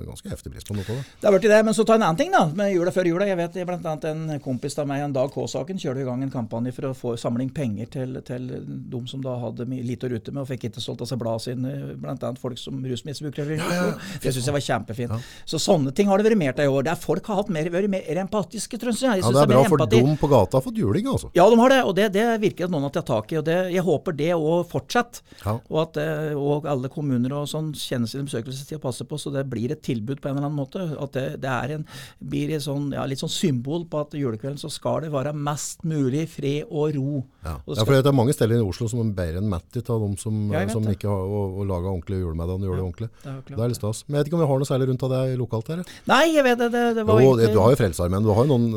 [0.09, 1.05] ganske heftig pris på noe av det.
[1.21, 2.43] Det har i det, Men så ta en annen ting, da.
[2.57, 3.27] Med jula før jula.
[3.29, 6.73] Jeg vet annet en kompis av meg, en Dag K-saken, kjørte i gang en kampanje
[6.75, 10.43] for å få samling penger til, til de som da hadde lite å rute med
[10.43, 11.75] og fikk ikke solgt av seg bladet sine.
[11.99, 13.59] Blant annet folk som rusmisbrukere.
[13.59, 14.17] Ja, ja, ja.
[14.23, 15.29] Det syns jeg var kjempefint.
[15.49, 16.87] Så sånne ting har det vært mer av i år.
[16.89, 19.19] Der folk har hatt mer, vært mer empatiske, tror jeg.
[19.19, 21.31] jeg Ja, Det er bra, for de på gata har fått juling, altså.
[21.37, 23.39] Ja, de har det, det, det virker at noen har tatt tak i.
[23.41, 25.21] og det, Jeg håper det òg fortsetter.
[25.43, 25.57] Ja.
[25.69, 29.31] Og at eh, og alle kommuner og sånn kjenner sin besøkelsestid og passer på, så
[29.33, 30.85] det blir et tilbud på en eller annen måte.
[30.99, 31.85] At det, det er en,
[32.19, 35.83] blir et sånn, ja, litt sånn symbol på at julekvelden så skal det være mest
[35.87, 37.23] mulig fred og ro.
[37.45, 37.57] Ja.
[37.65, 40.03] Og Ja, for det er mange steder i Oslo som er bedre enn Mattit av
[40.03, 40.35] de som,
[40.73, 43.09] som ikke har og, og laga ordentlig julemiddag og gjør det ordentlig.
[43.23, 44.03] det er klart er litt stas.
[44.07, 45.83] Men jeg vet ikke om vi har noe særlig rundt av det lokalt her.
[46.09, 46.69] nei, jeg vet det.
[46.73, 48.27] Det, var Jo, ikke- du har jo Frelsesarmeen.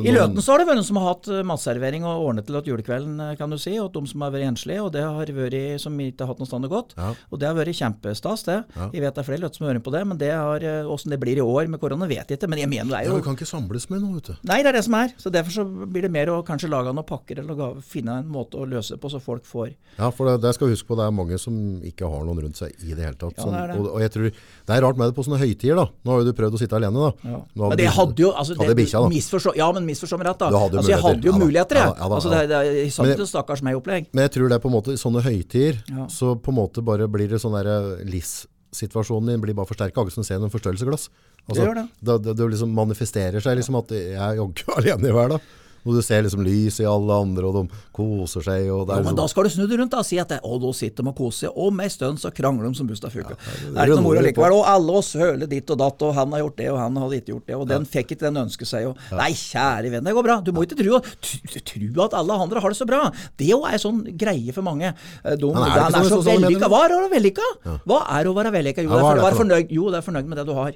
[0.07, 2.57] I Løten så har det vært noen som har hatt eh, matservering og ordnet til
[2.59, 5.17] at julekvelden, eh, kan du si, og de som har vært enslige, og det har
[5.19, 6.81] vært som ikke har hatt noe stand og gå.
[6.97, 7.11] Ja.
[7.31, 8.59] Og det har vært kjempestas, det.
[8.77, 8.89] Ja.
[8.93, 11.21] Jeg vet det er flere som hører på det, men det har, eh, hvordan det
[11.21, 12.49] blir i år med korona, vet jeg ikke.
[12.49, 14.35] Men jeg mener det er jo Ja, Du kan ikke samles med noe, vet du.
[14.49, 15.13] Nei, det er det som er.
[15.19, 18.29] Så derfor så blir det mer å kanskje lage noen pakker eller noe, finne en
[18.29, 20.89] måte å løse det på, så folk får Ja, for det, det skal vi huske
[20.89, 20.97] på.
[20.97, 23.37] Det er mange som ikke har noen rundt seg i det hele tatt.
[23.37, 23.79] Ja, Sånn, det er det.
[23.81, 25.87] Og, og jeg tror Det er rart med det på sånne høytider, da.
[26.05, 27.41] Nå har jo du prøvd å sitte alene, da.
[27.55, 29.11] Men det hadde jo altså, hadde det, bikkja, da.
[29.13, 30.51] misforstå, Ja, men misforstå meg rett, da.
[30.53, 31.81] Du hadde altså, jeg hadde jo muligheter.
[31.83, 31.95] jeg.
[32.09, 34.07] altså, det, det, satt Men- stakkars meg-opplegg.
[34.13, 36.07] Men jeg tror det er på en måte i sånne høytider, Ja.
[36.13, 40.13] så på en måte bare blir det sånn der livssituasjonen din blir bare forsterka, akkurat
[40.17, 41.09] som du ser en forstørrelsesglass.
[41.49, 41.89] Altså, gjør det.
[42.03, 45.41] Det, det, det liksom manifesterer seg liksom at jeg er jaggu alene i verden.
[45.85, 48.69] Og du ser liksom lys i alle andre, og de koser seg.
[48.71, 50.29] Og Ja, er men da liksom, skal du snu det rundt da, og si at
[50.31, 52.79] det, å, da sitter de og koser seg, og med en stund så krangler de
[52.79, 53.35] som busta fuka.
[53.35, 54.55] det det er ikke noe moro likevel.
[54.59, 57.19] Og alle oss høler ditt og datt, og han har gjort det, og han hadde
[57.19, 60.15] ikke gjort det, og den fikk ikke den ønsket seg, og Nei, kjære venn, det
[60.15, 60.39] går bra.
[60.45, 63.03] Du må ikke tro, tro, at alle andre har det så bra.
[63.39, 64.93] Det jo er sånn greie for mange.
[65.25, 66.69] Eh, De, Men er det er sånn så vellykka.
[66.71, 67.49] Hva er å være vellykka?
[67.89, 68.87] Hva er å være vellykka?
[68.87, 70.73] Jo, Ja, det er fornøyd, jo, det er fornøyd med det du har.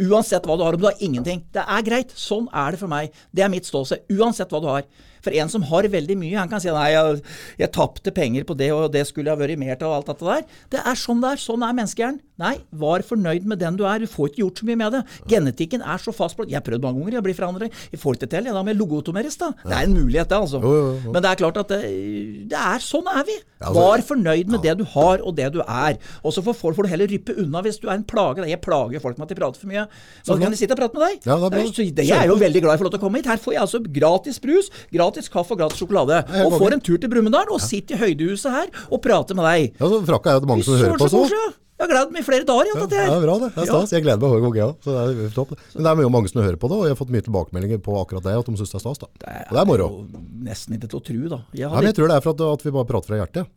[0.00, 1.44] Uansett hva du har, om du har ingenting.
[1.54, 2.14] Det er greit.
[2.18, 3.14] Sånn er det for meg.
[3.34, 4.06] Det er mitt ståsted.
[4.14, 4.86] Uansett hva du har.
[5.24, 7.22] For en som har veldig mye, han kan si nei, jeg,
[7.62, 10.28] jeg tapte penger på det, og det skulle jeg vært mer til, og alt dette
[10.28, 10.44] der.
[10.74, 11.42] Det er sånn det er.
[11.44, 12.20] Sånn er menneskehjernen.
[12.42, 14.02] Nei, var fornøyd med den du er.
[14.02, 15.02] Du får ikke gjort så mye med det.
[15.30, 16.48] Genetikken er så fastblått.
[16.50, 17.76] Jeg har prøvd mange ganger, jeg blir forandret.
[17.92, 19.52] Jeg får ikke til, jeg, da med logotomeres, da.
[19.62, 20.58] Det er en mulighet, det, altså.
[20.64, 21.12] Jo, jo, jo.
[21.14, 21.78] Men det er klart at det,
[22.50, 23.36] det er sånn er vi.
[23.62, 25.94] Altså- Var fornøyd med det du har, og det du er.
[26.26, 28.42] Og så får får du heller ryppe unna hvis du er en plage.
[28.50, 29.86] Jeg plager folk med at de prater for mye.
[30.26, 31.22] Så kan de sitte og prate med deg.
[31.30, 32.02] Ja, det er.
[32.02, 33.26] Jeg er jo veldig glad til å komme hit.
[33.30, 36.22] Her får jeg altså gratis brus, gratis kaffe og gratis sjokolade.
[36.44, 39.76] Og får en tur til Brumunddal og sitter i høydehuset her og prater med deg.
[39.80, 41.08] ja, så Frakka er det mange som hører på.
[41.08, 41.26] så.
[41.74, 43.48] Jeg har gledet meg i flere dager Ja, det er bra det.
[43.56, 43.90] Det er stas.
[43.96, 44.76] Jeg gleder meg hver gang, jeg òg.
[44.84, 45.54] Så det er topp.
[45.74, 47.80] Men det er jo mange som hører på det, og jeg har fått mye tilbakemeldinger
[47.82, 49.00] på akkurat det, at de syns det er stas.
[49.02, 49.08] da.
[49.10, 49.88] Og det er moro.
[50.46, 51.40] nesten ikke til å tro, da.
[51.50, 53.50] Jeg hadde men jeg tror det er for at, at vi bare prater fra hjertet.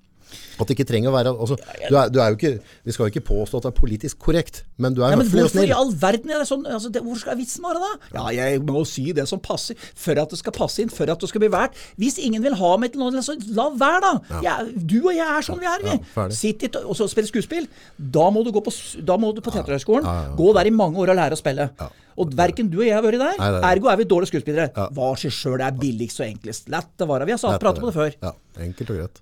[0.58, 2.52] At det ikke trenger å være altså, du, er, du er ikke,
[2.88, 5.30] Vi skal jo ikke påstå at det er politisk korrekt, men du er Ja, men
[5.30, 6.66] hvorfor i all verden er det sånn?
[6.66, 7.92] Altså, det, hvor skal vitsen være da?
[8.18, 11.22] Ja, jeg må si det som passer, for at det skal passe inn, for at
[11.22, 11.78] det skal bli verdt.
[12.02, 14.42] Hvis ingen vil ha meg til noe, så la være, da.
[14.46, 15.96] Jeg, du og jeg er sånn vi er, vi.
[16.18, 16.28] Ja.
[16.34, 17.70] Sitt i, og så spille skuespill.
[18.18, 18.74] Da må du gå på,
[19.06, 20.36] da må du på Teaterhøgskolen.
[20.38, 21.70] Gå der i mange år og lære å spille.
[22.18, 23.38] Og verken du og jeg har vært der.
[23.38, 23.72] Nei, nei, nei.
[23.76, 24.90] Ergo er vi dårlige skuespillere.
[24.98, 26.72] Hva seg sjøl er billigst og enklest.
[26.74, 27.30] Lett det være.
[27.30, 28.18] Vi har pratet på det før.
[28.26, 28.34] Ja,
[28.66, 29.22] enkelt og greit.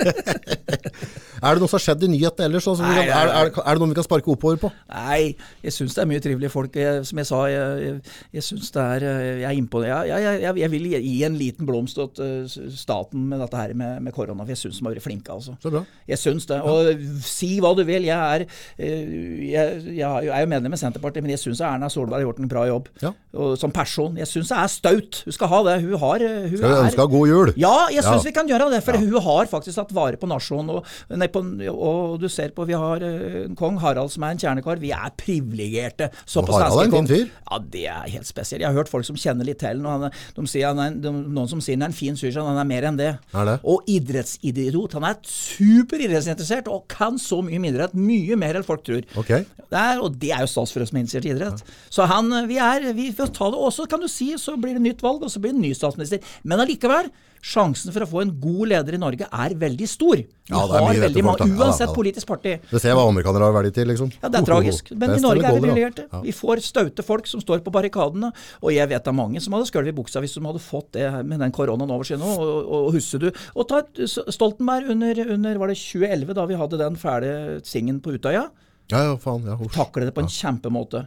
[1.40, 2.66] er det noe som har skjedd i nyhetene ellers?
[2.70, 3.40] Altså, Nei, er, nei, nei.
[3.40, 4.70] er, er det noe vi kan sparke oppover på?
[4.92, 5.20] Nei,
[5.64, 6.76] jeg syns det er mye trivelige folk.
[6.80, 7.94] Jeg, som jeg sa, jeg,
[8.36, 9.90] jeg, syns det er eh, Jeg er det.
[10.10, 14.00] Jeg, jeg, jeg, vil gi en liten blomst til eh, staten med dette her med,
[14.06, 15.56] med korona, for jeg syns de har vært flinke, altså.
[15.62, 15.84] Så bra.
[16.10, 16.60] Jeg syns det.
[16.64, 18.08] Og si hva du vil.
[18.08, 18.46] Jeg er,
[18.80, 19.14] eh,
[19.50, 22.66] jeg, er jo medlem i Senterpartiet, men jeg syns Erna Solberg har gjort en bra
[22.68, 22.90] jobb.
[23.04, 23.14] Ja.
[23.36, 24.16] Og som person.
[24.20, 25.22] Jeg syns det er staut.
[25.26, 25.76] Hun skal ha det.
[25.84, 27.52] Hun har hun Skal vi er- ønske henne god jul?
[27.56, 28.28] ja, jeg syns Ja.
[28.28, 28.82] vi kan gjøre det.
[28.84, 30.70] For hun har faktisk tatt vare på nasjonen.
[30.78, 30.86] Og,
[31.18, 31.42] nei, på,
[31.74, 34.80] og du ser på, vi har en kong Harald som er en kjernekar.
[34.80, 36.10] Vi er privilegerte.
[36.24, 37.26] Så Og Harald er en fin fyr.
[37.50, 38.62] Ja, det er helt spesielt.
[38.62, 40.06] Jeg har hørt folk som kjenner litt til ham.
[40.36, 42.46] De sier han er, en- de, noen som sier han er en fin fyr, så
[42.46, 43.12] han er mer enn det.
[43.34, 43.58] Er det?
[43.64, 44.94] Og idrettsidiot.
[44.98, 47.94] Han er superidrettsinteressert og kan så mye om idrett.
[47.98, 49.02] Mye mer enn folk tror.
[49.20, 49.32] Ok.
[49.70, 51.64] Det er, og det er jo stas for oss som er interessert i idrett.
[51.92, 54.82] Så han, vi er, vi får ta det også, kan du si, så blir det
[54.84, 56.22] nytt valg, og så blir det ny statsminister.
[56.42, 57.10] Men allikevel,
[57.40, 60.20] sjansen for å få en god leder i Norge er veldig stor.
[60.20, 62.52] Vi Ja, det er har mye veldig mange, Uansett Ja, ja politisk parti.
[62.70, 64.10] Du ser hva amerikanere har verdi til, liksom.
[64.20, 64.90] Ja, Det er tragisk.
[64.92, 66.06] Men i Norge er vi briljerte.
[66.24, 68.32] Vi får staute folk som står på barrikadene.
[68.60, 70.92] Og jeg vet det er mange som hadde skølv i buksa hvis de hadde fått
[70.92, 72.28] det med den koronaen over seg nå.
[72.28, 76.58] Og, og, og husker du Og ta Stoltenberg under, under var det 2011, da vi
[76.60, 77.32] hadde den fæle
[77.64, 78.50] singen på Utøya
[78.90, 79.46] Ja, ja, faen.
[79.46, 81.06] Ja, Takle det på en kjempemåte.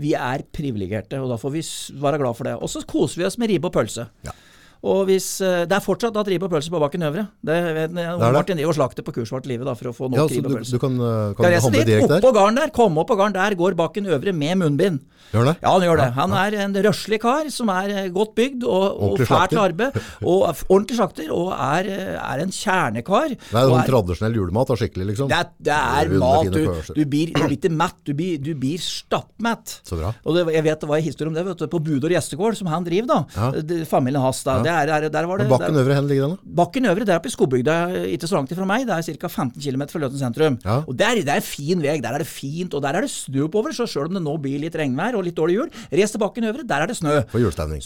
[0.00, 1.62] Vi er privilegerte, og da får vi
[2.00, 2.56] være glad for det.
[2.60, 4.06] Og så koser vi oss med ribbe og pølse.
[4.24, 4.34] Ja.
[4.82, 7.28] Og hvis, eh, Det er fortsatt at ribbe og pølse på Bakken Øvre.
[7.44, 8.06] Det, vet, det.
[8.18, 10.56] Martin driver og slakter på kursvart livet da, for å få nok Ja, du, og
[10.58, 10.72] pølse.
[10.72, 11.86] du kan, uh, kan jeg handle dit?
[11.86, 12.32] direkte der?
[12.32, 15.00] Garn der, komme opp på garden, der går Bakken Øvre med munnbind.
[15.32, 15.54] Gjør det?
[15.62, 16.08] Ja, han gjør det.
[16.12, 19.94] Han er en røslig kar som er eh, godt bygd og, og til arbeid.
[20.28, 23.28] Og er ordentlig slakter, og er, eh, er en kjernekar.
[23.38, 25.30] Det er sånn er- tradisjonell julemat, da, skikkelig, liksom.
[25.30, 26.50] det er, det er mat.
[26.52, 26.60] Du,
[26.98, 29.78] du, blir, du blir ikke mett, du blir, du blir stappmett.
[29.86, 30.12] Så bra.
[30.26, 32.58] Og det, jeg vet det var en historie om det vet du, på Budor gjestegård,
[32.58, 33.06] som han driver.
[33.08, 33.20] da.
[33.36, 33.84] Ja.
[33.88, 34.42] Familien hans.
[34.44, 34.58] da.
[34.62, 36.54] Det er, der, der var det, Men Bakken der, øvre, hvor ligger den, da?
[36.62, 37.76] Bakken Øvre, der oppe i Skobygda,
[38.12, 38.86] ikke så langt ifra meg.
[38.88, 39.30] Det er ca.
[39.30, 40.58] 15 km fra Løten sentrum.
[40.64, 40.78] Ja.
[40.88, 41.98] Og der, det er fin vei.
[42.02, 43.74] Der er det fint, og der er det snø oppover.
[43.76, 46.48] Så sjøl om det nå blir litt regnvær og litt dårlig jul, res til Bakken
[46.50, 47.18] Øvre, der er det snø.
[47.32, 47.82] På julestemning.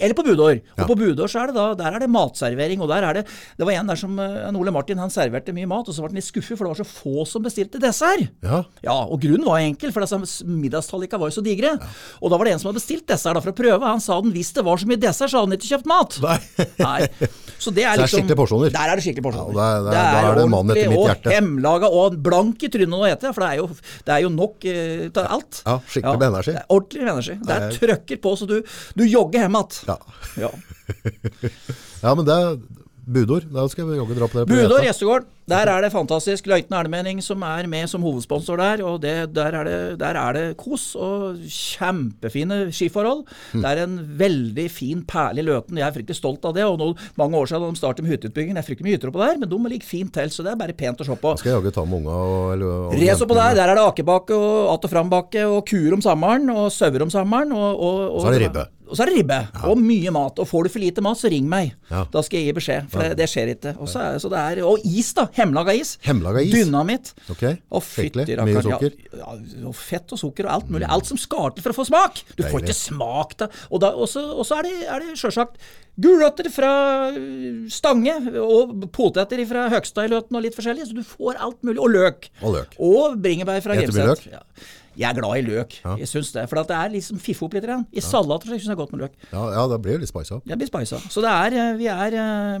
[0.00, 0.58] Eller på Budår.
[0.60, 0.84] Ja.
[0.84, 2.82] Og på Budår så er det da, der er det matservering.
[2.84, 3.26] Og der er det
[3.58, 6.04] Det var en der som eh, en Ole Martin han serverte mye mat, og så
[6.04, 8.28] ble han litt skuffet, for det var så få som bestilte dessert.
[8.44, 8.62] Ja.
[8.84, 10.04] Ja, og grunnen var enkel, for
[10.48, 11.74] middagstallika var jo så digre.
[12.22, 13.82] Og da var det en som hadde bestilt dessert da for å prøve.
[13.84, 16.18] Han sa den hvis det var så mye dessert, så hadde han ikke kjøpt mat.
[16.28, 16.68] Nei.
[16.78, 17.28] Nei.
[17.58, 18.70] Så det er liksom, det er liksom skikkelige porsjoner.
[18.74, 19.56] Der er det skikkelige porsjoner.
[19.58, 21.26] Ja, det er- det er- da er det mann etter mitt hjerte.
[21.26, 23.66] Og hjemmelaga og blank i trynet å ete, for det er jo,
[24.06, 25.62] det er jo nok eh, til alt.
[25.66, 26.52] Ja, skikkelig med energi.
[26.54, 27.38] det er Ordentlig med energi.
[27.48, 28.56] Det er trøkker på så du,
[28.94, 29.86] du jogger hjem igjen.
[29.88, 29.98] Ja.
[30.38, 30.50] Ja.
[32.02, 32.38] ja, men det
[33.08, 33.48] er budord.
[33.52, 34.46] Da skal vi jogge dra på det.
[34.48, 35.28] på gjestegård.
[35.48, 36.46] Der er det fantastisk.
[36.46, 38.82] Løiten Elmening som er med som hovedsponsor der.
[38.84, 43.24] Og det, der, er det, der er det kos og kjempefine skiforhold.
[43.54, 43.62] Mm.
[43.64, 45.80] Det er en veldig fin, perlig Løten.
[45.80, 46.66] Jeg er fryktelig stolt av det.
[46.68, 49.24] Og nå, mange år siden de startet med hytteutbygging, det er fryktelig mye hytter oppå
[49.24, 51.34] der, men de ligger fint til, så det er bare pent å se på.
[51.40, 53.86] Skal jeg jaggu ta med unga og, eller, og Race oppå der, der er det
[53.88, 57.52] akebakke og att og frambakke og kuer om sommeren og sauer om sommeren.
[57.52, 58.66] Og, og, og, Så er det ribbe.
[58.88, 59.38] Og så er det ribbe.
[59.68, 60.40] Og mye mat.
[60.42, 61.74] Og får du for lite mat, så ring meg.
[61.90, 62.04] Ja.
[62.12, 63.74] Da skal jeg gi beskjed, for det, det skjer ikke.
[63.78, 65.26] Og, så er, så det er, og is, da.
[65.36, 65.96] Hemmelaga is.
[66.06, 66.54] Hjemmelaga is?
[66.56, 67.12] Dynamitt.
[67.34, 68.38] Ok, Og fytti.
[68.38, 68.96] Mye sukker.
[68.96, 69.18] Mm.
[69.20, 70.88] Ja, ja, og fett og sukker og alt mulig.
[70.88, 72.22] Alt som skal til for å få smak.
[72.38, 73.50] Du får ikke smak da.
[73.70, 75.60] Og, da, og så og så er det, er det sjølsagt
[75.98, 76.72] gulrøtter fra
[77.10, 80.88] øh, Stange, og poteter fra Høgstad i Løten og litt forskjellig.
[80.90, 81.80] Så du får alt mulig.
[81.82, 82.28] Og løk.
[82.42, 82.76] Og løk.
[82.78, 84.28] Og bringebær fra Grimset.
[84.98, 85.04] Ja.
[85.04, 85.76] Jeg er glad i løk.
[86.02, 86.42] Jeg synes det.
[86.50, 87.64] For det er liksom fiffe opp litt.
[87.94, 89.12] I salater syns jeg er godt med løk.
[89.32, 90.98] Ja, ja, det blir jo litt spice Det blir spisa.
[91.06, 92.58] Så det er, eh, vi er, eh,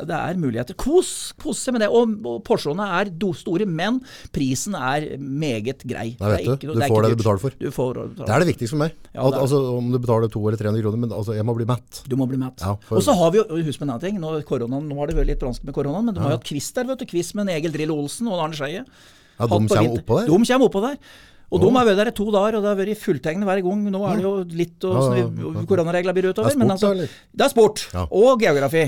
[0.00, 0.74] det er muligheter.
[0.80, 1.90] Kos, kos seg med det.
[1.92, 4.00] Og, og porsjonene er do- store, men
[4.32, 6.16] prisen er meget grei.
[6.20, 6.52] Nei, vet du.
[6.56, 7.50] ikke Du er får det du betaler for.
[7.60, 8.92] Du får det du Det er det viktigste for meg.
[9.14, 11.68] Ja, er- altså, om du betaler 200 eller 300 kroner, men altså, jeg må bli
[11.68, 12.02] mett.
[12.08, 12.60] Du må bli mett.
[12.64, 15.06] Ja, Og så har vi jo, husk på en annen ting, nå, koronaen, nå har
[15.12, 17.06] det vært litt vanskelig med koronaen, men de har jo hatt quiz der, vet du.
[17.06, 18.84] Quiz med en Egil Drill Olsen og Arne Skeie.
[19.40, 20.26] Ja, de kommer oppå der?
[20.26, 20.98] De kommer oppå der.
[21.50, 23.82] Og de har vært der i to dager, og det har vært fulltegnet hver gang.
[23.90, 25.64] Nå er det jo litt Ja, åssen ja, ja.
[25.66, 26.46] koronaregler blir utover.
[26.46, 26.92] Det er sport, men altså.
[27.34, 27.86] Det er sport.
[28.10, 28.84] Og geografi.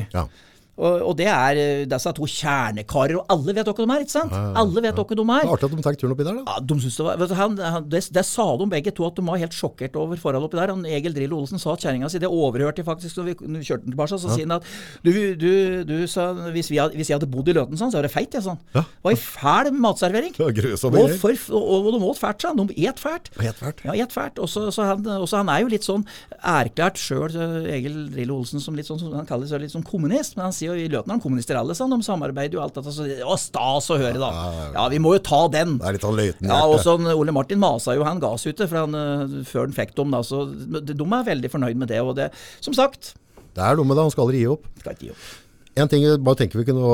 [0.72, 0.82] Ja.
[0.82, 4.14] Og, og det er eh, disse to kjernekarer, og alle vet hvem de er, ikke
[4.14, 4.32] sant?
[4.32, 5.44] Alle vet hvem de Det er.
[5.44, 6.44] er artig at de tar turen oppi der, da.
[6.48, 9.04] Ja, de synes det var, vet du, han, han, det, det sa de begge to,
[9.06, 10.72] at de var helt sjokkert over forholdet oppi der.
[10.72, 13.62] Han, Egil Drillo Olsen sa at kjerringa si Det overhørte jeg faktisk når vi, når
[13.62, 14.18] vi kjørte den tilbake.
[14.22, 14.66] Så sier han at
[15.04, 15.52] du, du,
[15.88, 18.12] du sa hvis, vi hadde, hvis jeg hadde bodd i Løten sånn, så var det
[18.14, 18.60] feit, jeg, sånn.
[18.72, 18.82] Ja.
[18.88, 20.34] Det var ei fæl matservering.
[20.40, 22.64] Og, for, og, og de åt fælt, sa han.
[22.72, 23.28] De et fælt.
[23.44, 23.84] Et fælt.
[23.84, 24.40] Ja, et fælt.
[24.42, 26.06] Og så, så han, er jo litt sånn
[26.40, 27.36] erklært sjøl,
[27.68, 30.38] Egil Drillo Olsen, som litt sånn, han kaller seg litt sånn kommunist.
[30.38, 31.92] Men han sier jo i Løten er han kommunister alle, sånn.
[31.92, 32.94] De samarbeider jo alt dette.
[32.94, 34.30] Så, å, stas å høre, da.
[34.76, 35.76] Ja, vi må jo ta den.
[35.82, 38.84] Det er litt av løyten Ja, og sånn Ole Martin masa jo han ute for
[38.84, 40.22] han, eh, før han fikk dem, da.
[40.26, 42.00] Så de de er veldig fornøyd med det.
[42.02, 42.30] Og det,
[42.64, 43.14] som sagt,
[43.52, 44.64] Det er noe med det, han skal aldri gi opp.
[44.80, 45.30] skal ikke gi opp.
[45.72, 46.84] En ting jeg bare tenker vi kunne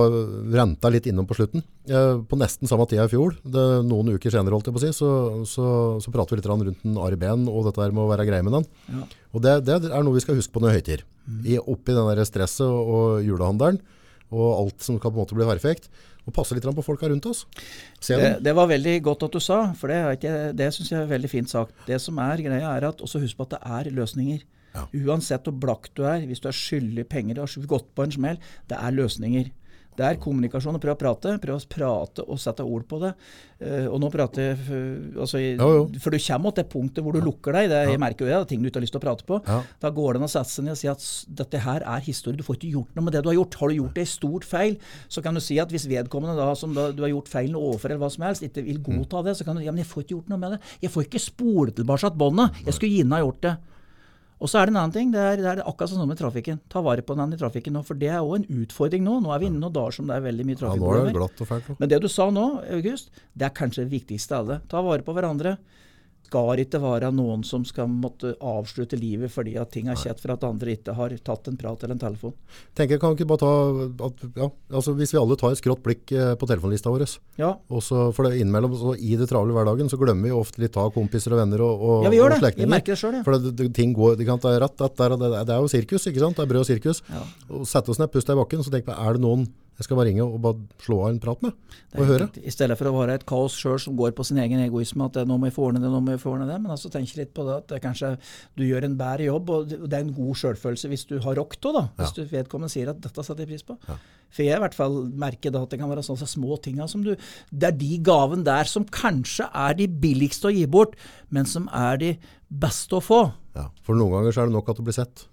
[0.54, 1.64] renta litt innom på slutten.
[1.90, 4.84] Eh, På nesten samme tida i fjor, det, noen uker senere holdt jeg på å
[4.86, 5.10] si, så,
[5.50, 5.66] så,
[6.02, 8.42] så prater vi litt rundt den Ari Behn og dette her med å være grei
[8.46, 8.68] med den.
[9.34, 11.02] Og det, det er noe vi skal huske på når høytider.
[11.44, 13.80] I, oppi den der stresset og, og julehandelen
[14.28, 15.88] og alt som kan på en måte bli perfekt.
[16.28, 17.46] Og passe litt på folka rundt oss.
[18.04, 21.00] Se Det, det var veldig godt at du sa, for det, ikke, det syns jeg
[21.00, 21.72] er veldig fint sagt.
[21.86, 24.42] Det som er greia, er at også husk på at det er løsninger.
[24.74, 24.84] Ja.
[25.08, 28.12] Uansett hvor blakk du er, hvis du er skyldig penger og har gått på en
[28.12, 29.48] smell, det er løsninger.
[29.98, 31.34] Det er kommunikasjon å prøve å prate.
[31.42, 33.12] Prøve å prate og sette ord på det.
[33.58, 34.58] Uh, og nå prater jeg
[35.18, 35.84] altså, Jo, jo.
[35.98, 37.70] For du kommer til det punktet hvor du lukker deg.
[37.72, 39.26] Det, jeg merker jo det, det er ting du ikke har lyst til å prate
[39.28, 39.40] på.
[39.48, 39.60] Ja.
[39.82, 41.06] Da går det an å sette seg ned og si at
[41.40, 42.38] dette her er historie.
[42.38, 43.58] Du får ikke gjort noe med det du har gjort.
[43.60, 44.78] Har du gjort et stort feil,
[45.10, 47.90] så kan du si at hvis vedkommende da, som da, du har gjort feilen overfor,
[47.90, 49.90] eller hva som helst, ikke vil godta det, så kan du si ja, men jeg
[49.90, 50.62] får ikke gjort noe med det.
[50.84, 52.62] Jeg får ikke spole tilbake båndet.
[52.66, 53.56] Jeg skulle gjerne ha gjort det.
[54.38, 55.08] Og så er det en annen ting.
[55.10, 56.60] Det er, det er akkurat sånn med trafikken.
[56.70, 59.16] Ta vare på den i trafikken nå, for det er òg en utfordring nå.
[59.24, 60.84] Nå er vi inne noen dager som det er veldig mye Ja, trafikk.
[60.84, 61.72] nå er det glatt og fælt.
[61.80, 62.44] Men det du sa nå,
[62.78, 64.60] August, det er kanskje det viktigste av alle.
[64.70, 65.56] Ta vare på hverandre.
[66.28, 70.34] Skal ikke være noen som skal måtte avslutte livet fordi at ting er kjett for
[70.34, 72.34] at andre ikke har tatt en prat eller en telefon.
[72.76, 73.52] Tenker kan ikke bare ta
[74.08, 77.06] at, ja, altså Hvis vi alle tar et skrått blikk eh, på telefonlista vår
[77.40, 80.60] Ja, Og så for det innimellom, så I det travle hverdagen så glemmer vi ofte
[80.62, 82.42] litt av kompiser og venner og, og, Ja, vi gjør og det.
[82.42, 82.66] slektninger.
[82.66, 83.22] Jeg merker det selv, ja.
[83.26, 86.24] For det, det, ting går, det, rett, rett der, det, det er jo sirkus, ikke
[86.24, 86.36] sant?
[86.36, 87.02] Det er brød og sirkus.
[87.48, 89.48] Og Sette oss ned, puste i bakken, så tenk på, er det noen
[89.78, 91.54] jeg skal bare ringe og bare slå av en prat med?
[91.94, 92.26] Og høre?
[92.42, 95.20] I stedet for å være et kaos sjøl som går på sin egen egoisme, at
[95.22, 96.56] nå må jeg få ordne det, nå må jeg få ordne det.
[96.64, 98.10] Men altså tenk litt på det at det kanskje
[98.58, 101.54] du gjør en bedre jobb, og det er en god sjølfølelse hvis du har rock
[101.62, 101.84] da.
[102.00, 103.78] Hvis du vedkommende sier at dette setter jeg pris på.
[104.34, 107.00] For jeg i hvert fall merker da at det kan være sånne små tinga som
[107.06, 110.98] du Det er de gaven der som kanskje er de billigste å gi bort,
[111.30, 112.14] men som er de
[112.50, 113.28] beste å få.
[113.54, 115.28] Ja, for noen ganger så er det nok at du blir sett.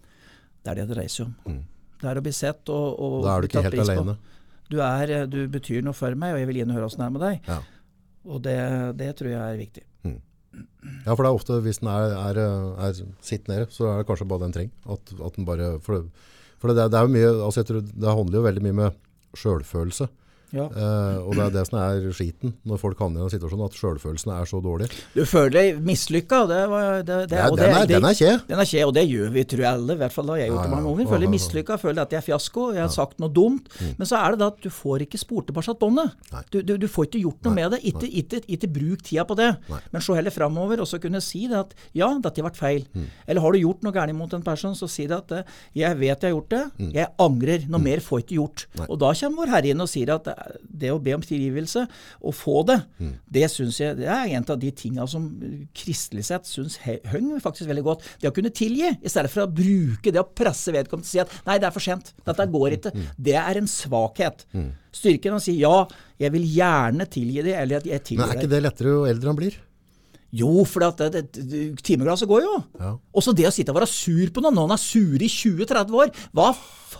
[0.61, 1.33] Det er det det reiser om.
[1.49, 1.63] om.
[2.01, 4.15] Det er å bli sett og, og Da er du ikke helt pris på.
[4.71, 7.09] Du, er, eh, du betyr noe for meg, og jeg vil gjerne høre åssen det
[7.09, 7.49] er med deg.
[7.49, 7.59] Ja.
[8.25, 8.57] Og det,
[8.97, 9.83] det tror jeg er viktig.
[11.05, 12.39] Ja, for det er ofte hvis den er, er,
[12.87, 14.95] er sitt nede, så er det kanskje bare det den trenger.
[14.95, 16.29] At, at den bare, for det,
[16.61, 19.01] for det, det er jo mye, altså jeg tror det handler jo veldig mye med
[19.35, 20.07] selvfølelse.
[20.55, 20.65] Ja.
[20.71, 23.75] Eh, og det er det som er skiten når folk havner i en situasjon, at
[23.75, 24.87] sjølfølelsen er så dårlig.
[25.13, 26.39] Du føler deg mislykka.
[26.47, 28.31] Det, var- det, det, Ja, den er- det- den er kje.
[28.47, 29.93] Den er kje, og det gjør vi, tror jeg alle.
[29.93, 31.09] I hvert fall da jeg har gjort det mange ganger.
[31.11, 31.33] Føler ja.
[31.35, 33.67] mislykka, føler at jeg er fiasko, jeg har sagt noe dumt.
[33.81, 33.95] Mm.
[33.99, 36.11] Men så er det da at du får ikke spolt tilbake båndet.
[36.51, 37.81] Du, du, du får ikke gjort noe med det.
[37.83, 39.51] Ikke, ikke, ikke bruk tida på det.
[39.69, 39.79] Nei.
[39.91, 42.85] Men se heller framover og så kunne si det at ja, dette har vært feil.
[42.95, 43.05] Mm.
[43.27, 45.43] Eller har du gjort noe galt mot en person, så si det at eh,
[45.75, 46.91] jeg vet jeg har gjort det, Mm.
[46.93, 47.67] jeg angrer.
[47.69, 48.65] Noe mer får jeg ikke gjort.
[48.89, 51.87] Og da kommer vår Herre inn og sier at det- det å be om tilgivelse
[52.21, 53.13] og få det, Mm.
[53.31, 55.29] det syns jeg det er en av de tinga som
[55.73, 58.01] kristelig sett syns høng faktisk veldig godt.
[58.21, 61.11] Det å kunne tilgi, i stedet for å bruke det å presse vedkommende til å
[61.11, 62.91] si at nei, det er for sent, dette går ikke.
[62.93, 63.05] Mm.
[63.21, 64.45] Det er en svakhet.
[64.93, 65.85] Styrken er å si ja,
[66.19, 69.27] jeg vil gjerne tilgi det, eller at jeg Men er ikke det lettere jo eldre
[69.27, 69.53] han blir?
[70.35, 72.55] Jo, for det, det, timeglasset går jo.
[72.81, 72.95] Ja.
[73.15, 74.57] Og så det å sitte og være sur på noen.
[74.57, 76.11] Noen er sure i 20-30 år.
[76.35, 76.49] Hva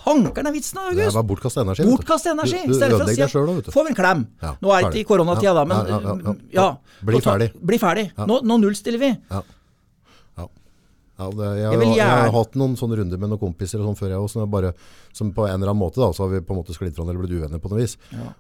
[0.05, 1.11] fankeren er vitsen August?
[1.15, 1.87] Det er bortkast energi.
[1.89, 2.61] Bortkast energi.
[2.63, 3.73] Du, i du ødelegger deg sjøl òg, vet du.
[3.75, 4.23] Får vi en klem.
[4.43, 6.35] Ja, Nå er det ikke koronatida, da, men Ja, ja, ja, ja.
[6.55, 7.03] ja.
[7.09, 7.51] Bli ferdig.
[7.71, 8.07] Bli ferdig.
[8.13, 8.27] Ja.
[8.29, 9.11] Nå, nå nullstiller vi.
[9.33, 9.41] Ja.
[10.39, 10.47] Ja.
[11.19, 13.99] Ja, det, jeg, Jeg jeg, har hatt noen sånne runder med noen kompiser og sånn
[13.99, 14.73] før jeg også, som, bare,
[15.15, 17.07] som på en eller annen måte da, så har vi på en måte sklidd fra
[17.07, 17.95] eller blitt uvenner på noe vis.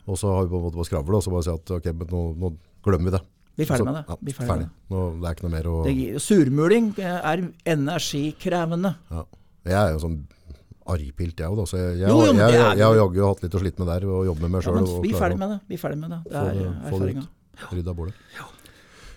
[0.05, 1.91] Og så har vi på en måte bare skravlet og så bare si at ok,
[1.95, 2.55] men nå, nå
[2.85, 3.23] glemmer vi det.
[3.55, 4.03] Vi er ferdig med det.
[4.09, 4.69] Ja, Vi er ferdig ferdig.
[4.91, 5.75] Nå, det er ikke noe mer å...
[5.85, 7.43] Det, surmuling eh, er
[7.75, 8.95] energikrevende.
[9.11, 9.23] Ja.
[9.65, 10.17] Jeg er jo sånn
[10.85, 13.41] argpilt jeg òg, da, så jeg, jeg, Jo, jo, jeg, jeg, jeg, har jaggu hatt
[13.45, 15.57] litt å slite med der, og jobbe med meg Ja, vi er ferdig med det.
[15.71, 16.19] Vi er ferdig med det.
[16.29, 16.59] Det er
[16.91, 17.25] erfaringa.
[17.71, 18.13] Rydd av bordet.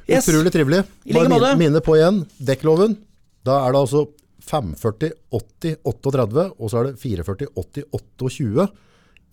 [0.08, 0.24] Yes.
[0.30, 0.84] Utrolig trivelig.
[1.12, 1.50] Bare måte.
[1.52, 2.22] min- minne på igjen.
[2.40, 2.96] Dekkloven.
[3.44, 4.06] Da er det altså
[4.48, 8.68] 540 80 38, og så er det 440 80 28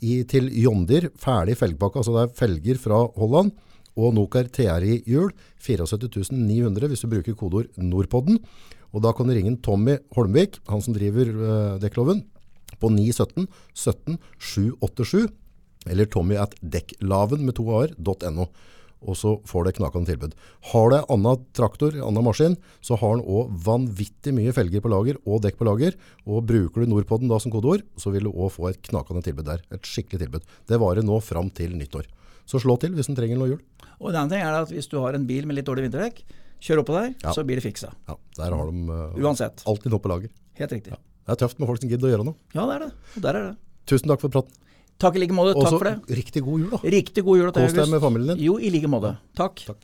[0.01, 1.09] i, til Jondir.
[1.15, 2.01] Ferdig felgpakka.
[2.03, 3.53] Altså det er felger fra Holland.
[3.95, 5.31] Og Nocar TRI hjul.
[5.63, 8.41] 74 900 hvis du bruker kodeord Nordpodden.
[8.95, 12.23] Og da kan du ringe Tommy Holmvik, han som driver uh, Dekkloven.
[12.79, 15.27] på 917 17 787
[15.85, 18.47] eller tommy at dekklaven med to a-er.no.
[19.05, 20.31] Og så får du et knakende tilbud.
[20.71, 24.81] Har du en annen traktor, en annen maskin, så har den også vanvittig mye felger
[24.81, 25.97] på lager og dekk på lager.
[26.25, 29.45] Og bruker du Nordpodden da som kodeord, så vil du også få et knakende tilbud
[29.51, 29.61] der.
[29.75, 30.47] Et skikkelig tilbud.
[30.65, 32.09] Det varer nå fram til nyttår.
[32.45, 33.61] Så slå til hvis den trenger noe hjul.
[33.99, 36.21] Og en annen ting er at hvis du har en bil med litt dårlig vinterdekk,
[36.61, 37.33] kjør oppå der, Ja.
[37.33, 37.91] så blir det fiksa.
[38.07, 39.63] Ja, der har de uh, Uansett.
[39.65, 40.29] alltid noe på lager.
[40.59, 40.91] Helt riktig.
[40.93, 42.35] Det er tøft med folk som gidder å gjøre noe.
[42.53, 42.91] Ja, det er det.
[43.15, 43.55] Og der er det.
[43.89, 44.51] Tusen takk for praten.
[45.01, 45.55] Takk i like måte.
[45.57, 45.95] Takk for det.
[46.15, 46.79] riktig god jul da.
[46.85, 48.45] Riktig god jul til Kos deg med familien din.
[48.45, 49.17] Jo, i like måte.
[49.35, 49.65] Takk.
[49.67, 49.81] Takk.